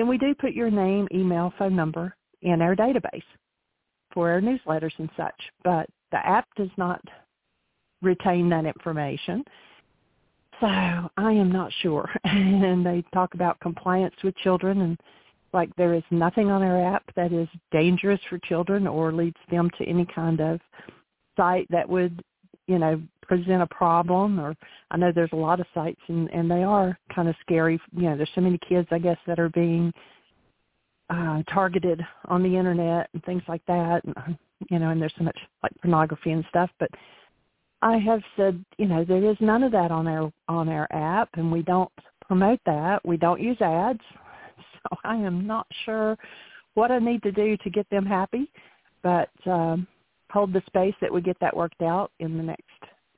then 0.00 0.08
we 0.08 0.16
do 0.16 0.34
put 0.34 0.54
your 0.54 0.70
name, 0.70 1.06
email, 1.12 1.52
phone 1.58 1.76
number 1.76 2.16
in 2.40 2.62
our 2.62 2.74
database 2.74 3.22
for 4.14 4.30
our 4.30 4.40
newsletters 4.40 4.98
and 4.98 5.10
such. 5.14 5.38
But 5.62 5.90
the 6.10 6.26
app 6.26 6.46
does 6.56 6.70
not 6.78 7.02
retain 8.00 8.48
that 8.48 8.64
information. 8.64 9.44
So 10.58 10.66
I 10.66 11.32
am 11.32 11.52
not 11.52 11.70
sure. 11.82 12.08
and 12.24 12.84
they 12.84 13.04
talk 13.12 13.34
about 13.34 13.60
compliance 13.60 14.14
with 14.24 14.34
children 14.38 14.80
and 14.80 14.98
like 15.52 15.68
there 15.76 15.92
is 15.92 16.02
nothing 16.10 16.50
on 16.50 16.62
our 16.62 16.94
app 16.94 17.04
that 17.14 17.34
is 17.34 17.48
dangerous 17.70 18.20
for 18.30 18.38
children 18.38 18.86
or 18.86 19.12
leads 19.12 19.36
them 19.50 19.68
to 19.76 19.84
any 19.84 20.06
kind 20.06 20.40
of 20.40 20.60
site 21.36 21.66
that 21.68 21.86
would, 21.86 22.22
you 22.70 22.78
know, 22.78 23.02
present 23.22 23.62
a 23.62 23.66
problem 23.66 24.40
or 24.40 24.56
I 24.90 24.96
know 24.96 25.12
there's 25.12 25.32
a 25.32 25.36
lot 25.36 25.60
of 25.60 25.66
sites 25.74 26.00
and, 26.08 26.30
and 26.30 26.50
they 26.50 26.62
are 26.62 26.98
kind 27.14 27.28
of 27.28 27.34
scary. 27.40 27.80
You 27.96 28.10
know, 28.10 28.16
there's 28.16 28.30
so 28.34 28.40
many 28.40 28.58
kids 28.68 28.88
I 28.90 28.98
guess 28.98 29.18
that 29.26 29.38
are 29.38 29.50
being 29.50 29.92
uh 31.10 31.42
targeted 31.52 32.00
on 32.26 32.42
the 32.42 32.56
internet 32.56 33.08
and 33.12 33.24
things 33.24 33.42
like 33.48 33.64
that 33.66 34.02
and 34.04 34.38
you 34.68 34.78
know, 34.78 34.90
and 34.90 35.00
there's 35.00 35.14
so 35.18 35.24
much 35.24 35.38
like 35.62 35.72
pornography 35.80 36.32
and 36.32 36.44
stuff, 36.50 36.70
but 36.78 36.90
I 37.82 37.96
have 37.96 38.20
said, 38.36 38.62
you 38.76 38.86
know, 38.86 39.04
there 39.04 39.24
is 39.24 39.36
none 39.40 39.62
of 39.62 39.72
that 39.72 39.90
on 39.90 40.06
our 40.06 40.30
on 40.48 40.68
our 40.68 40.86
app, 40.92 41.30
and 41.34 41.50
we 41.50 41.62
don't 41.62 41.90
promote 42.26 42.60
that. 42.66 43.00
We 43.06 43.16
don't 43.16 43.40
use 43.40 43.56
ads, 43.60 44.00
so 44.74 44.98
I 45.04 45.16
am 45.16 45.46
not 45.46 45.66
sure 45.84 46.18
what 46.74 46.90
I 46.90 46.98
need 46.98 47.22
to 47.22 47.32
do 47.32 47.56
to 47.56 47.70
get 47.70 47.88
them 47.90 48.04
happy, 48.04 48.50
but 49.02 49.30
um, 49.46 49.86
hold 50.30 50.52
the 50.52 50.62
space 50.66 50.94
that 51.00 51.12
we 51.12 51.20
get 51.20 51.36
that 51.40 51.56
worked 51.56 51.82
out 51.82 52.12
in 52.20 52.36
the 52.36 52.42
next 52.42 52.62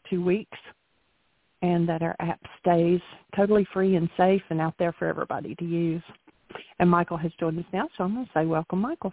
two 0.09 0.23
weeks, 0.23 0.59
and 1.63 1.89
that 1.89 2.03
our 2.03 2.17
app 2.19 2.41
stays 2.61 3.01
totally 3.37 3.67
free 3.73 3.97
and 3.97 4.09
safe 4.17 4.43
and 4.51 4.61
out 4.61 4.75
there 4.79 4.93
for 4.93 5.07
everybody 5.07 5.55
to 5.57 5.65
use. 5.65 6.03
And 6.79 6.91
Michael 6.91 7.17
has 7.17 7.33
joined 7.39 7.59
us 7.59 7.65
now, 7.73 7.89
so 7.97 8.05
I'm 8.05 8.15
going 8.15 8.27
to 8.27 8.33
say 8.35 8.47
welcome, 8.47 8.81
Michael. 8.81 9.13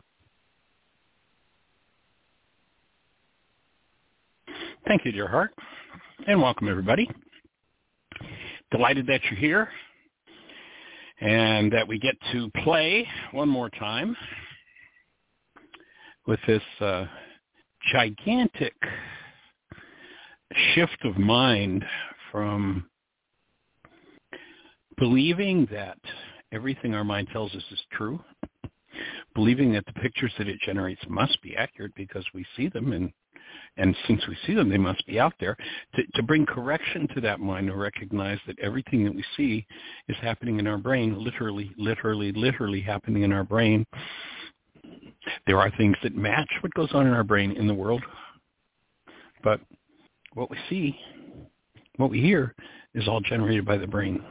Thank 4.87 5.05
you, 5.05 5.11
dear 5.11 5.27
heart, 5.27 5.51
and 6.27 6.41
welcome 6.41 6.67
everybody. 6.67 7.09
Delighted 8.71 9.05
that 9.07 9.21
you're 9.25 9.39
here 9.39 9.69
and 11.21 11.71
that 11.71 11.87
we 11.87 11.99
get 11.99 12.15
to 12.31 12.49
play 12.63 13.07
one 13.31 13.49
more 13.49 13.69
time 13.69 14.15
with 16.25 16.39
this 16.47 16.61
uh, 16.79 17.05
gigantic 17.91 18.75
shift 20.73 21.05
of 21.05 21.17
mind 21.17 21.85
from 22.31 22.89
believing 24.97 25.67
that 25.71 25.97
everything 26.51 26.93
our 26.93 27.03
mind 27.03 27.27
tells 27.31 27.53
us 27.53 27.63
is 27.71 27.79
true, 27.91 28.19
believing 29.33 29.71
that 29.73 29.85
the 29.85 29.93
pictures 29.93 30.33
that 30.37 30.47
it 30.47 30.59
generates 30.65 31.01
must 31.07 31.41
be 31.41 31.55
accurate 31.55 31.93
because 31.95 32.25
we 32.33 32.45
see 32.55 32.67
them 32.67 32.93
and 32.93 33.11
and 33.77 33.95
since 34.07 34.21
we 34.27 34.37
see 34.45 34.53
them, 34.53 34.69
they 34.69 34.77
must 34.77 35.05
be 35.07 35.19
out 35.19 35.33
there, 35.39 35.55
to, 35.95 36.03
to 36.15 36.23
bring 36.23 36.45
correction 36.45 37.07
to 37.15 37.21
that 37.21 37.39
mind 37.39 37.67
to 37.67 37.75
recognize 37.75 38.37
that 38.45 38.59
everything 38.59 39.03
that 39.05 39.15
we 39.15 39.23
see 39.37 39.65
is 40.07 40.17
happening 40.21 40.59
in 40.59 40.67
our 40.67 40.77
brain, 40.77 41.15
literally, 41.17 41.71
literally, 41.77 42.31
literally 42.33 42.81
happening 42.81 43.23
in 43.23 43.31
our 43.31 43.43
brain. 43.43 43.85
There 45.45 45.59
are 45.59 45.71
things 45.77 45.97
that 46.03 46.15
match 46.15 46.49
what 46.61 46.73
goes 46.73 46.89
on 46.93 47.07
in 47.07 47.13
our 47.13 47.23
brain 47.23 47.51
in 47.51 47.67
the 47.67 47.73
world, 47.73 48.01
but 49.43 49.59
what 50.33 50.49
we 50.49 50.57
see, 50.69 50.97
what 51.97 52.09
we 52.09 52.21
hear, 52.21 52.55
is 52.93 53.07
all 53.07 53.21
generated 53.21 53.65
by 53.65 53.77
the 53.77 53.87
brain. 53.87 54.23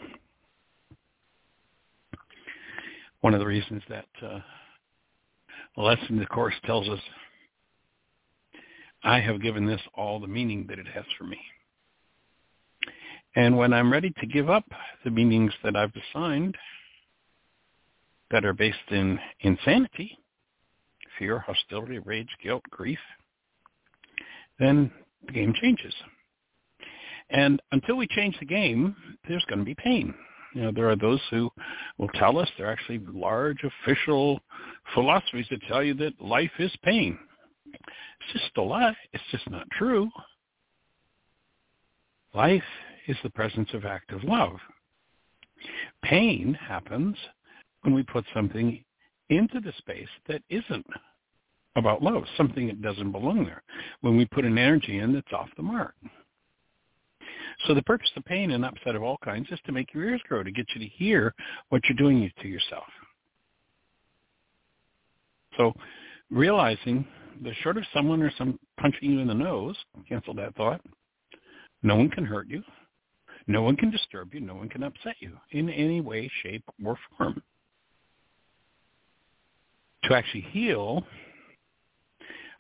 One 3.20 3.34
of 3.34 3.40
the 3.40 3.46
reasons 3.46 3.82
that 3.88 4.06
uh, 4.22 4.40
the 5.76 5.82
lesson 5.82 6.18
the 6.18 6.26
Course 6.26 6.54
tells 6.64 6.88
us 6.88 7.00
I 9.02 9.20
have 9.20 9.42
given 9.42 9.66
this 9.66 9.80
all 9.94 10.20
the 10.20 10.26
meaning 10.26 10.66
that 10.68 10.78
it 10.78 10.86
has 10.88 11.04
for 11.16 11.24
me. 11.24 11.38
And 13.36 13.56
when 13.56 13.72
I'm 13.72 13.92
ready 13.92 14.12
to 14.20 14.26
give 14.26 14.50
up 14.50 14.64
the 15.04 15.10
meanings 15.10 15.52
that 15.62 15.76
I've 15.76 15.92
assigned 15.94 16.56
that 18.30 18.44
are 18.44 18.52
based 18.52 18.76
in 18.90 19.18
insanity, 19.40 20.18
fear, 21.18 21.38
hostility, 21.38 21.98
rage, 21.98 22.28
guilt, 22.42 22.62
grief, 22.70 22.98
then 24.58 24.90
the 25.26 25.32
game 25.32 25.54
changes. 25.60 25.94
And 27.30 27.60
until 27.72 27.96
we 27.96 28.06
change 28.06 28.36
the 28.38 28.46
game, 28.46 28.96
there's 29.28 29.44
going 29.46 29.58
to 29.58 29.64
be 29.64 29.74
pain. 29.74 30.14
You 30.54 30.62
know, 30.62 30.72
there 30.72 30.88
are 30.88 30.96
those 30.96 31.20
who 31.30 31.50
will 31.98 32.08
tell 32.14 32.38
us 32.38 32.48
there 32.56 32.68
are 32.68 32.72
actually 32.72 33.00
large 33.12 33.58
official 33.62 34.40
philosophies 34.94 35.46
that 35.50 35.60
tell 35.68 35.82
you 35.82 35.94
that 35.94 36.20
life 36.20 36.50
is 36.58 36.72
pain. 36.82 37.18
It's 37.66 38.32
just 38.32 38.56
a 38.56 38.62
lie. 38.62 38.96
It's 39.12 39.24
just 39.30 39.48
not 39.50 39.68
true. 39.72 40.08
Life 42.34 42.62
is 43.06 43.16
the 43.22 43.30
presence 43.30 43.68
of 43.74 43.84
active 43.84 44.24
love. 44.24 44.56
Pain 46.02 46.54
happens 46.54 47.16
when 47.82 47.94
we 47.94 48.02
put 48.02 48.24
something 48.34 48.82
into 49.28 49.60
the 49.60 49.72
space 49.78 50.08
that 50.28 50.42
isn't 50.48 50.86
about 51.78 52.02
love, 52.02 52.24
something 52.36 52.66
that 52.66 52.82
doesn't 52.82 53.12
belong 53.12 53.44
there, 53.44 53.62
when 54.00 54.16
we 54.16 54.26
put 54.26 54.44
an 54.44 54.58
energy 54.58 54.98
in 54.98 55.12
that's 55.12 55.32
off 55.32 55.48
the 55.56 55.62
mark. 55.62 55.94
So 57.66 57.74
the 57.74 57.82
purpose 57.82 58.10
of 58.16 58.24
pain 58.24 58.52
and 58.52 58.64
upset 58.64 58.94
of 58.94 59.02
all 59.02 59.18
kinds 59.24 59.48
is 59.50 59.58
to 59.66 59.72
make 59.72 59.92
your 59.92 60.04
ears 60.04 60.22
grow, 60.28 60.42
to 60.42 60.50
get 60.50 60.66
you 60.74 60.80
to 60.80 60.86
hear 60.86 61.34
what 61.70 61.82
you're 61.88 61.96
doing 61.96 62.30
to 62.40 62.48
yourself. 62.48 62.84
So 65.56 65.72
realizing 66.30 67.06
the 67.42 67.52
short 67.62 67.76
of 67.76 67.84
someone 67.92 68.22
or 68.22 68.32
some 68.38 68.58
punching 68.80 69.10
you 69.10 69.20
in 69.20 69.26
the 69.26 69.34
nose, 69.34 69.76
cancel 70.08 70.34
that 70.34 70.54
thought. 70.54 70.80
No 71.82 71.96
one 71.96 72.10
can 72.10 72.24
hurt 72.24 72.48
you. 72.48 72.62
No 73.46 73.62
one 73.62 73.76
can 73.76 73.90
disturb 73.90 74.34
you. 74.34 74.40
No 74.40 74.54
one 74.54 74.68
can 74.68 74.82
upset 74.82 75.16
you 75.20 75.32
in 75.52 75.70
any 75.70 76.00
way, 76.00 76.30
shape, 76.42 76.64
or 76.84 76.98
form. 77.16 77.42
To 80.04 80.14
actually 80.14 80.46
heal, 80.50 81.04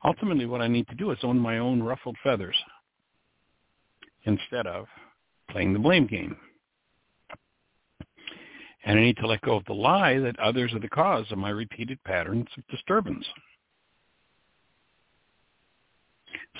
ultimately 0.04 0.46
what 0.46 0.60
I 0.60 0.68
need 0.68 0.88
to 0.88 0.94
do 0.94 1.10
is 1.10 1.18
own 1.22 1.38
my 1.38 1.58
own 1.58 1.82
ruffled 1.82 2.16
feathers 2.22 2.56
instead 4.24 4.66
of 4.66 4.86
playing 5.50 5.72
the 5.72 5.78
blame 5.78 6.06
game. 6.06 6.36
And 8.84 8.98
I 8.98 9.02
need 9.02 9.16
to 9.18 9.26
let 9.26 9.40
go 9.42 9.56
of 9.56 9.64
the 9.66 9.74
lie 9.74 10.18
that 10.18 10.38
others 10.38 10.72
are 10.72 10.80
the 10.80 10.88
cause 10.88 11.26
of 11.30 11.38
my 11.38 11.50
repeated 11.50 12.02
patterns 12.04 12.48
of 12.56 12.66
disturbance 12.68 13.26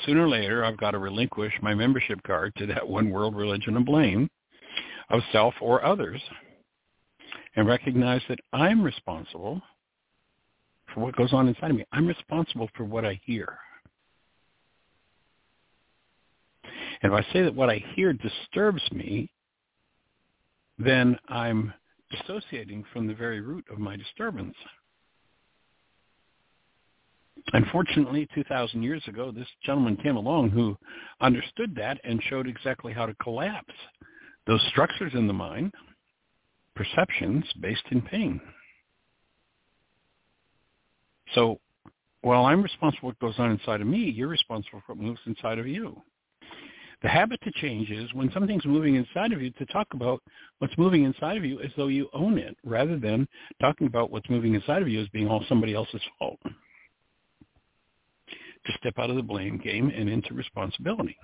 sooner 0.04 0.24
or 0.24 0.28
later 0.28 0.64
I've 0.64 0.76
got 0.76 0.92
to 0.92 0.98
relinquish 0.98 1.52
my 1.62 1.74
membership 1.74 2.22
card 2.22 2.54
to 2.56 2.66
that 2.66 2.88
one 2.88 3.10
world 3.10 3.34
religion 3.34 3.76
of 3.76 3.84
blame 3.84 4.28
of 5.10 5.20
self 5.32 5.54
or 5.60 5.84
others 5.84 6.20
and 7.56 7.66
recognize 7.66 8.20
that 8.28 8.38
I'm 8.52 8.82
responsible 8.82 9.60
for 10.94 11.00
what 11.00 11.16
goes 11.16 11.32
on 11.32 11.48
inside 11.48 11.70
of 11.70 11.76
me. 11.76 11.84
I'm 11.92 12.06
responsible 12.06 12.68
for 12.76 12.84
what 12.84 13.04
I 13.04 13.20
hear. 13.24 13.58
And 17.02 17.12
if 17.12 17.18
I 17.18 17.32
say 17.32 17.42
that 17.42 17.54
what 17.54 17.70
I 17.70 17.82
hear 17.94 18.12
disturbs 18.12 18.82
me, 18.92 19.30
then 20.78 21.18
I'm 21.28 21.72
dissociating 22.10 22.84
from 22.92 23.06
the 23.06 23.14
very 23.14 23.40
root 23.40 23.64
of 23.70 23.78
my 23.78 23.96
disturbance. 23.96 24.54
Unfortunately, 27.52 28.28
2,000 28.34 28.82
years 28.82 29.02
ago, 29.06 29.30
this 29.30 29.46
gentleman 29.64 29.96
came 29.96 30.16
along 30.16 30.50
who 30.50 30.76
understood 31.20 31.74
that 31.76 31.98
and 32.04 32.22
showed 32.28 32.46
exactly 32.46 32.92
how 32.92 33.06
to 33.06 33.14
collapse 33.14 33.74
those 34.46 34.64
structures 34.70 35.12
in 35.14 35.26
the 35.26 35.32
mind, 35.32 35.72
perceptions 36.74 37.44
based 37.60 37.84
in 37.90 38.00
pain. 38.02 38.40
So 41.34 41.60
while 42.22 42.46
I'm 42.46 42.62
responsible 42.62 43.00
for 43.00 43.06
what 43.08 43.18
goes 43.20 43.38
on 43.38 43.50
inside 43.50 43.80
of 43.80 43.86
me, 43.86 43.98
you're 43.98 44.28
responsible 44.28 44.82
for 44.86 44.94
what 44.94 45.02
moves 45.02 45.20
inside 45.26 45.58
of 45.58 45.66
you. 45.66 46.02
The 47.00 47.08
habit 47.08 47.40
to 47.42 47.52
change 47.52 47.90
is 47.90 48.12
when 48.12 48.30
something's 48.32 48.64
moving 48.64 48.96
inside 48.96 49.32
of 49.32 49.40
you 49.40 49.50
to 49.52 49.66
talk 49.66 49.86
about 49.92 50.20
what's 50.58 50.76
moving 50.76 51.04
inside 51.04 51.36
of 51.36 51.44
you 51.44 51.60
as 51.60 51.70
though 51.76 51.86
you 51.86 52.08
own 52.12 52.38
it 52.38 52.56
rather 52.64 52.98
than 52.98 53.28
talking 53.60 53.86
about 53.86 54.10
what's 54.10 54.28
moving 54.28 54.54
inside 54.54 54.82
of 54.82 54.88
you 54.88 55.00
as 55.00 55.08
being 55.10 55.28
all 55.28 55.44
somebody 55.48 55.74
else's 55.74 56.02
fault. 56.18 56.40
To 58.66 58.72
step 58.78 58.94
out 58.98 59.10
of 59.10 59.16
the 59.16 59.22
blame 59.22 59.58
game 59.58 59.92
and 59.94 60.08
into 60.08 60.34
responsibility. 60.34 61.16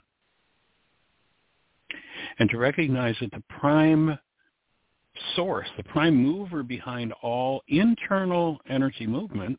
And 2.38 2.48
to 2.50 2.58
recognize 2.58 3.16
that 3.20 3.32
the 3.32 3.42
prime 3.48 4.16
source, 5.34 5.68
the 5.76 5.84
prime 5.84 6.14
mover 6.14 6.62
behind 6.62 7.12
all 7.20 7.62
internal 7.66 8.58
energy 8.68 9.06
movement 9.08 9.58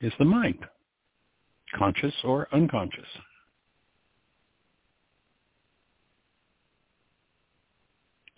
is 0.00 0.12
the 0.18 0.24
mind, 0.24 0.58
conscious 1.74 2.14
or 2.24 2.48
unconscious. 2.52 3.08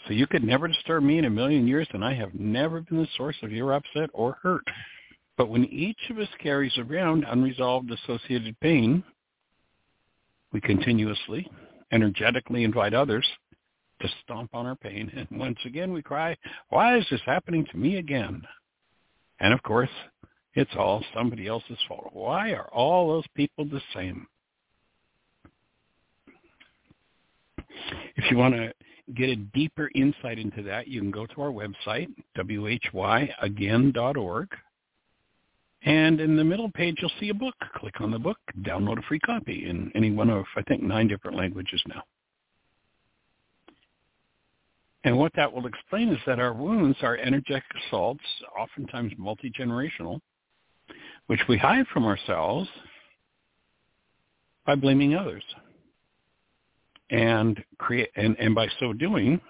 So 0.06 0.14
you 0.14 0.26
could 0.26 0.42
never 0.42 0.68
disturb 0.68 1.02
me 1.02 1.18
in 1.18 1.26
a 1.26 1.30
million 1.30 1.68
years, 1.68 1.86
and 1.92 2.02
I 2.02 2.14
have 2.14 2.34
never 2.34 2.80
been 2.80 2.96
the 2.96 3.09
source 3.16 3.36
of 3.42 3.52
your 3.52 3.74
upset 3.74 4.09
or 4.14 4.38
hurt. 4.42 4.64
But 5.36 5.50
when 5.50 5.66
each 5.66 5.98
of 6.11 6.18
us 6.18 6.28
carries 6.42 6.76
around 6.78 7.24
unresolved 7.28 7.90
associated 7.90 8.59
pain, 8.61 9.04
we 10.50 10.61
continuously, 10.62 11.50
energetically 11.92 12.64
invite 12.64 12.94
others 12.94 13.26
to 14.00 14.09
stomp 14.24 14.54
on 14.54 14.64
our 14.64 14.76
pain. 14.76 15.11
And 15.14 15.38
once 15.38 15.59
again 15.66 15.92
we 15.92 16.02
cry, 16.02 16.36
why 16.70 16.96
is 16.96 17.06
this 17.11 17.20
happening 17.26 17.66
to 17.70 17.76
me 17.76 17.98
again? 17.98 18.42
And 19.40 19.52
of 19.52 19.62
course, 19.62 19.90
it's 20.59 20.74
all 20.76 21.04
somebody 21.14 21.46
else's 21.46 21.78
fault. 21.86 22.11
Why 22.12 22.50
are 22.50 22.68
all 22.72 23.12
those 23.12 23.26
people 23.36 23.64
the 23.64 23.80
same? 23.94 24.26
If 28.16 28.28
you 28.28 28.36
want 28.36 28.54
to 28.54 28.74
get 29.14 29.28
a 29.28 29.36
deeper 29.36 29.88
insight 29.94 30.40
into 30.40 30.64
that, 30.64 30.88
you 30.88 31.00
can 31.00 31.12
go 31.12 31.26
to 31.26 31.42
our 31.42 31.52
website, 31.52 32.09
whyagain.org. 32.92 34.48
And 35.84 36.20
in 36.20 36.34
the 36.34 36.42
middle 36.42 36.72
page, 36.72 36.96
you'll 37.00 37.12
see 37.20 37.28
a 37.28 37.34
book. 37.34 37.54
Click 37.76 38.00
on 38.00 38.11
the 38.11 38.18
book, 38.18 38.38
download 38.62 38.98
a 38.98 39.02
free 39.02 39.20
copy 39.20 39.70
in 39.70 39.92
any 39.94 40.11
one 40.11 40.28
of, 40.28 40.44
I 40.56 40.62
think, 40.62 40.82
nine 40.82 41.06
different 41.06 41.36
languages 41.36 41.80
now. 41.86 42.02
And 45.04 45.16
what 45.16 45.30
that 45.36 45.52
will 45.52 45.66
explain 45.66 46.09
is 46.09 46.18
that 46.26 46.40
our 46.40 46.52
wounds 46.52 46.98
are 47.02 47.16
energetic 47.16 47.62
assaults, 47.86 48.24
oftentimes 48.59 49.12
multi-generational, 49.16 50.18
which 51.29 51.41
we 51.49 51.57
hide 51.57 51.87
from 51.93 52.05
ourselves 52.05 52.68
by 54.66 54.74
blaming 54.74 55.14
others 55.14 55.45
and 57.11 57.62
create 57.79 58.11
and, 58.16 58.37
and 58.39 58.55
by 58.55 58.66
so 58.81 58.93
doing 58.93 59.41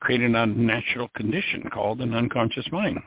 create 0.00 0.20
an 0.20 0.34
unnatural 0.34 1.08
condition 1.16 1.68
called 1.72 2.00
an 2.00 2.14
unconscious 2.14 2.66
mind. 2.70 2.98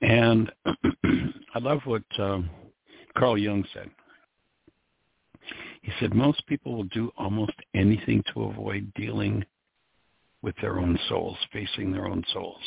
And 0.00 0.52
I 0.66 1.58
love 1.60 1.80
what 1.84 2.02
um, 2.18 2.50
Carl 3.16 3.38
Jung 3.38 3.64
said. 3.72 3.90
He 5.86 5.92
said 6.00 6.14
most 6.14 6.44
people 6.48 6.74
will 6.74 6.84
do 6.84 7.12
almost 7.16 7.52
anything 7.72 8.20
to 8.34 8.42
avoid 8.42 8.92
dealing 8.94 9.44
with 10.42 10.56
their 10.60 10.80
own 10.80 10.98
souls, 11.08 11.38
facing 11.52 11.92
their 11.92 12.08
own 12.08 12.24
souls. 12.32 12.60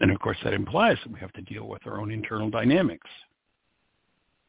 And 0.00 0.10
of 0.10 0.18
course, 0.20 0.38
that 0.42 0.54
implies 0.54 0.96
that 1.02 1.12
we 1.12 1.20
have 1.20 1.34
to 1.34 1.42
deal 1.42 1.68
with 1.68 1.86
our 1.86 2.00
own 2.00 2.10
internal 2.10 2.48
dynamics. 2.48 3.10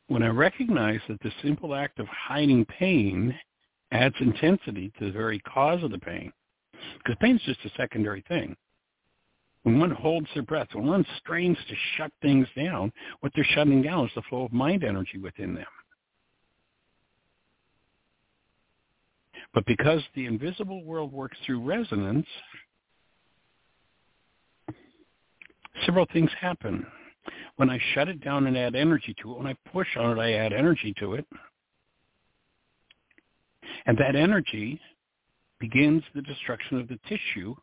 When 0.07 0.23
I 0.23 0.29
recognize 0.29 1.01
that 1.09 1.19
the 1.19 1.33
simple 1.43 1.75
act 1.75 1.99
of 1.99 2.07
hiding 2.07 2.63
pain 2.63 3.37
adds 3.91 4.15
intensity 4.21 4.93
to 4.97 5.07
the 5.07 5.11
very 5.11 5.39
cause 5.39 5.83
of 5.83 5.91
the 5.91 5.99
pain, 5.99 6.31
because 6.97 7.17
pain 7.19 7.35
is 7.35 7.41
just 7.41 7.65
a 7.65 7.75
secondary 7.75 8.23
thing. 8.29 8.55
When 9.63 9.79
one 9.79 9.91
holds 9.91 10.27
their 10.33 10.43
breath, 10.43 10.69
when 10.71 10.87
one 10.87 11.05
strains 11.17 11.57
to 11.67 11.75
shut 11.97 12.13
things 12.21 12.47
down, 12.55 12.93
what 13.19 13.33
they're 13.35 13.43
shutting 13.43 13.81
down 13.81 14.05
is 14.05 14.11
the 14.15 14.21
flow 14.29 14.45
of 14.45 14.53
mind 14.53 14.85
energy 14.85 15.17
within 15.17 15.55
them. 15.55 15.65
But 19.55 19.65
because 19.65 20.01
the 20.13 20.25
invisible 20.25 20.83
world 20.83 21.13
works 21.13 21.37
through 21.45 21.61
resonance, 21.61 22.27
several 25.85 26.05
things 26.11 26.29
happen. 26.39 26.85
When 27.55 27.69
I 27.69 27.79
shut 27.93 28.09
it 28.09 28.21
down 28.21 28.47
and 28.47 28.57
add 28.57 28.75
energy 28.75 29.15
to 29.21 29.31
it, 29.31 29.37
when 29.37 29.47
I 29.47 29.55
push 29.71 29.87
on 29.97 30.17
it, 30.17 30.21
I 30.21 30.33
add 30.33 30.51
energy 30.51 30.93
to 30.99 31.13
it. 31.13 31.25
And 33.85 33.97
that 33.97 34.17
energy 34.17 34.79
begins 35.59 36.03
the 36.13 36.21
destruction 36.21 36.77
of 36.77 36.89
the 36.89 36.99
tissue 37.07 37.55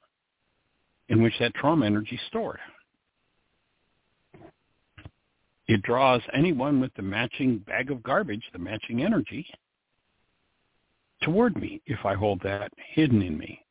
in 1.11 1.23
which 1.23 1.35
that 1.41 1.53
trauma 1.55 1.85
energy 1.85 2.15
is 2.15 2.23
stored. 2.29 2.59
It 5.69 5.83
draws 5.83 6.23
anyone 6.33 6.81
with 6.81 6.95
the 6.95 7.03
matching 7.03 7.59
bag 7.59 7.91
of 7.91 8.03
garbage, 8.03 8.45
the 8.55 8.59
matching 8.59 9.03
energy, 9.03 9.47
toward 11.23 11.57
me 11.57 11.81
if 11.87 12.05
I 12.05 12.15
hold 12.15 12.41
that 12.43 12.73
hidden 12.95 13.23
in 13.23 13.39
me. 13.39 13.65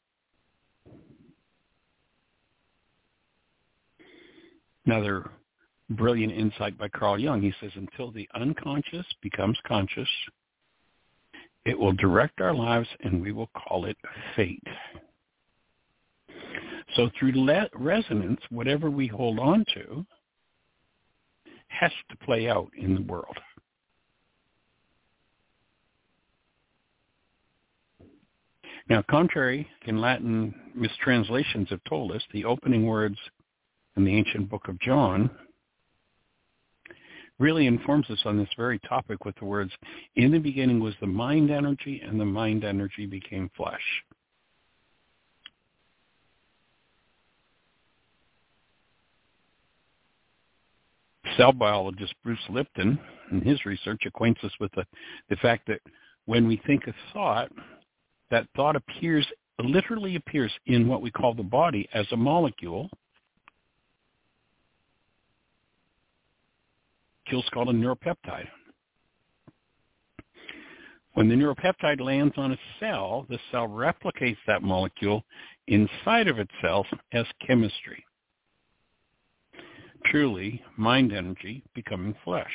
Another 4.86 5.30
brilliant 5.92 6.34
insight 6.34 6.78
by 6.78 6.88
Carl 6.90 7.20
Jung. 7.20 7.42
He 7.42 7.54
says, 7.62 7.72
until 7.76 8.12
the 8.12 8.28
unconscious 8.34 9.06
becomes 9.22 9.58
conscious, 9.68 10.10
it 11.66 11.78
will 11.78 11.94
direct 11.94 12.42
our 12.42 12.54
lives 12.54 12.88
and 13.02 13.22
we 13.22 13.32
will 13.32 13.50
call 13.56 13.86
it 13.86 13.98
fate. 14.36 14.64
So 16.96 17.10
through 17.18 17.34
le- 17.36 17.70
resonance, 17.76 18.42
whatever 18.50 18.90
we 18.90 19.08
hold 19.08 19.40
on 19.40 19.64
to 19.76 20.06
has 21.68 21.92
to 22.10 22.18
play 22.18 22.50
out 22.50 22.70
in 22.78 22.96
the 22.96 23.02
world. 23.02 23.38
Now, 28.92 29.02
contrary 29.10 29.70
in 29.86 30.02
Latin 30.02 30.54
mistranslations 30.76 31.70
have 31.70 31.82
told 31.88 32.12
us, 32.12 32.22
the 32.34 32.44
opening 32.44 32.86
words 32.86 33.16
in 33.96 34.04
the 34.04 34.14
ancient 34.14 34.50
book 34.50 34.68
of 34.68 34.78
John 34.82 35.30
really 37.40 37.68
informs 37.68 38.10
us 38.10 38.20
on 38.26 38.38
this 38.38 38.50
very 38.58 38.80
topic 38.80 39.24
with 39.24 39.34
the 39.38 39.46
words, 39.46 39.72
in 40.18 40.34
the 40.34 40.40
beginning 40.40 40.82
was 40.82 40.94
the 41.00 41.08
mind 41.08 41.52
energy, 41.52 42.02
and 42.06 42.20
the 42.20 42.26
mind 42.26 42.66
energy 42.66 43.06
became 43.06 43.50
flesh. 43.56 43.80
Cell 51.38 51.54
biologist 51.54 52.14
Bruce 52.26 52.40
Lipton, 52.50 53.00
in 53.32 53.40
his 53.40 53.66
research, 53.66 54.02
acquaints 54.06 54.44
us 54.44 54.52
with 54.60 54.74
the, 54.74 54.84
the 55.30 55.38
fact 55.38 55.66
that 55.68 55.80
when 56.26 56.46
we 56.46 56.62
think 56.68 56.88
a 56.88 56.94
thought, 57.14 57.50
that 58.32 58.48
thought 58.56 58.76
appears, 58.76 59.28
literally 59.60 60.16
appears 60.16 60.52
in 60.66 60.88
what 60.88 61.02
we 61.02 61.12
call 61.12 61.34
the 61.34 61.44
body 61.44 61.88
as 61.94 62.08
a 62.12 62.18
molecule, 62.18 62.90
molecule's 67.32 67.50
called 67.54 67.70
a 67.70 67.74
neuropeptide. 67.74 68.48
When 71.14 71.30
the 71.30 71.36
neuropeptide 71.36 72.00
lands 72.00 72.34
on 72.38 72.54
a 72.54 72.58
cell, 72.80 73.26
the 73.30 73.40
cell 73.52 73.68
replicates 73.68 74.38
that 74.48 74.64
molecule 74.64 75.24
inside 75.68 76.28
of 76.28 76.40
itself 76.40 76.88
as 77.14 77.26
chemistry. 77.46 78.04
Truly, 80.06 80.62
mind 80.78 81.14
energy 81.14 81.64
becoming 81.76 82.16
flesh. 82.24 82.52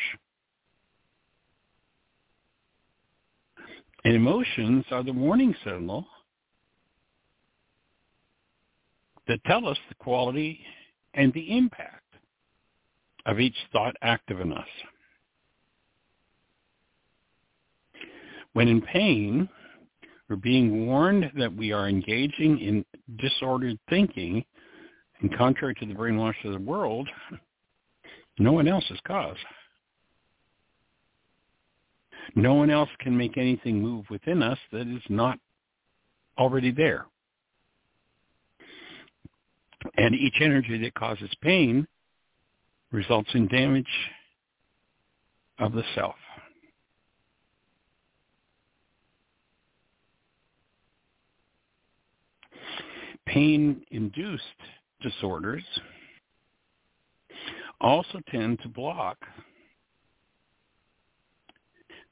And 4.07 4.15
emotions 4.15 4.85
are 4.93 5.03
the 5.03 5.13
warning 5.13 5.53
signal 5.65 6.07
that 9.27 9.43
tell 9.47 9.67
us 9.67 9.77
the 9.89 9.97
quality 9.97 10.61
and 11.15 11.33
the 11.33 11.59
impact 11.59 12.05
of 13.27 13.41
each 13.41 13.57
thought 13.73 13.97
active 14.03 14.39
in 14.39 14.53
us. 14.53 14.69
When 18.53 18.69
in 18.69 18.81
pain, 18.81 19.49
we're 20.29 20.37
being 20.37 20.87
warned 20.87 21.33
that 21.37 21.57
we 21.57 21.73
are 21.73 21.89
engaging 21.89 22.61
in 22.61 22.85
disordered 23.17 23.77
thinking, 23.91 24.45
and 25.21 25.37
contrary 25.37 25.75
to 25.81 25.87
the 25.87 25.95
brainwash 25.95 26.45
of 26.45 26.53
the 26.53 26.61
world, 26.61 27.09
no 28.39 28.53
one 28.53 28.69
else 28.69 28.89
is 28.89 29.01
cause. 29.05 29.37
No 32.35 32.55
one 32.55 32.71
else 32.71 32.91
can 32.99 33.17
make 33.17 33.39
anything 33.39 33.81
move 33.81 34.07
within 34.11 34.43
us 34.43 34.59
that 34.73 34.87
is 34.87 35.03
not 35.09 35.39
already 36.39 36.71
there. 36.71 37.07
And 39.97 40.15
each 40.15 40.41
energy 40.41 40.79
that 40.79 40.95
causes 40.95 41.31
pain 41.41 41.87
results 42.91 43.31
in 43.35 43.47
damage 43.49 43.87
of 45.59 45.73
the 45.73 45.85
self. 45.95 46.17
Pain-induced 53.27 54.43
disorders 55.03 55.65
also 57.81 58.21
tend 58.31 58.61
to 58.63 58.69
block 58.69 59.19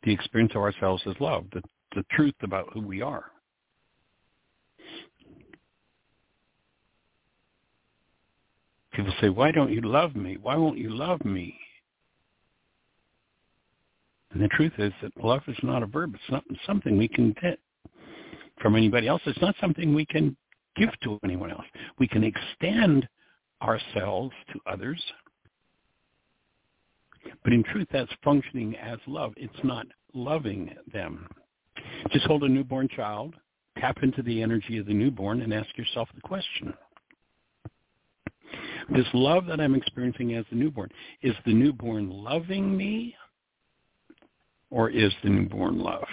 the 0.05 0.13
experience 0.13 0.53
of 0.55 0.63
ourselves 0.63 1.03
as 1.07 1.15
love, 1.21 1.47
the, 1.53 1.63
the 1.95 2.05
truth 2.13 2.35
about 2.43 2.69
who 2.73 2.81
we 2.81 3.03
are. 3.03 3.25
People 8.93 9.13
say, 9.21 9.29
why 9.29 9.51
don't 9.51 9.73
you 9.73 9.81
love 9.81 10.15
me? 10.15 10.37
Why 10.41 10.57
won't 10.57 10.79
you 10.79 10.91
love 10.91 11.25
me? 11.25 11.59
And 14.33 14.43
the 14.43 14.49
truth 14.49 14.73
is 14.79 14.93
that 15.03 15.13
love 15.23 15.43
is 15.49 15.57
not 15.63 15.83
a 15.83 15.87
verb. 15.87 16.15
It's 16.15 16.31
not 16.31 16.45
something 16.67 16.97
we 16.97 17.09
can 17.09 17.35
get 17.41 17.59
from 18.61 18.77
anybody 18.77 19.09
else. 19.09 19.23
It's 19.27 19.41
not 19.41 19.55
something 19.61 19.95
we 19.95 20.07
can 20.07 20.37
give 20.77 20.91
to 21.03 21.19
anyone 21.25 21.51
else. 21.51 21.65
We 21.99 22.09
can 22.09 22.25
extend 22.25 23.09
ourselves 23.63 24.33
to 24.53 24.61
others. 24.71 25.01
But 27.43 27.53
in 27.53 27.63
truth, 27.65 27.89
that's 27.93 28.11
functioning 28.23 28.77
as 28.77 28.99
love. 29.07 29.33
It's 29.37 29.53
not 29.65 29.87
loving 30.13 30.75
them. 30.93 31.27
Just 32.11 32.27
hold 32.27 32.45
a 32.45 32.49
newborn 32.49 32.89
child, 32.89 33.35
tap 33.79 33.99
into 34.03 34.23
the 34.23 34.43
energy 34.43 34.79
of 34.79 34.87
the 34.87 34.95
newborn, 34.95 35.43
and 35.43 35.53
ask 35.53 35.77
yourself 35.77 36.09
the 36.15 36.21
question. 36.21 36.73
This 38.95 39.07
love 39.15 39.47
that 39.47 39.61
I'm 39.61 39.75
experiencing 39.75 40.35
as 40.35 40.45
the 40.51 40.57
newborn, 40.57 40.91
is 41.23 41.35
the 41.47 41.55
newborn 41.55 42.11
loving 42.11 42.77
me 42.77 43.17
or 44.71 44.91
is 44.91 45.13
the 45.23 45.31
newborn 45.31 45.79
love? 45.79 46.05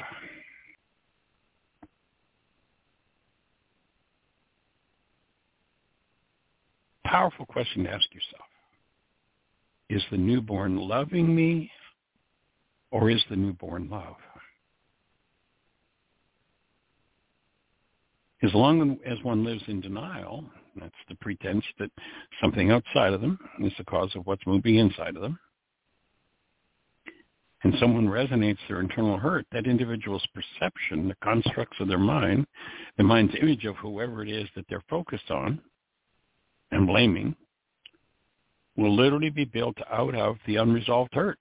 Powerful 7.03 7.45
question 7.45 7.83
to 7.83 7.89
ask 7.89 8.05
yourself. 8.13 8.50
Is 9.91 10.01
the 10.09 10.15
newborn 10.15 10.77
loving 10.77 11.35
me 11.35 11.69
or 12.91 13.09
is 13.09 13.21
the 13.29 13.35
newborn 13.35 13.89
love? 13.89 14.15
As 18.41 18.53
long 18.53 18.97
as 19.05 19.21
one 19.23 19.43
lives 19.43 19.63
in 19.67 19.81
denial, 19.81 20.45
that's 20.79 20.95
the 21.09 21.15
pretense 21.15 21.65
that 21.77 21.91
something 22.41 22.71
outside 22.71 23.11
of 23.11 23.19
them 23.19 23.37
is 23.59 23.73
the 23.77 23.83
cause 23.83 24.15
of 24.15 24.25
what's 24.25 24.47
moving 24.47 24.77
inside 24.77 25.17
of 25.17 25.21
them, 25.21 25.37
and 27.65 27.73
someone 27.77 28.07
resonates 28.07 28.59
their 28.69 28.79
internal 28.79 29.17
hurt, 29.17 29.45
that 29.51 29.67
individual's 29.67 30.25
perception, 30.33 31.09
the 31.09 31.15
constructs 31.21 31.75
of 31.81 31.89
their 31.89 31.99
mind, 31.99 32.47
the 32.97 33.03
mind's 33.03 33.35
image 33.41 33.65
of 33.65 33.75
whoever 33.75 34.23
it 34.23 34.29
is 34.29 34.47
that 34.55 34.65
they're 34.69 34.83
focused 34.89 35.29
on 35.29 35.59
and 36.71 36.87
blaming, 36.87 37.35
will 38.77 38.95
literally 38.95 39.29
be 39.29 39.45
built 39.45 39.77
out 39.91 40.15
of 40.15 40.37
the 40.47 40.55
unresolved 40.55 41.13
hurt. 41.13 41.39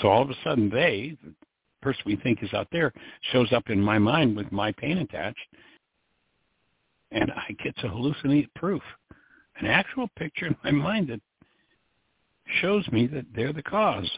So 0.00 0.08
all 0.08 0.22
of 0.22 0.30
a 0.30 0.34
sudden 0.42 0.70
they, 0.70 1.16
the 1.22 1.34
person 1.82 2.02
we 2.06 2.16
think 2.16 2.42
is 2.42 2.52
out 2.54 2.68
there, 2.72 2.92
shows 3.32 3.52
up 3.52 3.68
in 3.68 3.80
my 3.80 3.98
mind 3.98 4.36
with 4.36 4.50
my 4.50 4.72
pain 4.72 4.98
attached, 4.98 5.38
and 7.12 7.30
I 7.32 7.54
get 7.62 7.76
to 7.78 7.88
hallucinate 7.88 8.48
proof, 8.54 8.82
an 9.58 9.66
actual 9.66 10.08
picture 10.16 10.46
in 10.46 10.56
my 10.64 10.70
mind 10.70 11.08
that 11.08 11.20
shows 12.60 12.86
me 12.88 13.06
that 13.08 13.26
they're 13.34 13.52
the 13.52 13.62
cause. 13.62 14.10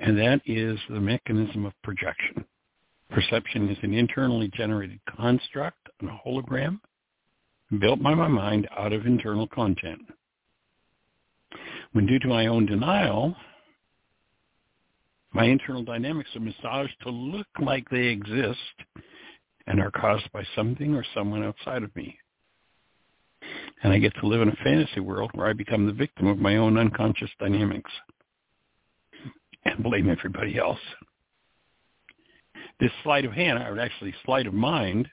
And 0.00 0.16
that 0.18 0.40
is 0.46 0.78
the 0.88 1.00
mechanism 1.00 1.66
of 1.66 1.72
projection. 1.82 2.44
Perception 3.18 3.68
is 3.68 3.78
an 3.82 3.94
internally 3.94 4.48
generated 4.54 5.00
construct, 5.16 5.88
a 6.02 6.04
hologram, 6.04 6.78
built 7.80 8.00
by 8.00 8.14
my 8.14 8.28
mind 8.28 8.68
out 8.78 8.92
of 8.92 9.06
internal 9.06 9.48
content. 9.48 10.02
When 11.92 12.06
due 12.06 12.20
to 12.20 12.28
my 12.28 12.46
own 12.46 12.66
denial, 12.66 13.34
my 15.32 15.46
internal 15.46 15.82
dynamics 15.82 16.30
are 16.36 16.40
massaged 16.40 16.94
to 17.02 17.10
look 17.10 17.48
like 17.60 17.88
they 17.88 18.06
exist 18.06 18.58
and 19.66 19.80
are 19.80 19.90
caused 19.90 20.30
by 20.32 20.44
something 20.54 20.94
or 20.94 21.04
someone 21.12 21.42
outside 21.42 21.82
of 21.82 21.96
me 21.96 22.16
and 23.82 23.92
I 23.92 23.98
get 23.98 24.14
to 24.20 24.28
live 24.28 24.42
in 24.42 24.48
a 24.48 24.56
fantasy 24.64 25.00
world 25.00 25.30
where 25.34 25.48
I 25.48 25.54
become 25.54 25.86
the 25.86 25.92
victim 25.92 26.28
of 26.28 26.38
my 26.38 26.56
own 26.56 26.78
unconscious 26.78 27.30
dynamics 27.38 27.90
and 29.64 29.82
blame 29.82 30.08
everybody 30.08 30.56
else. 30.56 30.78
This 32.80 32.92
sleight 33.02 33.24
of 33.24 33.32
hand, 33.32 33.58
or 33.58 33.80
actually 33.80 34.14
sleight 34.24 34.46
of 34.46 34.54
mind, 34.54 35.08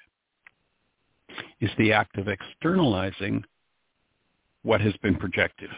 is 1.59 1.71
the 1.77 1.91
act 1.93 2.17
of 2.17 2.27
externalizing 2.27 3.43
what 4.61 4.81
has 4.81 4.93
been 4.97 5.15
projected. 5.15 5.69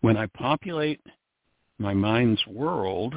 When 0.00 0.16
I 0.16 0.26
populate 0.26 1.00
my 1.78 1.94
mind's 1.94 2.44
world 2.46 3.14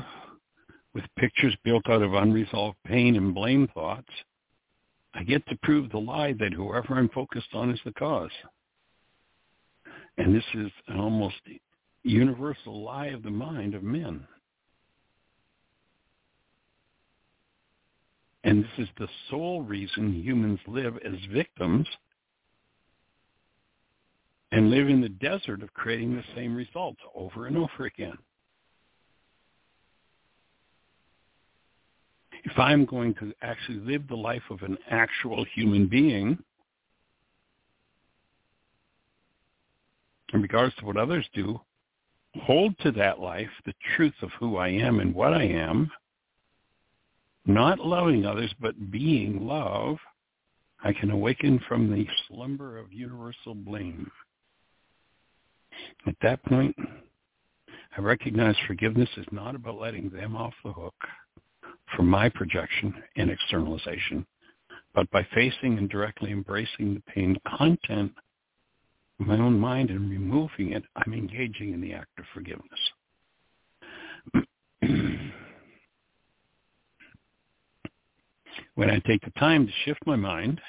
with 0.93 1.03
pictures 1.17 1.55
built 1.63 1.89
out 1.89 2.01
of 2.01 2.13
unresolved 2.13 2.77
pain 2.85 3.15
and 3.15 3.33
blame 3.33 3.67
thoughts, 3.73 4.11
I 5.13 5.23
get 5.23 5.45
to 5.47 5.57
prove 5.63 5.89
the 5.89 5.97
lie 5.97 6.33
that 6.33 6.53
whoever 6.53 6.95
I'm 6.95 7.09
focused 7.09 7.53
on 7.53 7.71
is 7.71 7.79
the 7.83 7.93
cause. 7.93 8.31
And 10.17 10.33
this 10.33 10.43
is 10.53 10.71
an 10.87 10.99
almost 10.99 11.35
universal 12.09 12.83
lie 12.83 13.07
of 13.07 13.23
the 13.23 13.31
mind 13.31 13.75
of 13.75 13.83
men. 13.83 14.25
And 18.43 18.63
this 18.63 18.85
is 18.85 18.89
the 18.99 19.07
sole 19.29 19.63
reason 19.63 20.13
humans 20.13 20.59
live 20.67 20.97
as 20.97 21.15
victims 21.31 21.87
and 24.51 24.69
live 24.69 24.87
in 24.87 25.01
the 25.01 25.09
desert 25.09 25.63
of 25.63 25.73
creating 25.73 26.15
the 26.15 26.23
same 26.35 26.55
results 26.55 26.99
over 27.15 27.47
and 27.47 27.57
over 27.57 27.85
again. 27.85 28.17
if 32.45 32.59
I'm 32.59 32.85
going 32.85 33.13
to 33.15 33.33
actually 33.41 33.79
live 33.79 34.07
the 34.07 34.15
life 34.15 34.43
of 34.49 34.61
an 34.61 34.77
actual 34.89 35.45
human 35.55 35.87
being, 35.87 36.37
in 40.33 40.41
regards 40.41 40.75
to 40.75 40.85
what 40.85 40.95
others 40.95 41.27
do, 41.33 41.59
hold 42.43 42.77
to 42.79 42.91
that 42.91 43.19
life 43.19 43.49
the 43.65 43.73
truth 43.95 44.13
of 44.21 44.29
who 44.39 44.57
I 44.57 44.69
am 44.69 44.99
and 44.99 45.13
what 45.13 45.33
I 45.33 45.43
am, 45.43 45.89
not 47.45 47.79
loving 47.79 48.25
others, 48.25 48.53
but 48.59 48.91
being 48.91 49.45
love, 49.45 49.97
I 50.83 50.93
can 50.93 51.11
awaken 51.11 51.59
from 51.67 51.91
the 51.91 52.05
slumber 52.27 52.77
of 52.77 52.91
universal 52.91 53.55
blame. 53.55 54.09
At 56.07 56.15
that 56.21 56.43
point, 56.45 56.75
I 57.97 58.01
recognize 58.01 58.55
forgiveness 58.67 59.09
is 59.17 59.25
not 59.31 59.55
about 59.55 59.79
letting 59.79 60.09
them 60.09 60.35
off 60.35 60.53
the 60.63 60.71
hook 60.73 60.95
for 61.95 62.03
my 62.03 62.29
projection 62.29 62.93
and 63.15 63.29
externalization, 63.29 64.25
but 64.93 65.09
by 65.11 65.25
facing 65.33 65.77
and 65.77 65.89
directly 65.89 66.31
embracing 66.31 66.93
the 66.95 67.11
pain 67.13 67.37
content 67.57 68.11
my 69.19 69.37
own 69.37 69.59
mind 69.59 69.89
and 69.89 70.09
removing 70.09 70.71
it, 70.73 70.83
I'm 70.95 71.13
engaging 71.13 71.73
in 71.73 71.81
the 71.81 71.93
act 71.93 72.17
of 72.19 72.25
forgiveness. 72.33 72.79
when 78.75 78.89
I 78.89 78.99
take 79.07 79.21
the 79.23 79.31
time 79.39 79.65
to 79.65 79.73
shift 79.85 79.99
my 80.05 80.15
mind 80.15 80.59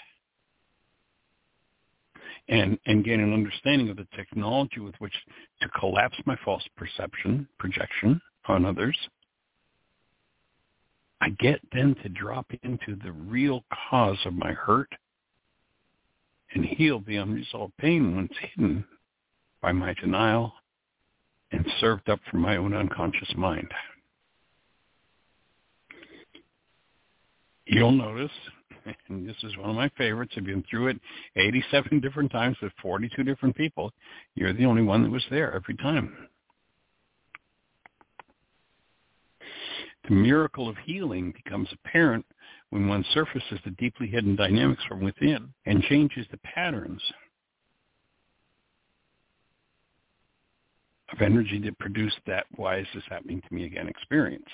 and, 2.48 2.78
and 2.86 3.04
gain 3.04 3.20
an 3.20 3.32
understanding 3.32 3.88
of 3.90 3.96
the 3.96 4.06
technology 4.16 4.80
with 4.80 4.94
which 4.98 5.14
to 5.60 5.68
collapse 5.70 6.16
my 6.24 6.36
false 6.44 6.64
perception, 6.76 7.48
projection 7.58 8.20
on 8.46 8.64
others, 8.64 8.96
I 11.20 11.30
get 11.30 11.60
then 11.72 11.96
to 12.02 12.08
drop 12.08 12.46
into 12.62 12.96
the 13.02 13.10
real 13.10 13.64
cause 13.90 14.18
of 14.24 14.34
my 14.34 14.52
hurt 14.52 14.92
and 16.54 16.64
heal 16.64 17.02
the 17.06 17.16
unresolved 17.16 17.76
pain 17.78 18.14
once 18.16 18.32
hidden 18.40 18.84
by 19.60 19.72
my 19.72 19.94
denial 19.94 20.52
and 21.52 21.66
served 21.80 22.08
up 22.08 22.20
from 22.30 22.40
my 22.40 22.56
own 22.56 22.74
unconscious 22.74 23.32
mind. 23.36 23.70
You'll 27.66 27.92
notice, 27.92 28.30
and 29.08 29.28
this 29.28 29.36
is 29.42 29.56
one 29.56 29.70
of 29.70 29.76
my 29.76 29.90
favorites, 29.98 30.34
I've 30.36 30.44
been 30.44 30.64
through 30.70 30.88
it 30.88 31.00
87 31.34 32.00
different 32.00 32.30
times 32.30 32.56
with 32.62 32.72
42 32.80 33.24
different 33.24 33.56
people. 33.56 33.92
You're 34.34 34.52
the 34.52 34.66
only 34.66 34.82
one 34.82 35.02
that 35.02 35.10
was 35.10 35.24
there 35.30 35.52
every 35.52 35.76
time. 35.76 36.16
The 40.08 40.14
miracle 40.14 40.68
of 40.68 40.76
healing 40.84 41.32
becomes 41.32 41.68
apparent 41.72 42.24
when 42.70 42.88
one 42.88 43.04
surfaces 43.12 43.58
the 43.64 43.70
deeply 43.72 44.08
hidden 44.08 44.36
dynamics 44.36 44.82
from 44.88 45.00
within 45.00 45.52
and 45.66 45.82
changes 45.84 46.26
the 46.30 46.38
patterns 46.38 47.02
of 51.12 51.22
energy 51.22 51.60
that 51.60 51.78
produced 51.78 52.18
that 52.26 52.46
why 52.56 52.78
is 52.78 52.86
this 52.94 53.04
happening 53.08 53.40
to 53.46 53.54
me 53.54 53.64
again 53.64 53.88
experience. 53.88 54.48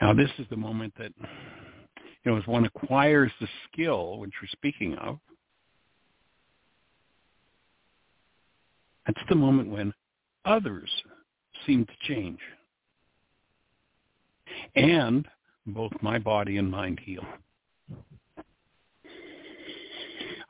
Now 0.00 0.12
this 0.12 0.30
is 0.38 0.46
the 0.50 0.56
moment 0.56 0.92
that 0.98 1.12
you 1.18 2.30
know 2.30 2.36
as 2.36 2.46
one 2.46 2.64
acquires 2.66 3.32
the 3.40 3.48
skill 3.70 4.18
which 4.18 4.32
we're 4.42 4.48
speaking 4.48 4.94
of, 4.96 5.18
that's 9.06 9.20
the 9.28 9.34
moment 9.34 9.70
when 9.70 9.92
others 10.44 10.90
seem 11.66 11.86
to 11.86 11.92
change. 12.02 12.38
And 14.74 15.26
both 15.66 15.92
my 16.02 16.18
body 16.18 16.58
and 16.58 16.70
mind 16.70 17.00
heal. 17.02 17.24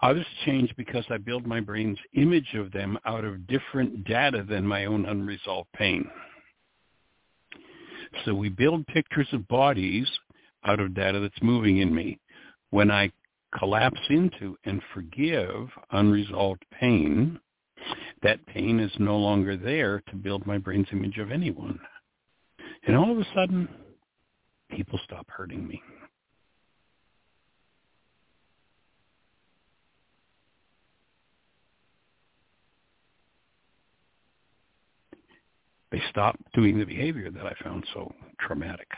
Others 0.03 0.27
change 0.45 0.75
because 0.77 1.05
I 1.09 1.17
build 1.17 1.47
my 1.47 1.61
brain's 1.61 1.99
image 2.15 2.53
of 2.55 2.73
them 2.73 2.99
out 3.07 3.25
of 3.25 3.47
different 3.47 4.05
data 4.05 4.45
than 4.47 4.67
my 4.67 4.85
own 4.85 5.07
unresolved 5.07 5.73
pain. 5.73 6.07
So 8.25 8.35
we 8.35 8.49
build 8.49 8.87
pictures 8.87 9.29
of 9.33 9.49
bodies 9.49 10.07
out 10.65 10.81
of 10.81 10.95
data 10.95 11.21
that's 11.21 11.43
moving 11.43 11.79
in 11.79 11.95
me. 11.95 12.19
When 12.71 12.91
I 12.91 13.13
collapse 13.59 14.01
into 14.11 14.57
and 14.65 14.83
forgive 14.93 15.69
unresolved 15.91 16.65
pain, 16.79 17.41
that 18.23 18.45
pain 18.47 18.81
is 18.81 18.93
no 18.99 19.17
longer 19.17 19.57
there 19.57 20.03
to 20.09 20.17
build 20.17 20.47
my 20.47 20.59
brain's 20.59 20.89
image 20.93 21.19
of 21.19 21.31
anyone. 21.31 21.79
And 22.87 22.97
all 22.97 23.11
of 23.11 23.19
a 23.19 23.27
sudden, 23.35 23.69
people 24.71 24.99
stop 25.05 25.29
hurting 25.31 25.67
me. 25.67 25.83
They 35.91 36.03
stop 36.11 36.37
doing 36.55 36.79
the 36.79 36.85
behavior 36.85 37.31
that 37.31 37.47
I 37.47 37.55
found 37.63 37.85
so 37.95 38.13
traumatic. 38.41 38.89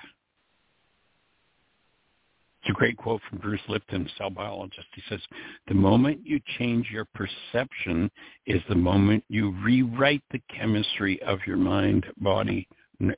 It's 2.62 2.70
a 2.70 2.72
great 2.72 2.97
quote 2.97 3.20
from 3.28 3.38
Bruce 3.38 3.60
Lipton, 3.68 4.09
cell 4.16 4.30
biologist. 4.30 4.86
He 4.94 5.02
says, 5.09 5.20
the 5.68 5.74
moment 5.74 6.20
you 6.24 6.40
change 6.59 6.88
your 6.90 7.06
perception 7.14 8.10
is 8.47 8.62
the 8.68 8.74
moment 8.74 9.22
you 9.28 9.55
rewrite 9.62 10.22
the 10.30 10.40
chemistry 10.48 11.20
of 11.22 11.38
your 11.47 11.59
mind, 11.59 12.06
body. 12.16 12.66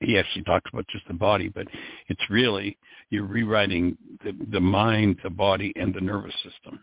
He 0.01 0.19
actually 0.19 0.45
talks 0.45 0.71
about 0.73 0.87
just 0.89 1.07
the 1.09 1.15
body, 1.15 1.49
but 1.49 1.67
it's 2.09 2.31
really 2.31 2.77
you're 3.11 3.27
rewriting 3.27 3.97
the, 4.25 4.33
the 4.51 4.61
mind, 4.61 5.19
the 5.23 5.31
body, 5.31 5.73
and 5.77 5.95
the 5.95 6.01
nervous 6.01 6.35
system. 6.43 6.81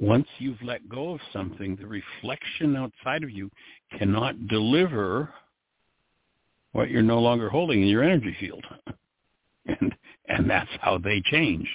once 0.00 0.26
you've 0.38 0.60
let 0.62 0.88
go 0.88 1.12
of 1.12 1.20
something, 1.32 1.76
the 1.76 1.86
reflection 1.86 2.74
outside 2.74 3.22
of 3.22 3.30
you 3.30 3.50
cannot 3.98 4.48
deliver 4.48 5.32
what 6.72 6.90
you're 6.90 7.02
no 7.02 7.20
longer 7.20 7.50
holding 7.50 7.82
in 7.82 7.88
your 7.88 8.02
energy 8.02 8.36
field. 8.40 8.64
And 9.66 9.94
and 10.26 10.48
that's 10.48 10.70
how 10.80 10.96
they 10.96 11.22
change. 11.30 11.68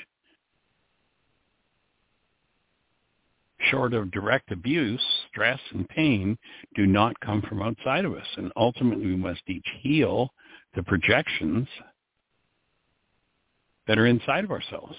Short 3.71 3.93
of 3.93 4.11
direct 4.11 4.51
abuse, 4.51 5.01
stress 5.29 5.59
and 5.71 5.87
pain 5.89 6.37
do 6.75 6.85
not 6.85 7.19
come 7.19 7.41
from 7.41 7.61
outside 7.61 8.05
of 8.05 8.13
us. 8.13 8.27
And 8.37 8.51
ultimately 8.55 9.07
we 9.07 9.15
must 9.15 9.41
each 9.47 9.67
heal 9.81 10.29
the 10.75 10.83
projections 10.83 11.67
that 13.87 13.97
are 13.97 14.05
inside 14.05 14.43
of 14.43 14.51
ourselves. 14.51 14.95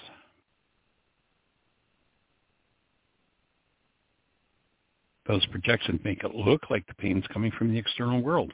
Those 5.27 5.45
projections 5.47 5.99
make 6.03 6.23
it 6.23 6.33
look 6.33 6.69
like 6.69 6.87
the 6.87 6.93
pain's 6.95 7.25
coming 7.33 7.51
from 7.51 7.71
the 7.71 7.77
external 7.77 8.21
world. 8.21 8.53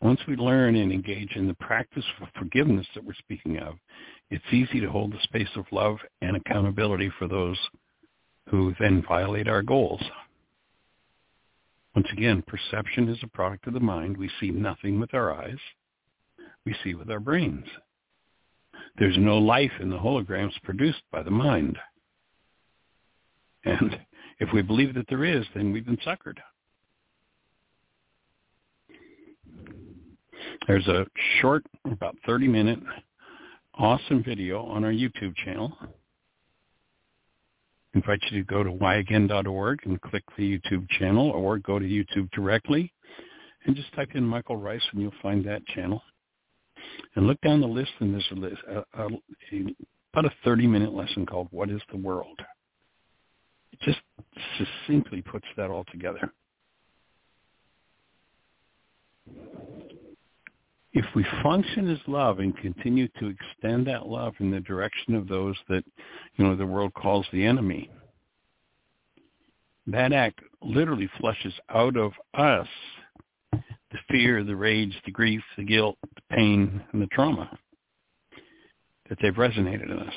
Once 0.00 0.20
we 0.28 0.36
learn 0.36 0.76
and 0.76 0.92
engage 0.92 1.34
in 1.34 1.48
the 1.48 1.54
practice 1.54 2.04
of 2.20 2.28
forgiveness 2.38 2.86
that 2.94 3.04
we're 3.04 3.12
speaking 3.14 3.58
of, 3.58 3.74
it's 4.30 4.44
easy 4.52 4.80
to 4.80 4.90
hold 4.90 5.12
the 5.12 5.22
space 5.24 5.48
of 5.56 5.64
love 5.72 5.96
and 6.22 6.36
accountability 6.36 7.10
for 7.18 7.26
those 7.26 7.58
who 8.48 8.74
then 8.78 9.02
violate 9.06 9.48
our 9.48 9.62
goals. 9.62 10.02
Once 11.94 12.06
again, 12.12 12.42
perception 12.46 13.08
is 13.08 13.18
a 13.22 13.28
product 13.28 13.66
of 13.66 13.74
the 13.74 13.80
mind. 13.80 14.16
We 14.16 14.30
see 14.38 14.50
nothing 14.50 15.00
with 15.00 15.14
our 15.14 15.34
eyes. 15.34 15.58
We 16.64 16.76
see 16.84 16.94
with 16.94 17.10
our 17.10 17.18
brains. 17.18 17.66
There's 18.98 19.18
no 19.18 19.38
life 19.38 19.72
in 19.80 19.90
the 19.90 19.98
holograms 19.98 20.52
produced 20.62 21.02
by 21.10 21.22
the 21.22 21.30
mind. 21.30 21.76
And 23.64 23.98
if 24.38 24.52
we 24.52 24.62
believe 24.62 24.94
that 24.94 25.06
there 25.08 25.24
is, 25.24 25.44
then 25.54 25.72
we've 25.72 25.86
been 25.86 25.98
suckered. 25.98 26.38
There's 30.68 30.86
a 30.86 31.06
short, 31.40 31.64
about 31.90 32.14
30 32.26 32.46
minute, 32.46 32.78
awesome 33.78 34.22
video 34.22 34.66
on 34.66 34.84
our 34.84 34.92
YouTube 34.92 35.34
channel. 35.42 35.72
I 35.80 35.86
invite 37.94 38.20
you 38.30 38.40
to 38.40 38.44
go 38.44 38.62
to 38.62 38.70
whyagain.org 38.70 39.78
and 39.86 39.98
click 40.02 40.24
the 40.36 40.58
YouTube 40.58 40.86
channel 40.90 41.30
or 41.30 41.58
go 41.58 41.78
to 41.78 41.84
YouTube 41.86 42.30
directly 42.32 42.92
and 43.64 43.74
just 43.74 43.90
type 43.94 44.10
in 44.14 44.22
Michael 44.22 44.58
Ryce 44.58 44.82
and 44.92 45.00
you'll 45.00 45.10
find 45.22 45.42
that 45.46 45.64
channel. 45.68 46.02
And 47.16 47.26
look 47.26 47.40
down 47.40 47.62
the 47.62 47.66
list, 47.66 47.92
and 48.00 48.12
there's 48.12 48.28
a 48.30 48.34
list, 48.34 48.56
a, 48.68 49.02
a, 49.02 49.08
about 50.12 50.30
a 50.30 50.48
30-minute 50.48 50.92
lesson 50.92 51.24
called 51.24 51.48
"What 51.50 51.70
Is 51.70 51.80
the 51.90 51.96
World." 51.96 52.38
It 53.72 53.80
just 53.80 53.98
succinctly 54.58 55.22
puts 55.22 55.46
that 55.56 55.70
all 55.70 55.84
together. 55.90 56.32
If 60.98 61.04
we 61.14 61.24
function 61.44 61.88
as 61.88 62.00
love 62.08 62.40
and 62.40 62.56
continue 62.56 63.06
to 63.20 63.28
extend 63.28 63.86
that 63.86 64.08
love 64.08 64.34
in 64.40 64.50
the 64.50 64.58
direction 64.58 65.14
of 65.14 65.28
those 65.28 65.54
that, 65.68 65.84
you 66.34 66.44
know, 66.44 66.56
the 66.56 66.66
world 66.66 66.92
calls 66.92 67.24
the 67.32 67.46
enemy, 67.46 67.88
that 69.86 70.12
act 70.12 70.40
literally 70.60 71.08
flushes 71.20 71.54
out 71.68 71.96
of 71.96 72.10
us 72.34 72.66
the 73.52 73.98
fear, 74.10 74.42
the 74.42 74.56
rage, 74.56 74.92
the 75.04 75.12
grief, 75.12 75.40
the 75.56 75.62
guilt, 75.62 75.96
the 76.02 76.34
pain, 76.34 76.82
and 76.92 77.00
the 77.00 77.06
trauma 77.12 77.48
that 79.08 79.18
they've 79.22 79.34
resonated 79.34 79.92
in 79.92 80.00
us. 80.00 80.14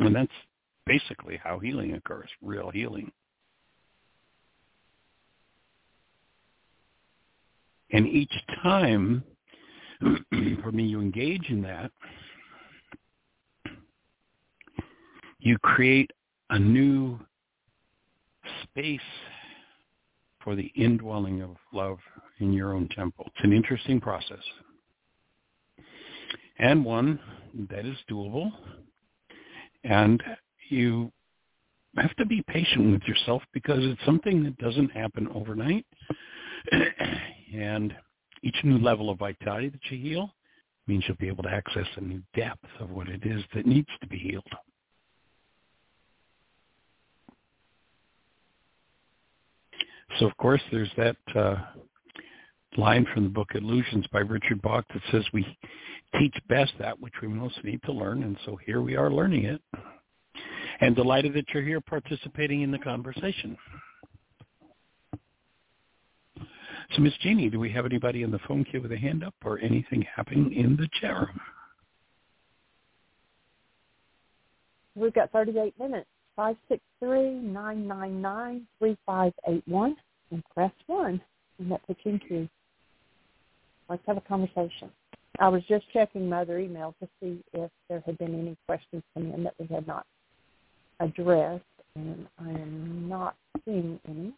And 0.00 0.14
that's 0.14 0.30
basically 0.84 1.40
how 1.42 1.58
healing 1.58 1.94
occurs, 1.94 2.28
real 2.42 2.68
healing. 2.68 3.10
And 7.92 8.06
each 8.06 8.32
time, 8.62 9.22
for 10.62 10.72
me, 10.72 10.84
you 10.84 11.00
engage 11.00 11.48
in 11.48 11.62
that, 11.62 11.90
you 15.38 15.58
create 15.58 16.10
a 16.50 16.58
new 16.58 17.18
space 18.62 19.00
for 20.42 20.54
the 20.54 20.70
indwelling 20.74 21.42
of 21.42 21.56
love 21.72 21.98
in 22.40 22.52
your 22.52 22.74
own 22.74 22.88
temple. 22.88 23.26
It's 23.28 23.44
an 23.44 23.52
interesting 23.52 24.00
process 24.00 24.42
and 26.58 26.84
one 26.84 27.18
that 27.70 27.84
is 27.84 27.96
doable. 28.10 28.50
And 29.84 30.22
you 30.68 31.12
have 31.96 32.14
to 32.16 32.26
be 32.26 32.42
patient 32.48 32.92
with 32.92 33.02
yourself 33.02 33.42
because 33.52 33.80
it's 33.80 34.04
something 34.04 34.42
that 34.44 34.58
doesn't 34.58 34.90
happen 34.90 35.28
overnight. 35.34 35.86
And 37.54 37.94
each 38.42 38.56
new 38.64 38.78
level 38.78 39.10
of 39.10 39.18
vitality 39.18 39.68
that 39.68 39.80
you 39.90 39.98
heal 39.98 40.34
means 40.86 41.04
you'll 41.06 41.16
be 41.16 41.28
able 41.28 41.42
to 41.42 41.50
access 41.50 41.86
a 41.96 42.00
new 42.00 42.20
depth 42.34 42.66
of 42.80 42.90
what 42.90 43.08
it 43.08 43.24
is 43.24 43.42
that 43.54 43.66
needs 43.66 43.88
to 44.00 44.06
be 44.06 44.18
healed. 44.18 44.44
So 50.18 50.26
of 50.26 50.36
course 50.36 50.60
there's 50.70 50.90
that 50.96 51.16
uh, 51.34 51.56
line 52.76 53.06
from 53.12 53.24
the 53.24 53.30
book 53.30 53.50
Illusions 53.54 54.06
by 54.12 54.20
Richard 54.20 54.62
Bach 54.62 54.84
that 54.92 55.02
says 55.10 55.24
we 55.32 55.44
teach 56.18 56.34
best 56.48 56.72
that 56.78 56.98
which 57.00 57.14
we 57.20 57.28
most 57.28 57.62
need 57.64 57.82
to 57.84 57.92
learn, 57.92 58.22
and 58.22 58.36
so 58.44 58.56
here 58.64 58.80
we 58.80 58.96
are 58.96 59.10
learning 59.10 59.44
it. 59.44 59.60
And 60.80 60.94
delighted 60.94 61.34
that 61.34 61.44
you're 61.52 61.62
here 61.62 61.80
participating 61.80 62.62
in 62.62 62.70
the 62.70 62.78
conversation. 62.78 63.56
So, 66.92 67.02
Miss 67.02 67.14
Jeanie, 67.20 67.50
do 67.50 67.58
we 67.58 67.72
have 67.72 67.86
anybody 67.86 68.22
in 68.22 68.30
the 68.30 68.38
phone 68.46 68.64
queue 68.64 68.80
with 68.80 68.92
a 68.92 68.96
hand 68.96 69.24
up 69.24 69.34
or 69.44 69.58
anything 69.58 70.02
happening 70.02 70.52
in 70.52 70.76
the 70.76 70.88
chat 71.00 71.16
room? 71.16 71.40
We've 74.94 75.14
got 75.14 75.32
38 75.32 75.76
minutes. 75.78 76.06
563-999-3581 77.02 79.94
and 80.30 80.42
press 80.52 80.72
1 80.86 81.20
and 81.58 81.70
that 81.70 81.86
puts 81.86 82.00
you 82.04 82.12
in 82.12 82.18
queue. 82.18 82.48
Let's 83.88 84.02
have 84.06 84.16
a 84.16 84.22
conversation. 84.22 84.90
I 85.38 85.48
was 85.48 85.62
just 85.68 85.84
checking 85.92 86.28
my 86.28 86.42
other 86.42 86.58
email 86.58 86.94
to 87.00 87.08
see 87.20 87.42
if 87.52 87.70
there 87.88 88.02
had 88.06 88.18
been 88.18 88.38
any 88.38 88.56
questions 88.66 89.02
come 89.14 89.32
in 89.32 89.44
that 89.44 89.54
we 89.58 89.66
had 89.66 89.86
not 89.86 90.06
addressed, 91.00 91.64
and 91.96 92.26
I 92.38 92.50
am 92.50 93.08
not 93.08 93.34
seeing 93.64 93.98
any. 94.08 94.32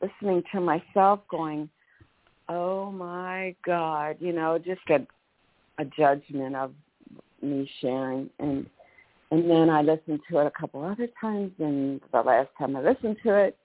listening 0.00 0.42
to 0.52 0.60
myself 0.60 1.20
going, 1.30 1.68
oh 2.48 2.90
my 2.90 3.54
God, 3.64 4.16
you 4.20 4.32
know, 4.32 4.58
just 4.58 4.80
a 4.88 5.06
a 5.78 5.84
judgment 5.84 6.54
of 6.56 6.72
me 7.42 7.70
sharing 7.80 8.28
and 8.38 8.66
and 9.30 9.48
then 9.48 9.70
I 9.70 9.80
listened 9.80 10.20
to 10.30 10.38
it 10.40 10.46
a 10.46 10.50
couple 10.50 10.84
other 10.84 11.08
times 11.20 11.52
and 11.58 12.00
the 12.12 12.20
last 12.20 12.48
time 12.58 12.76
I 12.76 12.82
listened 12.82 13.16
to 13.22 13.34
it 13.34 13.56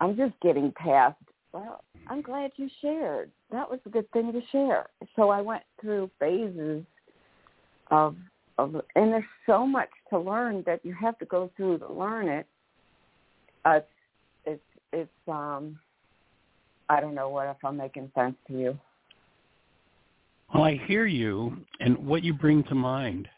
I'm 0.00 0.16
just 0.16 0.32
getting 0.40 0.72
past 0.72 1.16
well, 1.52 1.84
I'm 2.06 2.22
glad 2.22 2.52
you 2.56 2.68
shared. 2.80 3.30
That 3.52 3.70
was 3.70 3.78
a 3.86 3.90
good 3.90 4.10
thing 4.12 4.32
to 4.32 4.40
share. 4.50 4.86
So 5.14 5.28
I 5.28 5.40
went 5.40 5.62
through 5.80 6.10
phases 6.18 6.84
of 7.90 8.16
of 8.58 8.74
and 8.94 9.12
there's 9.12 9.24
so 9.46 9.66
much 9.66 9.88
to 10.10 10.18
learn 10.18 10.62
that 10.66 10.84
you 10.84 10.94
have 10.94 11.18
to 11.18 11.24
go 11.26 11.50
through 11.56 11.78
to 11.78 11.92
learn 11.92 12.28
it. 12.28 12.46
Uh, 13.64 13.80
it's 14.44 14.62
it's 14.92 15.10
um 15.28 15.78
I 16.88 17.00
don't 17.00 17.14
know 17.14 17.28
what 17.28 17.48
if 17.48 17.56
I'm 17.64 17.76
making 17.76 18.10
sense 18.14 18.34
to 18.48 18.58
you. 18.58 18.78
Well, 20.52 20.64
I 20.64 20.78
hear 20.86 21.06
you, 21.06 21.56
and 21.80 21.96
what 22.06 22.22
you 22.22 22.34
bring 22.34 22.62
to 22.64 22.74
mind. 22.74 23.28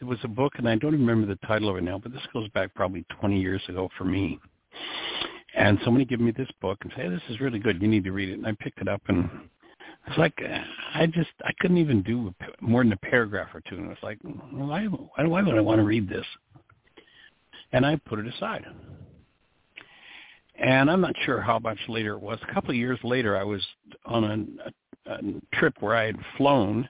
It 0.00 0.04
was 0.04 0.18
a 0.22 0.28
book, 0.28 0.54
and 0.56 0.68
I 0.68 0.76
don't 0.76 0.92
remember 0.92 1.26
the 1.26 1.46
title 1.46 1.68
of 1.68 1.76
it 1.76 1.82
now, 1.82 1.98
but 1.98 2.12
this 2.12 2.22
goes 2.32 2.48
back 2.50 2.72
probably 2.74 3.04
20 3.20 3.38
years 3.38 3.60
ago 3.68 3.88
for 3.98 4.04
me. 4.04 4.38
And 5.58 5.76
somebody 5.84 6.04
gave 6.04 6.20
me 6.20 6.30
this 6.30 6.48
book 6.60 6.78
and 6.82 6.92
said, 6.94 7.06
hey, 7.06 7.10
"This 7.10 7.22
is 7.28 7.40
really 7.40 7.58
good. 7.58 7.82
You 7.82 7.88
need 7.88 8.04
to 8.04 8.12
read 8.12 8.28
it." 8.28 8.34
And 8.34 8.46
I 8.46 8.52
picked 8.60 8.80
it 8.80 8.86
up, 8.86 9.02
and 9.08 9.28
it's 10.06 10.16
like 10.16 10.40
I 10.94 11.06
just 11.06 11.30
I 11.44 11.50
couldn't 11.58 11.78
even 11.78 12.02
do 12.02 12.32
more 12.60 12.84
than 12.84 12.92
a 12.92 12.96
paragraph 12.96 13.48
or 13.52 13.60
two, 13.68 13.74
and 13.74 13.86
it 13.86 13.88
was 13.88 13.98
like, 14.00 14.18
why 14.22 14.84
why, 14.86 15.24
why 15.24 15.42
would 15.42 15.58
I 15.58 15.60
want 15.60 15.80
to 15.80 15.84
read 15.84 16.08
this? 16.08 16.24
And 17.72 17.84
I 17.84 17.96
put 17.96 18.20
it 18.20 18.32
aside. 18.32 18.64
And 20.60 20.90
I'm 20.90 21.00
not 21.00 21.14
sure 21.24 21.40
how 21.40 21.58
much 21.58 21.78
later 21.88 22.14
it 22.14 22.22
was. 22.22 22.38
A 22.48 22.54
couple 22.54 22.70
of 22.70 22.76
years 22.76 22.98
later, 23.02 23.36
I 23.36 23.44
was 23.44 23.64
on 24.06 24.24
a, 24.24 25.10
a, 25.10 25.14
a 25.14 25.56
trip 25.56 25.74
where 25.80 25.96
I 25.96 26.06
had 26.06 26.16
flown, 26.36 26.88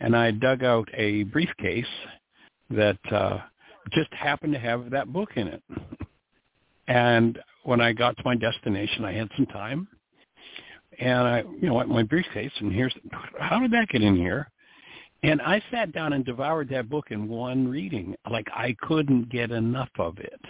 and 0.00 0.16
I 0.16 0.30
dug 0.30 0.64
out 0.64 0.88
a 0.94 1.24
briefcase 1.24 1.84
that 2.70 2.98
uh, 3.12 3.38
just 3.92 4.12
happened 4.12 4.54
to 4.54 4.58
have 4.58 4.90
that 4.90 5.12
book 5.12 5.30
in 5.36 5.48
it. 5.48 5.62
And 6.88 7.38
when 7.66 7.80
I 7.80 7.92
got 7.92 8.16
to 8.16 8.22
my 8.24 8.36
destination, 8.36 9.04
I 9.04 9.12
had 9.12 9.28
some 9.36 9.46
time, 9.46 9.88
and 10.98 11.18
I, 11.18 11.42
you 11.60 11.68
know, 11.68 11.84
my 11.84 12.04
briefcase, 12.04 12.52
and 12.60 12.72
here's 12.72 12.94
how 13.40 13.58
did 13.58 13.72
that 13.72 13.88
get 13.88 14.02
in 14.02 14.16
here? 14.16 14.50
And 15.22 15.42
I 15.42 15.60
sat 15.70 15.92
down 15.92 16.12
and 16.12 16.24
devoured 16.24 16.68
that 16.68 16.88
book 16.88 17.06
in 17.10 17.26
one 17.26 17.66
reading. 17.66 18.14
Like 18.30 18.46
I 18.54 18.76
couldn't 18.82 19.28
get 19.30 19.50
enough 19.50 19.88
of 19.98 20.18
it. 20.18 20.40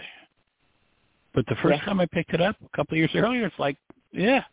But 1.33 1.45
the 1.47 1.55
first 1.55 1.79
Yeah. 1.79 1.85
time 1.85 1.99
I 1.99 2.05
picked 2.05 2.33
it 2.33 2.41
up 2.41 2.55
a 2.63 2.77
couple 2.77 2.93
of 2.93 2.97
years 2.99 3.15
earlier, 3.15 3.45
it's 3.45 3.57
like, 3.57 3.77
yeah, 4.11 4.43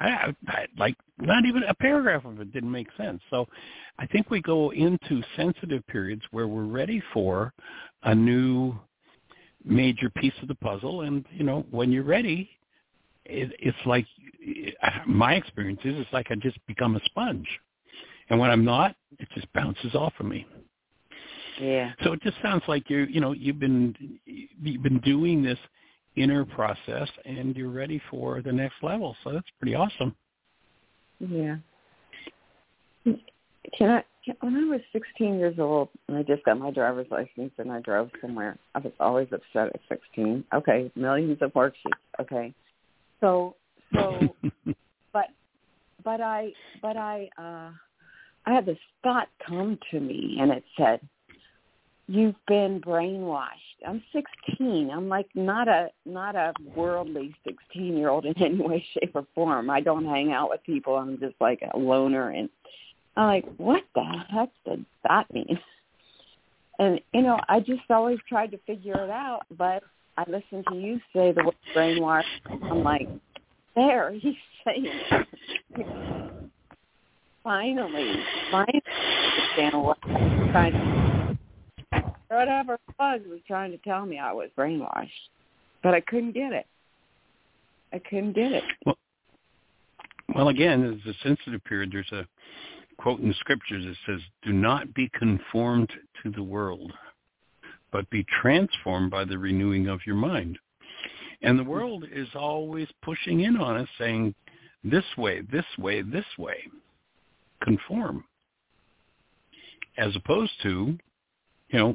I, 0.00 0.34
I 0.48 0.66
like 0.76 0.96
not 1.18 1.44
even 1.44 1.62
a 1.64 1.74
paragraph 1.74 2.24
of 2.24 2.40
it 2.40 2.52
didn't 2.52 2.70
make 2.70 2.88
sense. 2.96 3.22
So 3.30 3.46
I 3.98 4.06
think 4.06 4.30
we 4.30 4.40
go 4.40 4.70
into 4.72 5.22
sensitive 5.36 5.86
periods 5.86 6.22
where 6.32 6.48
we're 6.48 6.64
ready 6.64 7.02
for 7.12 7.52
a 8.02 8.14
new 8.14 8.74
major 9.64 10.10
piece 10.10 10.32
of 10.42 10.48
the 10.48 10.54
puzzle, 10.54 11.02
and 11.02 11.24
you 11.30 11.44
know 11.44 11.66
when 11.70 11.92
you're 11.92 12.04
ready, 12.04 12.50
it, 13.24 13.52
it's 13.58 13.76
like 13.86 14.06
my 15.06 15.34
experience 15.34 15.80
is 15.84 15.98
it's 15.98 16.12
like 16.12 16.26
I 16.30 16.34
just 16.36 16.58
become 16.66 16.96
a 16.96 17.00
sponge, 17.04 17.48
and 18.30 18.38
when 18.38 18.50
I'm 18.50 18.64
not, 18.64 18.96
it 19.18 19.28
just 19.34 19.52
bounces 19.52 19.94
off 19.94 20.14
of 20.20 20.26
me. 20.26 20.46
Yeah. 21.60 21.92
So 22.04 22.12
it 22.12 22.22
just 22.22 22.36
sounds 22.42 22.62
like 22.68 22.88
you're, 22.88 23.08
you 23.08 23.20
know 23.20 23.32
you've 23.32 23.58
been 23.58 24.18
you've 24.24 24.82
been 24.82 25.00
doing 25.00 25.42
this 25.42 25.58
inner 26.16 26.44
process 26.44 27.08
and 27.24 27.56
you're 27.56 27.70
ready 27.70 28.00
for 28.10 28.42
the 28.42 28.52
next 28.52 28.76
level. 28.82 29.16
So 29.22 29.32
that's 29.32 29.46
pretty 29.60 29.74
awesome. 29.74 30.14
Yeah. 31.20 31.56
Can 33.76 33.90
I? 33.90 34.04
When 34.40 34.56
I 34.56 34.64
was 34.64 34.80
16 34.92 35.38
years 35.38 35.58
old 35.58 35.88
and 36.08 36.16
I 36.16 36.22
just 36.22 36.44
got 36.44 36.58
my 36.58 36.70
driver's 36.70 37.06
license 37.10 37.52
and 37.58 37.72
I 37.72 37.80
drove 37.80 38.10
somewhere, 38.20 38.58
I 38.74 38.80
was 38.80 38.92
always 39.00 39.28
upset 39.32 39.74
at 39.74 39.80
16. 39.88 40.44
Okay, 40.54 40.90
millions 40.94 41.38
of 41.40 41.52
worksheets. 41.52 41.72
Okay, 42.20 42.54
so 43.20 43.54
so, 43.94 44.34
but 45.12 45.26
but 46.04 46.20
I 46.20 46.52
but 46.82 46.96
I 46.96 47.28
uh 47.38 47.70
I 48.46 48.54
had 48.54 48.66
this 48.66 48.78
thought 49.02 49.28
come 49.46 49.78
to 49.90 50.00
me 50.00 50.38
and 50.40 50.50
it 50.50 50.64
said, 50.76 51.00
"You've 52.06 52.36
been 52.46 52.80
brainwashed." 52.80 53.48
I'm 53.86 54.02
16. 54.12 54.90
I'm 54.90 55.08
like 55.08 55.28
not 55.34 55.68
a 55.68 55.88
not 56.04 56.34
a 56.34 56.52
worldly 56.74 57.34
16 57.44 57.96
year 57.96 58.08
old 58.08 58.24
in 58.26 58.40
any 58.42 58.60
way, 58.60 58.84
shape, 58.94 59.12
or 59.14 59.26
form. 59.34 59.70
I 59.70 59.80
don't 59.80 60.04
hang 60.04 60.32
out 60.32 60.50
with 60.50 60.62
people. 60.64 60.96
I'm 60.96 61.18
just 61.18 61.36
like 61.40 61.60
a 61.72 61.78
loner 61.78 62.30
and 62.30 62.48
I'm 63.18 63.26
like, 63.26 63.44
what 63.56 63.82
the 63.96 64.04
heck 64.30 64.50
did 64.64 64.86
that 65.02 65.32
mean? 65.34 65.58
And 66.78 67.00
you 67.12 67.22
know, 67.22 67.40
I 67.48 67.58
just 67.58 67.90
always 67.90 68.18
tried 68.28 68.52
to 68.52 68.58
figure 68.58 68.94
it 68.94 69.10
out, 69.10 69.40
but 69.58 69.82
I 70.16 70.22
listened 70.28 70.64
to 70.70 70.76
you 70.76 71.00
say 71.12 71.32
the 71.32 71.42
word 71.44 71.54
brainwash. 71.74 72.22
I'm 72.48 72.84
like, 72.84 73.08
there, 73.74 74.12
he's 74.20 74.36
saying 74.64 74.86
it. 74.86 75.26
finally, 77.42 78.14
finally 78.52 78.82
understand 78.86 79.82
what 79.82 79.98
I 80.04 80.12
was 80.12 80.48
trying 80.52 80.72
to, 81.92 82.14
whatever 82.28 82.78
was 83.00 83.20
was 83.28 83.40
trying 83.48 83.72
to 83.72 83.78
tell 83.78 84.06
me 84.06 84.20
I 84.20 84.32
was 84.32 84.48
brainwashed, 84.56 85.08
but 85.82 85.92
I 85.92 86.00
couldn't 86.02 86.32
get 86.32 86.52
it. 86.52 86.66
I 87.92 87.98
couldn't 87.98 88.34
get 88.34 88.52
it. 88.52 88.64
Well, 88.86 88.96
well, 90.36 90.48
again, 90.50 90.84
it's 91.04 91.18
a 91.18 91.26
sensitive 91.26 91.64
period, 91.64 91.90
there's 91.90 92.12
a 92.12 92.24
quote 92.98 93.20
in 93.20 93.32
scriptures 93.34 93.86
it 93.86 93.96
says, 94.04 94.20
"Do 94.42 94.52
not 94.52 94.92
be 94.92 95.08
conformed 95.10 95.90
to 96.22 96.30
the 96.30 96.42
world, 96.42 96.92
but 97.90 98.10
be 98.10 98.24
transformed 98.24 99.10
by 99.10 99.24
the 99.24 99.38
renewing 99.38 99.86
of 99.86 100.04
your 100.06 100.16
mind." 100.16 100.58
And 101.40 101.58
the 101.58 101.64
world 101.64 102.04
is 102.10 102.34
always 102.34 102.90
pushing 103.02 103.40
in 103.40 103.56
on 103.56 103.76
us, 103.76 103.88
saying, 103.96 104.34
"This 104.82 105.16
way, 105.16 105.40
this 105.42 105.78
way, 105.78 106.02
this 106.02 106.26
way." 106.36 106.68
Conform, 107.60 108.24
as 109.96 110.14
opposed 110.16 110.60
to, 110.62 110.98
you 111.70 111.78
know, 111.78 111.92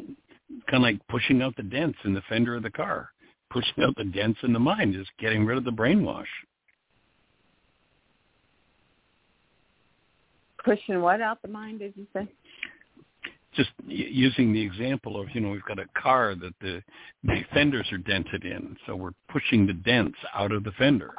kind 0.68 0.76
of 0.76 0.82
like 0.82 1.08
pushing 1.08 1.42
out 1.42 1.56
the 1.56 1.64
dents 1.64 1.98
in 2.04 2.14
the 2.14 2.22
fender 2.24 2.56
of 2.56 2.64
the 2.64 2.72
car. 2.72 3.12
Pushing 3.50 3.84
out 3.84 3.96
the 3.96 4.06
dents 4.06 4.40
in 4.44 4.54
the 4.54 4.60
mind 4.60 4.96
is 4.96 5.08
getting 5.20 5.46
rid 5.46 5.58
of 5.58 5.64
the 5.64 5.72
brainwash. 5.72 6.28
Pushing 10.64 11.02
what 11.02 11.22
out 11.22 11.42
the 11.42 11.48
mind, 11.48 11.80
did 11.80 11.94
you 11.96 12.08
say? 12.14 12.28
Just 13.56 13.70
using 13.86 14.52
the 14.52 14.62
example 14.62 15.20
of, 15.20 15.28
you 15.34 15.42
know, 15.42 15.50
we've 15.50 15.64
got 15.66 15.78
a 15.78 15.86
car 16.02 16.34
that 16.36 16.54
the, 16.62 16.82
the 17.24 17.44
fenders 17.54 17.92
are 17.92 18.00
dented 18.00 18.46
in, 18.46 18.76
so 18.88 18.96
we're 18.96 19.12
pushing 19.30 19.68
the 19.68 19.74
dents 19.74 20.18
out 20.34 20.52
of 20.52 20.64
the 20.64 20.72
fender. 20.72 21.14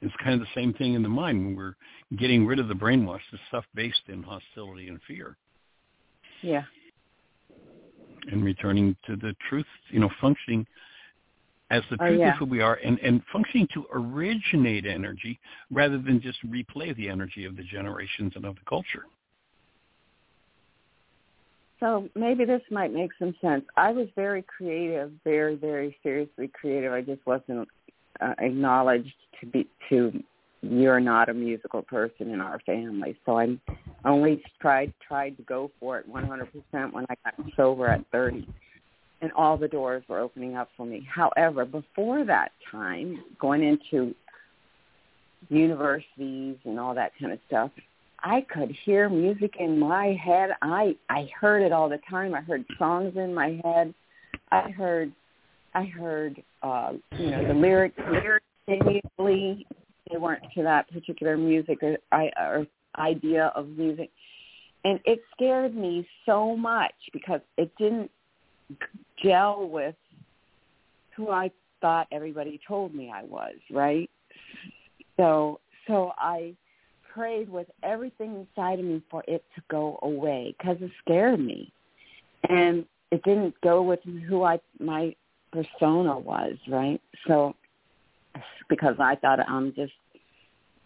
It's 0.00 0.14
kind 0.22 0.34
of 0.34 0.40
the 0.40 0.60
same 0.60 0.74
thing 0.74 0.94
in 0.94 1.02
the 1.02 1.08
mind 1.08 1.44
when 1.44 1.56
we're 1.56 1.76
getting 2.16 2.44
rid 2.44 2.58
of 2.58 2.68
the 2.68 2.74
brainwash, 2.74 3.20
the 3.30 3.38
stuff 3.48 3.64
based 3.74 4.02
in 4.08 4.22
hostility 4.22 4.88
and 4.88 5.00
fear. 5.06 5.36
Yeah. 6.42 6.64
And 8.30 8.44
returning 8.44 8.96
to 9.06 9.16
the 9.16 9.34
truth, 9.48 9.66
you 9.90 10.00
know, 10.00 10.10
functioning 10.20 10.66
as 11.70 11.82
the 11.90 11.96
Oh, 12.00 12.06
truth 12.06 12.20
yeah. 12.20 12.32
is 12.32 12.38
who 12.38 12.44
we 12.44 12.60
are 12.60 12.74
and, 12.84 12.98
and 13.00 13.22
functioning 13.32 13.66
to 13.74 13.86
originate 13.92 14.86
energy 14.86 15.38
rather 15.70 15.98
than 15.98 16.20
just 16.20 16.38
replay 16.46 16.94
the 16.96 17.08
energy 17.08 17.44
of 17.44 17.56
the 17.56 17.62
generations 17.62 18.32
and 18.36 18.44
of 18.44 18.54
the 18.56 18.64
culture. 18.68 19.04
So 21.80 22.08
maybe 22.14 22.44
this 22.44 22.62
might 22.70 22.92
make 22.92 23.10
some 23.18 23.34
sense. 23.40 23.64
I 23.76 23.92
was 23.92 24.08
very 24.14 24.42
creative, 24.42 25.12
very, 25.24 25.56
very 25.56 25.96
seriously 26.02 26.48
creative. 26.48 26.92
I 26.92 27.02
just 27.02 27.20
wasn't 27.26 27.68
uh, 28.20 28.34
acknowledged 28.38 29.14
to 29.40 29.46
be 29.46 29.68
to. 29.90 30.12
You're 30.62 31.00
not 31.00 31.28
a 31.28 31.34
musical 31.34 31.82
person 31.82 32.30
in 32.30 32.40
our 32.40 32.58
family, 32.60 33.18
so 33.26 33.38
I 33.38 33.58
only 34.06 34.42
tried 34.62 34.94
tried 35.06 35.36
to 35.36 35.42
go 35.42 35.70
for 35.78 35.98
it 35.98 36.10
100% 36.10 36.46
when 36.92 37.04
I 37.10 37.14
got 37.22 37.34
sober 37.54 37.88
at 37.88 38.02
30, 38.12 38.48
and 39.24 39.32
all 39.32 39.56
the 39.56 39.68
doors 39.68 40.04
were 40.06 40.20
opening 40.20 40.54
up 40.54 40.68
for 40.76 40.84
me. 40.84 41.08
However, 41.10 41.64
before 41.64 42.26
that 42.26 42.52
time, 42.70 43.24
going 43.40 43.62
into 43.64 44.14
universities 45.48 46.56
and 46.64 46.78
all 46.78 46.94
that 46.94 47.12
kind 47.18 47.32
of 47.32 47.38
stuff, 47.46 47.70
I 48.20 48.42
could 48.42 48.76
hear 48.84 49.08
music 49.08 49.54
in 49.58 49.78
my 49.78 50.14
head. 50.22 50.50
I 50.60 50.96
I 51.08 51.30
heard 51.40 51.62
it 51.62 51.72
all 51.72 51.88
the 51.88 52.00
time. 52.08 52.34
I 52.34 52.42
heard 52.42 52.66
songs 52.78 53.14
in 53.16 53.34
my 53.34 53.58
head. 53.64 53.94
I 54.52 54.70
heard 54.70 55.10
I 55.74 55.84
heard 55.84 56.42
uh 56.62 56.92
you 57.18 57.30
know 57.30 57.48
the 57.48 57.54
lyrics 57.54 57.98
lyrics 58.10 58.44
they 58.66 60.18
weren't 60.18 60.42
to 60.54 60.62
that 60.62 60.90
particular 60.90 61.38
music 61.38 61.78
or 61.82 61.96
I 62.12 62.30
or 62.38 62.66
idea 62.98 63.52
of 63.56 63.68
music. 63.68 64.10
And 64.84 65.00
it 65.06 65.22
scared 65.32 65.74
me 65.74 66.06
so 66.26 66.54
much 66.54 66.92
because 67.14 67.40
it 67.56 67.72
didn't 67.78 68.10
gel 69.22 69.68
with 69.68 69.94
who 71.16 71.30
I 71.30 71.50
thought 71.80 72.06
everybody 72.12 72.60
told 72.66 72.94
me 72.94 73.12
I 73.14 73.24
was, 73.24 73.54
right? 73.70 74.10
So 75.16 75.60
so 75.86 76.12
I 76.16 76.54
prayed 77.12 77.48
with 77.48 77.68
everything 77.82 78.46
inside 78.46 78.80
of 78.80 78.84
me 78.84 79.02
for 79.10 79.22
it 79.28 79.44
to 79.54 79.62
go 79.70 79.98
away 80.02 80.54
because 80.58 80.76
it 80.80 80.90
scared 81.04 81.40
me, 81.40 81.72
and 82.48 82.84
it 83.10 83.22
didn't 83.22 83.54
go 83.62 83.82
with 83.82 84.00
who 84.28 84.42
I 84.42 84.58
my 84.80 85.14
persona 85.52 86.18
was, 86.18 86.54
right? 86.68 87.00
So 87.28 87.54
because 88.68 88.96
I 88.98 89.14
thought 89.16 89.38
I'm 89.48 89.72
just 89.74 89.92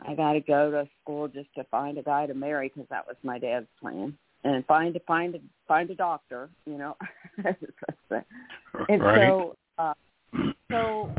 I 0.07 0.15
got 0.15 0.35
to 0.35 0.41
go 0.41 0.71
to 0.71 0.89
school 1.03 1.29
just 1.29 1.53
to 1.57 1.65
find 1.65 1.99
a 1.99 2.03
guy 2.03 2.27
to 2.27 2.35
marry 2.35 2.69
because 2.69 2.89
that 2.91 3.07
was 3.07 3.17
my 3.23 3.39
dad's 3.39 3.67
plan, 3.81 4.17
and 4.45 4.65
find 4.67 4.95
a 4.97 5.01
find 5.01 5.35
a 5.35 5.39
find 5.67 5.91
a 5.91 5.95
doctor, 5.95 6.49
you 6.67 6.79
know. 6.79 6.97
and 8.89 9.03
right? 9.03 9.29
so 9.29 9.57
uh, 9.79 9.95
so 10.71 11.15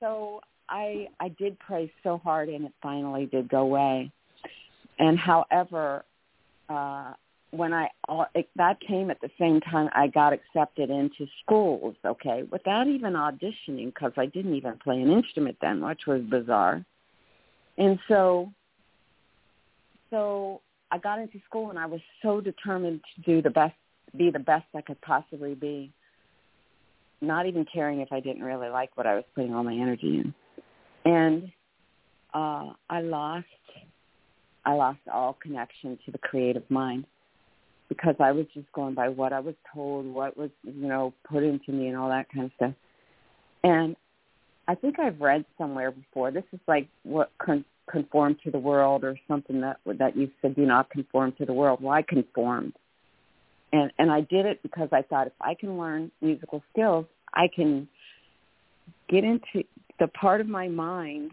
so 0.00 0.40
I 0.68 1.08
I 1.20 1.28
did 1.28 1.58
pray 1.58 1.92
so 2.02 2.18
hard 2.18 2.48
and 2.48 2.64
it 2.64 2.72
finally 2.82 3.26
did 3.26 3.48
go 3.48 3.60
away. 3.60 4.10
And 4.98 5.18
however, 5.18 6.04
uh 6.68 7.14
when 7.50 7.72
I 7.72 7.88
it, 8.34 8.48
that 8.56 8.78
came 8.80 9.10
at 9.10 9.20
the 9.20 9.30
same 9.38 9.60
time 9.60 9.88
I 9.94 10.08
got 10.08 10.32
accepted 10.34 10.90
into 10.90 11.26
schools, 11.42 11.96
okay, 12.04 12.42
without 12.50 12.86
even 12.86 13.14
auditioning 13.14 13.86
because 13.86 14.12
I 14.16 14.26
didn't 14.26 14.54
even 14.54 14.78
play 14.78 15.00
an 15.00 15.10
instrument 15.10 15.56
then, 15.60 15.80
which 15.80 16.02
was 16.06 16.22
bizarre. 16.22 16.84
And 17.78 17.98
so 18.08 18.52
so 20.10 20.60
I 20.90 20.98
got 20.98 21.18
into 21.18 21.38
school 21.46 21.70
and 21.70 21.78
I 21.78 21.86
was 21.86 22.00
so 22.22 22.40
determined 22.40 23.00
to 23.16 23.22
do 23.22 23.42
the 23.42 23.50
best 23.50 23.74
be 24.16 24.30
the 24.30 24.38
best 24.38 24.64
I 24.74 24.80
could 24.80 25.00
possibly 25.02 25.54
be 25.54 25.92
not 27.20 27.46
even 27.46 27.66
caring 27.70 28.00
if 28.00 28.10
I 28.10 28.20
didn't 28.20 28.42
really 28.42 28.70
like 28.70 28.96
what 28.96 29.06
I 29.06 29.14
was 29.16 29.24
putting 29.34 29.52
all 29.54 29.62
my 29.62 29.74
energy 29.74 30.22
in. 30.22 30.34
And 31.04 31.52
uh 32.32 32.72
I 32.88 33.00
lost 33.02 33.46
I 34.64 34.74
lost 34.74 35.00
all 35.12 35.36
connection 35.40 35.98
to 36.04 36.12
the 36.12 36.18
creative 36.18 36.68
mind 36.70 37.04
because 37.88 38.16
I 38.20 38.32
was 38.32 38.46
just 38.54 38.70
going 38.72 38.94
by 38.94 39.08
what 39.08 39.32
I 39.32 39.40
was 39.40 39.54
told, 39.72 40.06
what 40.06 40.36
was, 40.36 40.50
you 40.62 40.86
know, 40.86 41.14
put 41.28 41.42
into 41.42 41.72
me 41.72 41.88
and 41.88 41.96
all 41.96 42.10
that 42.10 42.26
kind 42.30 42.46
of 42.46 42.52
stuff. 42.56 42.74
And 43.64 43.96
I 44.66 44.74
think 44.74 44.98
I've 44.98 45.20
read 45.20 45.44
somewhere 45.56 45.90
before. 45.90 46.30
This 46.30 46.44
is 46.52 46.60
like 46.68 46.88
what 47.02 47.30
conform 47.90 48.36
to 48.44 48.50
the 48.50 48.58
world 48.58 49.04
or 49.04 49.18
something 49.26 49.60
that 49.60 49.78
that 49.98 50.16
you 50.16 50.30
said 50.40 50.54
do 50.54 50.66
not 50.66 50.90
conform 50.90 51.32
to 51.38 51.44
the 51.44 51.52
world. 51.52 51.80
Well, 51.82 51.92
I 51.92 52.02
conformed 52.02 52.74
and 53.72 53.90
and 53.98 54.10
I 54.10 54.22
did 54.22 54.46
it 54.46 54.62
because 54.62 54.88
I 54.92 55.02
thought 55.02 55.26
if 55.26 55.32
I 55.40 55.54
can 55.54 55.78
learn 55.78 56.10
musical 56.20 56.62
skills, 56.72 57.06
I 57.34 57.48
can 57.54 57.88
get 59.08 59.24
into 59.24 59.64
the 59.98 60.08
part 60.08 60.40
of 60.40 60.48
my 60.48 60.68
mind 60.68 61.32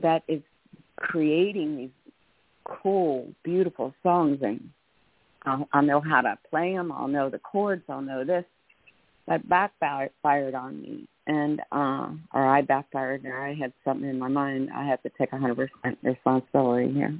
that 0.00 0.22
is 0.28 0.42
creating 0.96 1.76
these 1.76 2.12
cool, 2.64 3.28
beautiful 3.44 3.94
songs, 4.02 4.38
and 4.42 4.70
I'll, 5.44 5.68
I'll 5.72 5.82
know 5.82 6.00
how 6.00 6.20
to 6.20 6.38
play 6.48 6.74
them. 6.74 6.92
I'll 6.92 7.08
know 7.08 7.30
the 7.30 7.38
chords. 7.38 7.82
I'll 7.88 8.02
know 8.02 8.24
this. 8.24 8.44
That 9.30 9.48
backfired 9.48 10.56
on 10.56 10.82
me, 10.82 11.08
and 11.28 11.60
uh, 11.70 12.08
or 12.34 12.48
I 12.48 12.62
backfired, 12.62 13.24
or 13.24 13.40
I 13.40 13.54
had 13.54 13.72
something 13.84 14.08
in 14.10 14.18
my 14.18 14.26
mind. 14.26 14.70
I 14.74 14.84
have 14.84 15.00
to 15.04 15.10
take 15.16 15.32
a 15.32 15.36
100% 15.36 15.68
responsibility 16.02 16.92
here. 16.92 17.16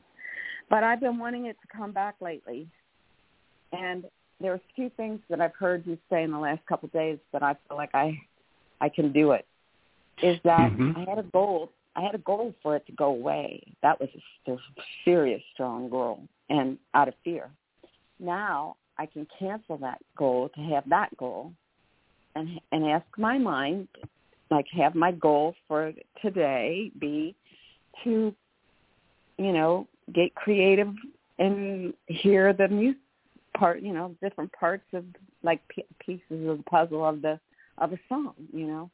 But 0.68 0.82
I've 0.82 0.98
been 0.98 1.20
wanting 1.20 1.46
it 1.46 1.56
to 1.62 1.68
come 1.68 1.92
back 1.92 2.16
lately, 2.20 2.66
and 3.72 4.06
there 4.40 4.52
are 4.52 4.60
two 4.74 4.90
things 4.96 5.20
that 5.30 5.40
I've 5.40 5.54
heard 5.54 5.86
you 5.86 5.96
say 6.10 6.24
in 6.24 6.32
the 6.32 6.38
last 6.40 6.66
couple 6.66 6.88
of 6.88 6.92
days 6.92 7.18
that 7.32 7.44
I 7.44 7.54
feel 7.68 7.76
like 7.76 7.94
I 7.94 8.20
I 8.80 8.88
can 8.88 9.12
do 9.12 9.30
it. 9.30 9.46
Is 10.20 10.40
that 10.42 10.72
Mhm. 10.72 10.96
I 10.96 11.08
had 11.08 11.18
a 11.20 11.28
goal. 11.30 11.70
I 11.94 12.00
had 12.00 12.16
a 12.16 12.24
goal 12.32 12.52
for 12.60 12.74
it 12.74 12.84
to 12.86 12.92
go 12.92 13.06
away. 13.06 13.62
That 13.82 14.00
was 14.00 14.08
a, 14.48 14.52
a 14.52 14.58
serious, 15.04 15.44
strong 15.54 15.88
goal, 15.88 16.26
and 16.48 16.76
out 16.92 17.06
of 17.06 17.14
fear. 17.22 17.52
Now 18.18 18.74
I 18.98 19.06
can 19.06 19.26
cancel 19.38 19.76
that 19.78 20.02
goal 20.16 20.48
to 20.48 20.60
have 20.60 20.88
that 20.88 21.16
goal, 21.16 21.52
and 22.34 22.60
and 22.72 22.86
ask 22.86 23.06
my 23.16 23.38
mind, 23.38 23.88
like 24.50 24.66
have 24.76 24.94
my 24.94 25.12
goal 25.12 25.54
for 25.68 25.92
today 26.22 26.90
be 26.98 27.34
to, 28.04 28.34
you 29.38 29.52
know, 29.52 29.86
get 30.14 30.34
creative 30.34 30.92
and 31.38 31.94
hear 32.06 32.52
the 32.52 32.68
music 32.68 33.00
part, 33.56 33.82
you 33.82 33.92
know, 33.92 34.14
different 34.22 34.52
parts 34.52 34.84
of 34.92 35.04
like 35.42 35.60
p- 35.68 35.84
pieces 36.04 36.48
of 36.48 36.58
the 36.58 36.64
puzzle 36.64 37.04
of 37.04 37.22
the 37.22 37.38
of 37.78 37.92
a 37.92 37.98
song, 38.08 38.34
you 38.52 38.66
know, 38.66 38.90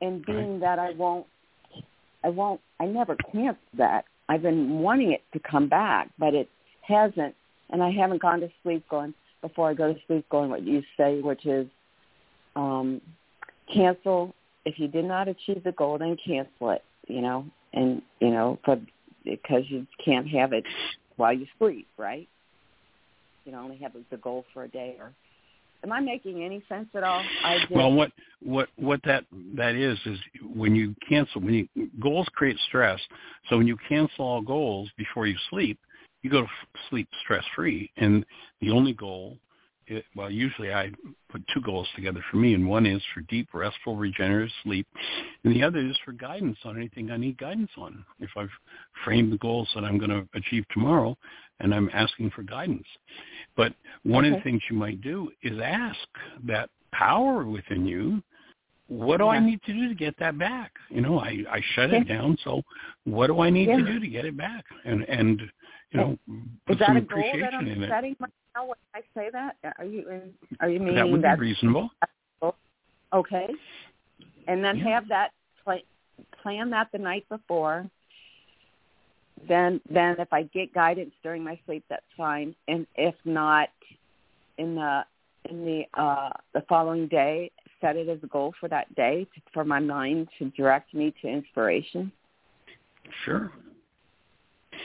and 0.00 0.24
being 0.26 0.60
that 0.60 0.78
I 0.78 0.90
won't, 0.92 1.26
I 2.24 2.28
won't, 2.28 2.60
I 2.80 2.86
never 2.86 3.16
canceled 3.32 3.56
that. 3.78 4.04
I've 4.28 4.42
been 4.42 4.80
wanting 4.80 5.12
it 5.12 5.22
to 5.32 5.38
come 5.38 5.68
back, 5.68 6.10
but 6.18 6.34
it 6.34 6.48
hasn't, 6.82 7.34
and 7.70 7.82
I 7.82 7.90
haven't 7.90 8.20
gone 8.20 8.40
to 8.40 8.50
sleep 8.62 8.84
going 8.88 9.14
before 9.40 9.70
I 9.70 9.74
go 9.74 9.92
to 9.92 9.98
sleep 10.06 10.28
going 10.30 10.50
what 10.50 10.62
you 10.62 10.82
say, 10.96 11.20
which 11.20 11.46
is 11.46 11.66
um, 12.56 13.00
cancel 13.72 14.34
if 14.64 14.78
you 14.78 14.88
did 14.88 15.04
not 15.04 15.28
achieve 15.28 15.64
the 15.64 15.72
goal, 15.72 15.98
then 15.98 16.16
cancel 16.24 16.70
it, 16.70 16.84
you 17.08 17.20
know, 17.20 17.44
and 17.72 18.02
you 18.20 18.30
know, 18.30 18.58
for 18.64 18.80
because 19.24 19.62
you 19.68 19.86
can't 20.04 20.28
have 20.28 20.52
it 20.52 20.64
while 21.16 21.32
you 21.32 21.46
sleep, 21.58 21.88
right? 21.96 22.28
You 23.44 23.52
know, 23.52 23.60
only 23.60 23.76
have 23.78 23.92
the 24.10 24.16
goal 24.16 24.44
for 24.52 24.64
a 24.64 24.68
day 24.68 24.96
or 24.98 25.12
am 25.84 25.92
I 25.92 26.00
making 26.00 26.44
any 26.44 26.62
sense 26.68 26.88
at 26.94 27.02
all? 27.02 27.22
I 27.44 27.58
just, 27.60 27.72
Well, 27.72 27.92
what 27.92 28.12
what 28.40 28.68
what 28.76 29.00
that 29.04 29.24
that 29.54 29.74
is 29.74 29.98
is 30.06 30.18
when 30.54 30.74
you 30.74 30.94
cancel 31.08 31.40
when 31.40 31.54
you 31.54 31.88
goals 32.00 32.26
create 32.34 32.58
stress. 32.68 33.00
So 33.48 33.58
when 33.58 33.66
you 33.66 33.76
cancel 33.88 34.24
all 34.24 34.42
goals 34.42 34.90
before 34.96 35.26
you 35.26 35.36
sleep, 35.50 35.78
you 36.22 36.30
go 36.30 36.42
to 36.42 36.48
sleep 36.88 37.08
stress 37.22 37.44
free, 37.54 37.90
and 37.96 38.24
the 38.60 38.70
only 38.70 38.92
goal. 38.92 39.38
It, 39.92 40.04
well, 40.16 40.30
usually 40.30 40.72
I 40.72 40.90
put 41.30 41.42
two 41.52 41.60
goals 41.60 41.86
together 41.94 42.24
for 42.30 42.38
me, 42.38 42.54
and 42.54 42.66
one 42.66 42.86
is 42.86 43.02
for 43.12 43.20
deep, 43.22 43.48
restful, 43.52 43.96
regenerative 43.96 44.50
sleep, 44.62 44.86
and 45.44 45.54
the 45.54 45.62
other 45.62 45.80
is 45.80 45.96
for 46.04 46.12
guidance 46.12 46.56
on 46.64 46.76
anything 46.78 47.10
I 47.10 47.18
need 47.18 47.36
guidance 47.36 47.70
on. 47.76 48.02
If 48.18 48.30
I've 48.36 48.48
framed 49.04 49.32
the 49.32 49.38
goals 49.38 49.68
that 49.74 49.84
I'm 49.84 49.98
going 49.98 50.10
to 50.10 50.26
achieve 50.34 50.64
tomorrow, 50.72 51.16
and 51.60 51.74
I'm 51.74 51.90
asking 51.92 52.30
for 52.30 52.42
guidance. 52.42 52.86
But 53.54 53.74
one 54.02 54.24
of 54.24 54.32
the 54.32 54.40
things 54.40 54.62
you 54.70 54.76
might 54.76 55.02
do 55.02 55.30
is 55.42 55.58
ask 55.62 55.98
that 56.44 56.70
power 56.92 57.44
within 57.44 57.84
you, 57.84 58.22
what 58.88 59.18
do 59.18 59.28
I 59.28 59.38
need 59.38 59.62
to 59.64 59.72
do 59.72 59.88
to 59.88 59.94
get 59.94 60.18
that 60.18 60.38
back? 60.38 60.72
You 60.90 61.02
know, 61.02 61.18
I, 61.18 61.44
I 61.50 61.62
shut 61.74 61.90
Yeah. 61.90 62.00
it 62.00 62.08
down, 62.08 62.36
so 62.44 62.62
what 63.04 63.26
do 63.28 63.40
I 63.40 63.50
need 63.50 63.66
to 63.66 63.82
do 63.82 64.00
to 64.00 64.08
get 64.08 64.24
it 64.24 64.36
back? 64.36 64.64
And 64.84 65.04
and 65.08 65.42
you 65.92 66.00
know, 66.00 66.18
put 66.66 66.74
is 66.74 66.78
that 66.78 66.86
some 66.88 66.96
a 66.96 67.00
goal 67.02 67.32
that 67.40 67.54
I'm 67.54 67.66
in 67.66 67.82
it. 67.82 67.90
setting 67.90 68.16
right 68.18 68.30
now 68.54 68.66
when 68.66 68.76
I 68.94 69.00
say 69.14 69.28
that? 69.32 69.56
Are 69.78 69.84
you 69.84 70.32
are 70.60 70.68
you 70.68 70.80
meaning 70.80 70.94
That 70.96 71.08
would 71.08 71.22
be 71.22 71.28
reasonable. 71.36 71.90
okay? 73.12 73.48
And 74.48 74.64
then 74.64 74.78
Yeah. 74.78 74.88
have 74.90 75.08
that 75.08 75.32
pla- 75.62 75.78
plan 76.42 76.70
that 76.70 76.90
the 76.92 76.98
night 76.98 77.28
before. 77.28 77.88
Then 79.48 79.80
then 79.90 80.18
if 80.18 80.32
I 80.32 80.44
get 80.44 80.72
guidance 80.72 81.14
during 81.22 81.44
my 81.44 81.58
sleep, 81.66 81.84
that's 81.88 82.06
fine. 82.16 82.54
And 82.68 82.86
if 82.94 83.14
not, 83.24 83.70
in 84.58 84.74
the 84.76 85.04
in 85.50 85.64
the 85.64 85.84
uh 86.00 86.30
the 86.54 86.62
following 86.62 87.06
day, 87.08 87.50
set 87.80 87.96
it 87.96 88.08
as 88.08 88.22
a 88.22 88.28
goal 88.28 88.54
for 88.60 88.68
that 88.68 88.94
day 88.94 89.24
to, 89.34 89.40
for 89.52 89.64
my 89.64 89.80
mind 89.80 90.28
to 90.38 90.50
direct 90.50 90.94
me 90.94 91.12
to 91.20 91.28
inspiration. 91.28 92.12
Sure. 93.24 93.52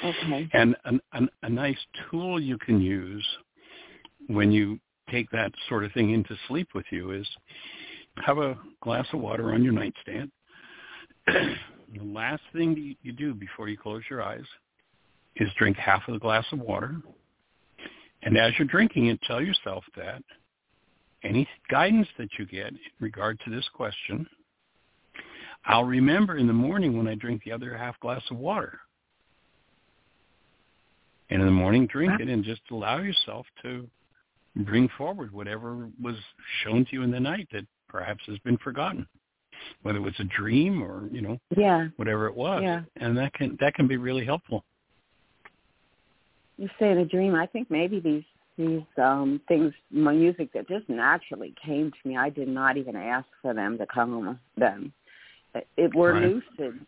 Okay. 0.03 0.49
And 0.53 0.75
an, 0.85 0.99
an, 1.13 1.29
a 1.43 1.49
nice 1.49 1.77
tool 2.09 2.39
you 2.39 2.57
can 2.57 2.81
use 2.81 3.25
when 4.27 4.51
you 4.51 4.79
take 5.09 5.29
that 5.31 5.51
sort 5.69 5.83
of 5.83 5.91
thing 5.93 6.11
into 6.11 6.35
sleep 6.47 6.69
with 6.75 6.85
you 6.91 7.11
is 7.11 7.27
have 8.25 8.37
a 8.37 8.57
glass 8.81 9.05
of 9.13 9.19
water 9.19 9.53
on 9.53 9.63
your 9.63 9.73
nightstand. 9.73 10.31
the 11.27 11.55
last 12.01 12.41
thing 12.53 12.95
you- 13.01 13.13
do 13.13 13.33
before 13.33 13.67
you 13.67 13.77
close 13.77 14.03
your 14.09 14.21
eyes 14.21 14.43
is 15.37 15.49
drink 15.57 15.77
half 15.77 16.03
of 16.07 16.13
the 16.13 16.19
glass 16.19 16.45
of 16.51 16.59
water. 16.59 16.95
And 18.23 18.37
as 18.37 18.53
you're 18.57 18.67
drinking 18.67 19.07
it, 19.07 19.19
tell 19.27 19.41
yourself 19.41 19.83
that 19.95 20.21
any 21.23 21.47
guidance 21.69 22.07
that 22.17 22.29
you 22.37 22.45
get 22.45 22.67
in 22.67 22.79
regard 22.99 23.39
to 23.45 23.49
this 23.49 23.67
question, 23.73 24.27
I'll 25.65 25.83
remember 25.83 26.37
in 26.37 26.47
the 26.47 26.53
morning 26.53 26.97
when 26.97 27.07
I 27.07 27.15
drink 27.15 27.41
the 27.43 27.51
other 27.51 27.75
half 27.77 27.99
glass 27.99 28.21
of 28.29 28.37
water. 28.37 28.79
And 31.29 31.41
in 31.41 31.45
the 31.45 31.51
morning, 31.51 31.87
drink 31.87 32.19
it 32.21 32.29
and 32.29 32.43
just 32.43 32.61
allow 32.71 32.99
yourself 32.99 33.45
to 33.63 33.87
bring 34.55 34.89
forward 34.97 35.33
whatever 35.33 35.89
was 36.01 36.15
shown 36.63 36.85
to 36.85 36.91
you 36.93 37.03
in 37.03 37.11
the 37.11 37.19
night 37.19 37.47
that 37.51 37.65
perhaps 37.89 38.23
has 38.27 38.37
been 38.39 38.57
forgotten, 38.57 39.05
whether 39.81 39.97
it 39.97 40.01
was 40.01 40.13
a 40.19 40.23
dream 40.23 40.81
or 40.81 41.07
you 41.11 41.21
know 41.21 41.37
Yeah. 41.55 41.89
whatever 41.97 42.27
it 42.27 42.35
was. 42.35 42.63
Yeah. 42.63 42.83
And 42.95 43.17
that 43.17 43.33
can 43.33 43.57
that 43.59 43.73
can 43.75 43.87
be 43.87 43.97
really 43.97 44.25
helpful. 44.25 44.63
You 46.57 46.69
say 46.79 46.91
in 46.91 46.97
a 46.99 47.05
dream. 47.05 47.35
I 47.35 47.45
think 47.45 47.69
maybe 47.69 47.99
these 47.99 48.23
these 48.57 48.81
um 48.97 49.39
things, 49.47 49.73
my 49.91 50.13
music 50.13 50.51
that 50.53 50.67
just 50.67 50.89
naturally 50.89 51.53
came 51.63 51.91
to 51.91 52.07
me. 52.07 52.17
I 52.17 52.29
did 52.29 52.47
not 52.47 52.77
even 52.77 52.95
ask 52.95 53.27
for 53.41 53.53
them 53.53 53.77
to 53.77 53.85
come. 53.85 54.39
Them, 54.57 54.93
it, 55.53 55.67
it 55.77 55.93
were 55.95 56.13
Right. 56.13 56.23
lucid. 56.55 56.79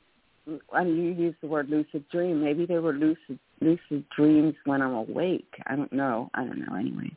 I 0.73 0.83
mean, 0.83 0.95
you 0.95 1.11
used 1.11 1.37
the 1.41 1.47
word 1.47 1.69
lucid 1.69 2.03
dream. 2.09 2.41
Maybe 2.43 2.65
they 2.65 2.79
were 2.79 2.93
lucid 2.93 3.37
lucid 3.61 4.05
dreams 4.15 4.55
when 4.65 4.81
I'm 4.81 4.93
awake. 4.93 5.47
I 5.67 5.75
don't 5.75 5.91
know. 5.93 6.29
I 6.33 6.43
don't 6.45 6.59
know. 6.59 6.75
Anyway. 6.75 7.11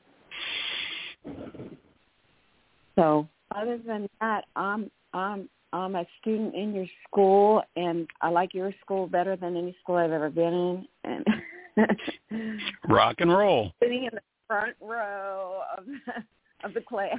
So 2.97 3.29
other 3.55 3.79
than 3.87 4.09
that, 4.21 4.45
I'm 4.57 4.91
I'm 5.15 5.49
I'm 5.73 5.95
a 5.95 6.05
student 6.21 6.55
in 6.55 6.75
your 6.75 6.87
school, 7.09 7.63
and 7.77 8.07
I 8.21 8.29
like 8.29 8.53
your 8.55 8.73
school 8.85 9.07
better 9.07 9.37
than 9.37 9.57
any 9.57 9.75
school 9.83 9.97
I've 9.97 10.13
ever 10.13 10.29
been 10.31 10.87
in. 11.05 11.25
And 12.37 12.61
Rock 12.89 13.17
and 13.21 13.33
roll. 13.33 13.73
sitting 13.83 14.05
in 14.05 14.11
the 14.13 14.21
front 14.47 14.77
row 14.81 15.61
of 15.79 15.85
the, 15.87 16.67
of 16.69 16.75
the 16.75 16.81
class. 16.83 17.19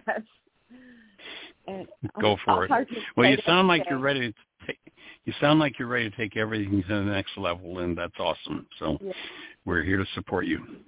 And 1.68 1.88
Go 2.22 2.32
I'll- 2.32 2.40
for 2.46 2.72
I'll 2.74 2.82
it. 2.82 2.88
Well, 3.16 3.30
you 3.30 3.38
sound 3.46 3.68
like 3.68 3.82
today. 3.84 3.90
you're 3.92 4.00
ready 4.00 4.32
to 4.32 4.34
take. 4.68 4.80
You 5.26 5.34
sound 5.40 5.60
like 5.60 5.80
you're 5.80 5.88
ready 5.88 6.10
to 6.10 6.16
take 6.18 6.36
everything 6.36 6.82
to 6.82 6.88
the 6.88 7.02
next 7.02 7.38
level, 7.38 7.80
and 7.80 7.98
that's 7.98 8.20
awesome. 8.20 8.68
So 8.80 8.98
Yeah. 9.02 9.14
we're 9.66 9.84
here 9.84 9.98
to 9.98 10.06
support 10.14 10.46
you. 10.46 10.84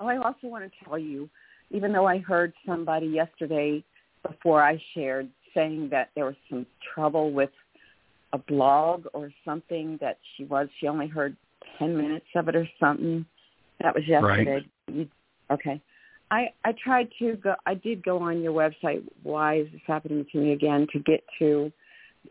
Oh, 0.00 0.06
I 0.06 0.16
also 0.18 0.46
want 0.48 0.70
to 0.70 0.84
tell 0.84 0.98
you, 0.98 1.28
even 1.70 1.92
though 1.92 2.06
I 2.06 2.18
heard 2.18 2.52
somebody 2.66 3.06
yesterday 3.06 3.82
before 4.22 4.62
I 4.62 4.80
shared 4.94 5.30
saying 5.54 5.88
that 5.90 6.10
there 6.14 6.26
was 6.26 6.36
some 6.48 6.66
trouble 6.94 7.32
with 7.32 7.50
a 8.32 8.38
blog 8.38 9.06
or 9.14 9.32
something 9.44 9.96
that 10.00 10.18
she 10.36 10.44
was, 10.44 10.68
she 10.78 10.86
only 10.86 11.08
heard 11.08 11.36
10 11.78 11.96
minutes 11.96 12.26
of 12.34 12.48
it 12.48 12.56
or 12.56 12.68
something. 12.78 13.24
That 13.80 13.94
was 13.94 14.06
yesterday. 14.06 14.66
You, 14.88 15.08
okay. 15.50 15.80
I, 16.30 16.52
I 16.64 16.72
tried 16.72 17.10
to 17.20 17.36
go, 17.36 17.54
I 17.64 17.74
did 17.74 18.04
go 18.04 18.18
on 18.18 18.42
your 18.42 18.52
website, 18.52 19.02
why 19.22 19.60
is 19.60 19.72
this 19.72 19.80
happening 19.86 20.26
to 20.32 20.38
me 20.38 20.52
again, 20.52 20.86
to 20.92 20.98
get 21.00 21.24
to, 21.38 21.72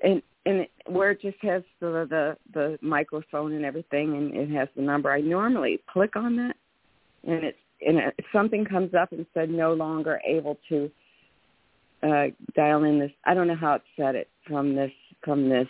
and, 0.03 0.21
and 0.47 0.61
it, 0.61 0.71
where 0.85 1.11
it 1.11 1.21
just 1.21 1.37
has 1.41 1.61
the, 1.81 2.07
the, 2.09 2.37
the 2.53 2.79
microphone 2.81 3.53
and 3.53 3.65
everything 3.65 4.15
and 4.15 4.33
it 4.33 4.49
has 4.55 4.69
the 4.75 4.81
number. 4.81 5.11
I 5.11 5.19
normally 5.19 5.81
click 5.91 6.15
on 6.15 6.37
that 6.37 6.55
and 7.27 7.43
it's 7.43 7.57
and 7.85 7.97
it, 7.97 8.15
something 8.33 8.65
comes 8.65 8.93
up 8.95 9.11
and 9.11 9.25
said 9.33 9.49
no 9.49 9.73
longer 9.73 10.19
able 10.25 10.57
to 10.69 10.89
uh, 12.01 12.27
dial 12.55 12.83
in 12.85 12.97
this. 12.97 13.11
I 13.25 13.33
don't 13.33 13.47
know 13.47 13.55
how 13.55 13.75
it 13.75 13.81
said 13.95 14.15
it 14.15 14.29
from 14.47 14.73
this 14.73 14.91
from 15.23 15.49
this 15.49 15.67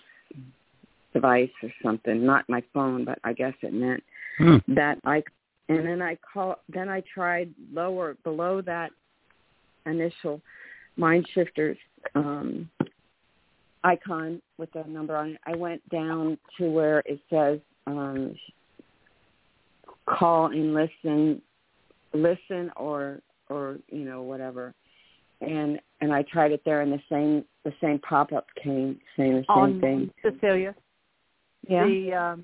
device 1.13 1.49
or 1.63 1.69
something. 1.83 2.25
Not 2.25 2.47
my 2.47 2.63
phone, 2.73 3.03
but 3.03 3.19
I 3.23 3.33
guess 3.33 3.53
it 3.61 3.73
meant 3.73 4.03
Hmm. 4.37 4.57
that 4.67 4.99
I. 5.03 5.23
And 5.69 5.85
then 5.85 6.01
I 6.01 6.17
call. 6.33 6.59
Then 6.69 6.87
I 6.87 7.01
tried 7.13 7.49
lower 7.73 8.15
below 8.23 8.61
that 8.61 8.91
initial 9.85 10.41
mind 10.95 11.27
shifters 11.33 11.77
um, 12.15 12.69
icon 13.87 14.41
with 14.57 14.71
the 14.73 14.83
number 14.83 15.15
on 15.15 15.31
it. 15.31 15.39
I 15.45 15.55
went 15.55 15.87
down 15.89 16.37
to 16.57 16.69
where 16.69 16.99
it 17.05 17.19
says 17.29 17.59
um, 17.85 18.35
call 20.07 20.47
and 20.47 20.73
listen 20.73 21.41
listen 22.13 22.71
or 22.75 23.19
or 23.49 23.77
you 23.89 24.05
know 24.05 24.21
whatever 24.21 24.73
and 25.41 25.79
and 25.99 26.13
i 26.13 26.23
tried 26.23 26.51
it 26.53 26.61
there 26.63 26.81
and 26.81 26.91
the 26.91 27.01
same 27.11 27.43
the 27.65 27.73
same 27.81 27.99
pop 27.99 28.31
up 28.31 28.47
came 28.63 28.97
saying 29.17 29.33
the 29.33 29.41
same 29.41 29.49
on 29.49 29.81
thing 29.81 30.09
Cecilia, 30.23 30.73
yeah 31.67 31.85
the 31.85 32.13
um, 32.13 32.43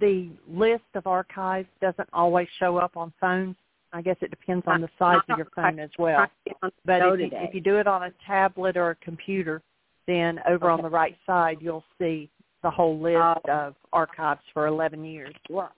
the 0.00 0.30
list 0.48 0.84
of 0.94 1.06
archives 1.06 1.68
doesn't 1.80 2.08
always 2.12 2.48
show 2.58 2.76
up 2.76 2.96
on 2.96 3.12
phones. 3.20 3.56
I 3.92 4.02
guess 4.02 4.16
it 4.20 4.30
depends 4.30 4.64
on 4.66 4.80
the 4.80 4.88
size 4.98 5.20
of 5.28 5.38
your 5.38 5.46
phone 5.54 5.78
as 5.78 5.90
well. 5.98 6.26
But 6.84 7.02
if 7.02 7.20
you, 7.20 7.30
if 7.32 7.54
you 7.54 7.60
do 7.60 7.78
it 7.78 7.86
on 7.86 8.02
a 8.02 8.10
tablet 8.26 8.76
or 8.76 8.90
a 8.90 8.94
computer, 8.96 9.62
then 10.06 10.40
over 10.48 10.70
on 10.70 10.82
the 10.82 10.88
right 10.90 11.16
side 11.26 11.58
you'll 11.60 11.84
see 11.98 12.28
the 12.62 12.70
whole 12.70 12.98
list 12.98 13.16
Oh. 13.16 13.40
of 13.48 13.74
archives 13.92 14.40
for 14.52 14.66
11 14.66 15.04
years. 15.04 15.34
well 15.50 15.70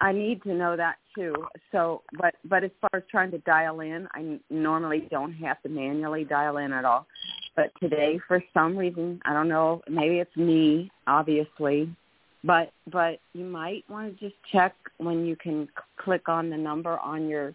i 0.00 0.12
need 0.12 0.42
to 0.44 0.54
know 0.54 0.76
that 0.76 0.96
too 1.14 1.34
so 1.72 2.02
but 2.20 2.34
but 2.44 2.62
as 2.64 2.70
far 2.80 2.90
as 2.94 3.02
trying 3.10 3.30
to 3.32 3.38
dial 3.38 3.80
in 3.80 4.06
I 4.14 4.38
normally 4.48 5.08
don't 5.10 5.32
have 5.34 5.60
to 5.62 5.68
manually 5.68 6.24
dial 6.24 6.58
in 6.58 6.72
at 6.72 6.84
all 6.84 7.06
but 7.56 7.72
today 7.80 8.20
for 8.28 8.42
some 8.54 8.76
reason 8.76 9.20
i 9.24 9.32
don't 9.32 9.48
know 9.48 9.82
maybe 9.88 10.18
it's 10.20 10.36
me 10.36 10.90
obviously 11.06 11.94
but 12.44 12.72
but 12.92 13.18
you 13.34 13.44
might 13.44 13.84
want 13.88 14.18
to 14.18 14.24
just 14.28 14.36
check 14.52 14.74
when 14.98 15.26
you 15.26 15.34
can 15.36 15.66
c- 15.66 15.82
click 15.96 16.28
on 16.28 16.48
the 16.48 16.56
number 16.56 16.98
on 17.00 17.28
your 17.28 17.52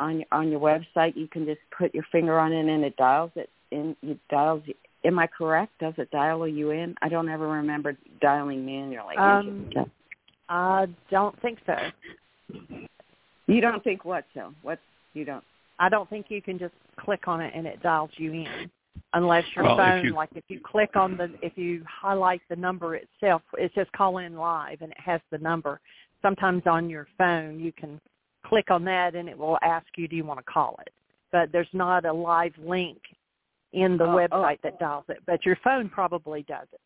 on 0.00 0.16
your 0.18 0.26
on 0.32 0.50
your 0.50 0.60
website 0.60 1.16
you 1.16 1.28
can 1.28 1.44
just 1.46 1.60
put 1.76 1.94
your 1.94 2.04
finger 2.10 2.38
on 2.38 2.52
it 2.52 2.66
and 2.68 2.84
it 2.84 2.96
dials 2.96 3.30
it 3.36 3.48
in 3.70 3.96
it 4.02 4.18
dials 4.28 4.62
am 5.06 5.18
i 5.18 5.26
correct? 5.26 5.72
Does 5.78 5.94
it 5.98 6.10
dial 6.10 6.46
you 6.48 6.70
in? 6.70 6.94
I 7.02 7.08
don't 7.08 7.28
ever 7.28 7.48
remember 7.48 7.96
dialing 8.20 8.64
manually. 8.66 9.16
Um, 9.16 9.70
So- 9.72 9.90
I 10.48 10.86
don't 11.10 11.40
think 11.40 11.58
so. 11.66 11.76
you 13.46 13.60
don't 13.60 13.82
think 13.82 14.04
what 14.04 14.24
so? 14.34 14.52
What 14.62 14.78
you 15.14 15.24
don't? 15.24 15.44
I 15.78 15.88
don't 15.88 16.08
think 16.08 16.26
you 16.30 16.40
can 16.40 16.58
just 16.58 16.74
click 16.96 17.26
on 17.28 17.40
it 17.40 17.52
and 17.54 17.66
it 17.66 17.82
dials 17.82 18.10
you 18.16 18.32
in, 18.32 18.70
unless 19.12 19.44
your 19.54 19.64
Well, 19.64 19.78
if 19.78 19.84
phone, 19.86 20.04
you- 20.04 20.14
like 20.14 20.30
if 20.34 20.44
you 20.48 20.60
click 20.60 20.96
on 20.96 21.16
the, 21.16 21.30
if 21.42 21.56
you 21.58 21.84
highlight 21.84 22.42
the 22.48 22.56
number 22.56 22.94
itself, 22.96 23.42
it 23.58 23.72
says 23.74 23.86
call 23.96 24.18
in 24.18 24.36
live 24.36 24.82
and 24.82 24.92
it 24.92 25.00
has 25.00 25.20
the 25.30 25.38
number. 25.38 25.80
sometimes 26.22 26.66
on 26.66 26.88
your 26.90 27.06
phone 27.18 27.60
you 27.60 27.70
can 27.72 28.00
click 28.44 28.70
on 28.70 28.82
that 28.84 29.14
and 29.14 29.28
it 29.28 29.36
will 29.38 29.58
ask 29.62 29.86
you, 29.96 30.08
do 30.08 30.16
you 30.16 30.24
want 30.24 30.38
to 30.40 30.44
call 30.44 30.76
it? 30.84 30.92
But 31.30 31.52
there's 31.52 31.68
not 31.72 32.04
a 32.04 32.12
live 32.12 32.54
link 32.58 32.98
in 33.72 33.96
the 33.96 34.04
Oh, 34.04 34.18
oh. 34.32 34.36
website 34.36 34.60
that 34.62 34.78
dials 34.78 35.04
it, 35.08 35.18
but 35.26 35.44
your 35.44 35.56
phone 35.62 35.88
probably 35.88 36.42
does 36.42 36.66
it. 36.72 36.80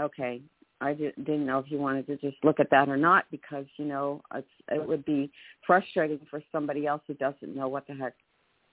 Okay. 0.00 0.40
I 0.80 0.94
di- 0.94 1.12
didn't 1.16 1.46
know 1.46 1.60
if 1.60 1.70
you 1.70 1.78
wanted 1.78 2.06
to 2.08 2.16
just 2.16 2.42
look 2.42 2.58
at 2.58 2.70
that 2.70 2.88
or 2.88 2.96
not 2.96 3.26
because 3.30 3.66
you 3.76 3.84
know 3.84 4.20
it's, 4.34 4.48
it 4.68 4.84
would 4.84 5.04
be 5.04 5.30
frustrating 5.66 6.18
for 6.28 6.42
somebody 6.50 6.86
else 6.86 7.02
who 7.06 7.14
doesn't 7.14 7.54
know 7.54 7.68
what 7.68 7.86
the 7.86 7.94
heck. 7.94 8.14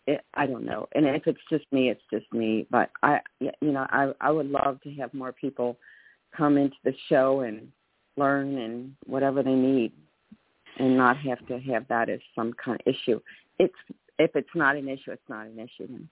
It, 0.08 0.26
I 0.34 0.48
don't 0.48 0.66
know, 0.66 0.88
and 0.96 1.06
if 1.06 1.28
it's 1.28 1.40
just 1.52 1.66
me, 1.72 1.90
it's 1.90 2.02
just 2.12 2.32
me. 2.34 2.66
But 2.72 2.90
I, 3.04 3.20
you 3.40 3.52
know, 3.62 3.86
I 3.92 4.12
I 4.22 4.32
would 4.32 4.50
love 4.50 4.82
to 4.82 4.92
have 4.96 5.14
more 5.14 5.32
people 5.32 5.78
come 6.36 6.58
into 6.58 6.78
the 6.84 6.94
show 7.10 7.42
and 7.42 7.72
learn 8.18 8.58
and 8.58 8.96
whatever 9.06 9.44
they 9.44 9.54
need, 9.54 9.92
and 10.80 10.98
not 10.98 11.18
have 11.18 11.46
to 11.48 11.60
have 11.60 11.88
that 11.90 12.10
as 12.10 12.22
some 12.34 12.54
kind 12.54 12.82
of 12.86 12.92
issue. 12.92 13.20
It's 13.60 13.76
if 14.18 14.36
it's 14.36 14.50
not 14.56 14.78
an 14.78 14.90
issue, 14.90 15.12
it's 15.12 15.30
not 15.30 15.46
an 15.46 15.60
issue. 15.60 15.88
Then. 15.88 16.10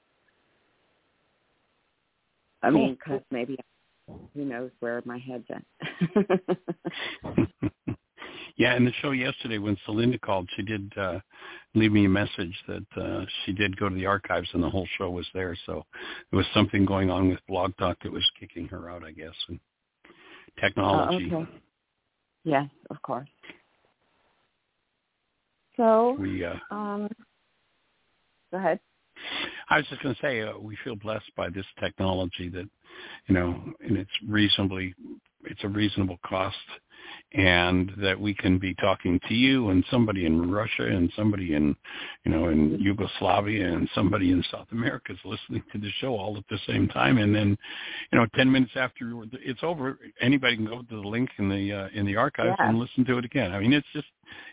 I 2.63 2.69
mean, 2.69 2.95
because 2.95 3.21
maybe 3.31 3.57
who 4.33 4.45
knows 4.45 4.71
where 4.79 5.01
my 5.05 5.19
head's 5.19 5.45
at. 5.49 5.63
yeah, 8.57 8.75
in 8.75 8.85
the 8.85 8.91
show 9.01 9.11
yesterday 9.11 9.57
when 9.57 9.77
Celinda 9.87 10.19
called, 10.19 10.49
she 10.55 10.63
did 10.63 10.91
uh, 10.97 11.19
leave 11.75 11.91
me 11.91 12.05
a 12.05 12.09
message 12.09 12.55
that 12.67 12.85
uh, 13.01 13.25
she 13.45 13.53
did 13.53 13.77
go 13.77 13.89
to 13.89 13.95
the 13.95 14.05
archives 14.05 14.49
and 14.53 14.63
the 14.63 14.69
whole 14.69 14.87
show 14.97 15.09
was 15.09 15.27
there. 15.33 15.55
So 15.65 15.85
there 16.31 16.37
was 16.37 16.47
something 16.53 16.85
going 16.85 17.09
on 17.09 17.29
with 17.29 17.39
Blog 17.47 17.75
Talk 17.77 17.97
that 18.03 18.11
was 18.11 18.25
kicking 18.39 18.67
her 18.69 18.89
out, 18.89 19.03
I 19.03 19.11
guess. 19.11 19.35
And 19.49 19.59
technology. 20.59 21.31
Oh, 21.33 21.37
okay. 21.37 21.51
Yes, 22.43 22.69
of 22.89 23.01
course. 23.01 23.29
So, 25.75 26.15
We 26.19 26.43
uh, 26.43 26.55
um, 26.71 27.07
go 28.51 28.57
ahead. 28.57 28.79
I 29.69 29.77
was 29.77 29.87
just 29.87 30.01
going 30.01 30.15
to 30.15 30.21
say 30.21 30.41
uh, 30.41 30.57
we 30.57 30.77
feel 30.83 30.95
blessed 30.95 31.31
by 31.35 31.49
this 31.49 31.65
technology 31.79 32.49
that 32.49 32.67
you 33.27 33.35
know, 33.35 33.61
and 33.81 33.97
it's 33.97 34.09
reasonably 34.27 34.93
it's 35.43 35.63
a 35.63 35.67
reasonable 35.67 36.17
cost, 36.25 36.55
and 37.33 37.91
that 37.97 38.19
we 38.19 38.33
can 38.33 38.57
be 38.57 38.73
talking 38.75 39.19
to 39.27 39.33
you 39.33 39.69
and 39.69 39.83
somebody 39.89 40.25
in 40.25 40.51
Russia 40.51 40.87
and 40.87 41.11
somebody 41.15 41.53
in 41.53 41.75
you 42.25 42.31
know 42.31 42.49
in 42.49 42.79
Yugoslavia 42.79 43.67
and 43.67 43.89
somebody 43.93 44.31
in 44.31 44.43
South 44.51 44.67
America 44.71 45.13
is 45.13 45.19
listening 45.23 45.63
to 45.71 45.77
the 45.77 45.89
show 45.99 46.17
all 46.17 46.37
at 46.37 46.43
the 46.49 46.59
same 46.67 46.87
time, 46.87 47.17
and 47.17 47.35
then 47.35 47.57
you 48.11 48.19
know 48.19 48.25
ten 48.35 48.51
minutes 48.51 48.73
after 48.75 49.23
it's 49.33 49.63
over, 49.63 49.99
anybody 50.21 50.55
can 50.55 50.65
go 50.65 50.81
to 50.81 51.01
the 51.01 51.07
link 51.07 51.29
in 51.37 51.49
the 51.49 51.71
uh, 51.71 51.87
in 51.93 52.05
the 52.05 52.15
archives 52.15 52.55
Yeah. 52.59 52.69
and 52.69 52.79
listen 52.79 53.05
to 53.05 53.17
it 53.17 53.25
again. 53.25 53.51
I 53.51 53.59
mean, 53.59 53.73
it's 53.73 53.87
just 53.93 54.07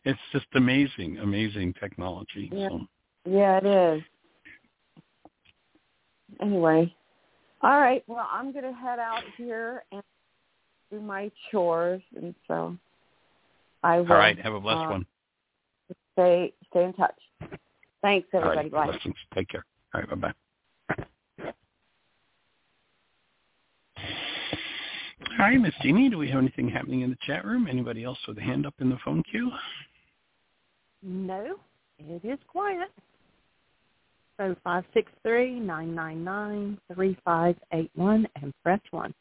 it's 0.05 0.21
just 0.33 0.47
amazing, 0.55 1.19
amazing 1.19 1.75
technology. 1.75 2.51
Yeah. 2.53 2.69
So. 2.69 2.81
Yeah, 3.27 3.59
it 3.63 3.67
is. 3.67 4.03
Anyway, 6.41 6.95
all 7.63 7.81
right. 7.81 8.05
Well, 8.07 8.29
I'm 8.31 8.53
going 8.53 8.65
to 8.65 8.73
head 8.73 8.99
out 8.99 9.23
here 9.37 9.85
and 9.93 10.03
do 10.91 11.01
my 11.01 11.31
chores, 11.51 12.03
and 12.17 12.35
so 12.47 12.77
I 13.83 14.01
will. 14.01 14.13
All 14.13 14.19
right, 14.19 14.39
have 14.39 14.55
a 14.55 14.61
blessed 14.61 14.85
uh, 14.87 14.91
one. 14.91 15.07
Stay 16.13 16.53
stay 16.71 16.85
in 16.85 16.93
touch. 16.95 17.15
Thanks, 18.03 18.29
everybody. 18.33 18.69
right, 18.69 18.73
Bye. 18.73 18.87
blessings. 18.93 19.17
Take 19.35 19.49
care. 19.49 19.65
All 19.95 20.01
right, 20.01 20.11
bye-bye. 20.11 20.35
All 25.39 25.39
right, 25.39 25.61
Miss 25.61 25.73
Jeanie, 25.83 26.11
do 26.11 26.19
we 26.19 26.29
have 26.29 26.39
anything 26.39 26.69
happening 26.69 27.01
in 27.01 27.11
the 27.11 27.17
chat 27.27 27.45
room? 27.45 27.67
Anybody 27.69 28.05
else 28.05 28.19
with 28.29 28.39
a 28.39 28.43
hand 28.43 28.67
up 28.67 28.75
in 28.81 28.91
the 28.91 28.99
phone 29.05 29.23
queue? 29.31 29.51
No, 31.03 31.57
it 31.99 32.25
is 32.25 32.39
quiet. 32.47 32.91
Eight 37.73 37.91
one 37.95 38.27
and 38.41 38.53
press 38.63 38.81
one. 38.91 39.15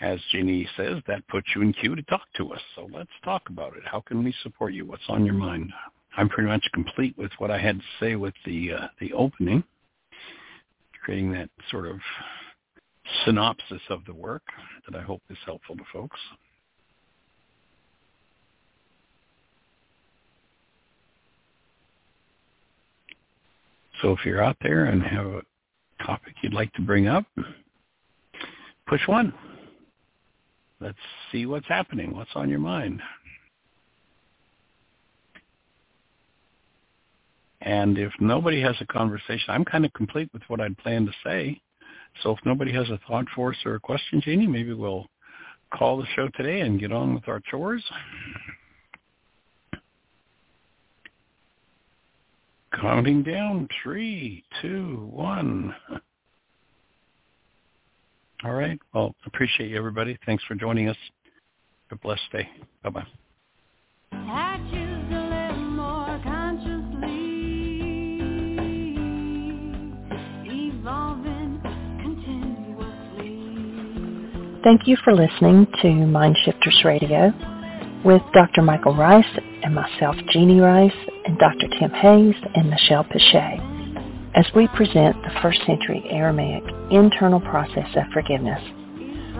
As 0.00 0.18
Jeanie 0.32 0.68
says, 0.76 1.02
that 1.06 1.26
puts 1.28 1.46
you 1.54 1.62
in 1.62 1.72
queue 1.72 1.94
to 1.94 2.02
talk 2.02 2.22
to 2.36 2.52
us. 2.52 2.60
So 2.74 2.88
let's 2.92 3.10
talk 3.24 3.48
about 3.48 3.76
it. 3.76 3.82
How 3.84 4.00
can 4.00 4.24
we 4.24 4.34
support 4.42 4.72
you? 4.72 4.86
What's 4.86 5.04
on 5.08 5.24
your 5.24 5.34
mind? 5.34 5.72
I'm 6.16 6.28
pretty 6.28 6.48
much 6.48 6.64
complete 6.72 7.16
with 7.18 7.30
what 7.38 7.50
I 7.50 7.58
had 7.58 7.78
to 7.78 7.84
say 8.00 8.16
with 8.16 8.34
the 8.44 8.72
uh, 8.72 8.88
the 9.00 9.12
opening, 9.12 9.62
creating 11.02 11.32
that 11.32 11.50
sort 11.70 11.86
of 11.86 11.98
synopsis 13.24 13.82
of 13.90 14.04
the 14.06 14.14
work 14.14 14.42
that 14.88 14.98
I 14.98 15.02
hope 15.02 15.22
is 15.30 15.38
helpful 15.44 15.76
to 15.76 15.84
folks. 15.92 16.18
So 24.02 24.12
if 24.12 24.24
you're 24.24 24.42
out 24.42 24.56
there 24.62 24.86
and 24.86 25.02
have 25.02 25.26
a 25.26 25.42
topic 26.04 26.34
you'd 26.42 26.54
like 26.54 26.72
to 26.74 26.82
bring 26.82 27.06
up, 27.06 27.24
push 28.86 29.06
one. 29.06 29.32
Let's 30.80 30.98
see 31.32 31.46
what's 31.46 31.68
happening. 31.68 32.14
What's 32.14 32.30
on 32.34 32.50
your 32.50 32.58
mind? 32.58 33.00
And 37.62 37.96
if 37.96 38.12
nobody 38.20 38.60
has 38.60 38.76
a 38.80 38.86
conversation, 38.86 39.46
I'm 39.48 39.64
kind 39.64 39.86
of 39.86 39.92
complete 39.94 40.28
with 40.34 40.42
what 40.48 40.60
I'd 40.60 40.76
planned 40.78 41.06
to 41.06 41.12
say. 41.24 41.60
So 42.22 42.32
if 42.32 42.38
nobody 42.44 42.72
has 42.72 42.90
a 42.90 43.00
thought 43.08 43.24
for 43.34 43.50
us 43.50 43.56
or 43.64 43.76
a 43.76 43.80
question, 43.80 44.20
Jeanie, 44.20 44.46
maybe 44.46 44.74
we'll 44.74 45.06
call 45.72 45.96
the 45.96 46.06
show 46.14 46.28
today 46.36 46.60
and 46.60 46.78
get 46.78 46.92
on 46.92 47.14
with 47.14 47.26
our 47.26 47.40
chores. 47.50 47.82
Counting 52.80 53.22
down, 53.22 53.68
three, 53.82 54.44
two, 54.60 55.08
one. 55.12 55.74
All 58.44 58.52
right. 58.52 58.78
Well, 58.92 59.14
appreciate 59.26 59.70
you, 59.70 59.76
everybody. 59.76 60.18
Thanks 60.26 60.44
for 60.44 60.54
joining 60.54 60.88
us. 60.88 60.96
Have 61.88 61.98
a 61.98 62.02
blessed 62.02 62.22
day. 62.32 62.48
Bye-bye. 62.82 63.06
Thank 74.62 74.88
you 74.88 74.96
for 75.04 75.14
listening 75.14 75.66
to 75.82 75.88
MindShifters 75.88 76.84
Radio 76.84 77.53
with 78.04 78.22
Dr. 78.34 78.62
Michael 78.62 78.94
Ryce 78.94 79.24
and 79.62 79.74
myself, 79.74 80.14
Jeanie 80.30 80.60
Ryce, 80.60 80.92
and 81.24 81.38
Dr. 81.38 81.66
Tim 81.78 81.90
Hayes 81.90 82.34
and 82.54 82.70
Michelle 82.70 83.04
Pichet 83.04 83.60
as 84.34 84.46
we 84.54 84.68
present 84.68 85.16
the 85.22 85.30
first 85.40 85.60
century 85.66 86.04
Aramaic 86.10 86.62
internal 86.90 87.40
process 87.40 87.88
of 87.96 88.04
forgiveness. 88.12 88.60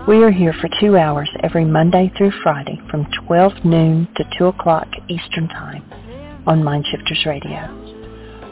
We 0.07 0.23
are 0.23 0.31
here 0.31 0.53
for 0.53 0.67
two 0.79 0.97
hours 0.97 1.29
every 1.43 1.65
Monday 1.65 2.11
through 2.17 2.31
Friday 2.43 2.81
from 2.89 3.05
12 3.27 3.65
noon 3.65 4.07
to 4.15 4.23
2 4.37 4.45
o'clock 4.45 4.87
Eastern 5.09 5.49
Time 5.49 5.83
on 6.47 6.61
MindShifters 6.61 7.25
Radio. 7.25 7.81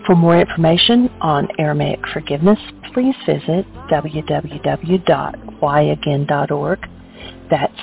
For 0.05 0.15
more 0.15 0.37
information 0.39 1.09
on 1.21 1.47
Aramaic 1.59 2.01
forgiveness, 2.11 2.59
please 2.93 3.15
visit 3.25 3.65
www.whyagain.org. 3.89 6.79
That's 7.49 7.79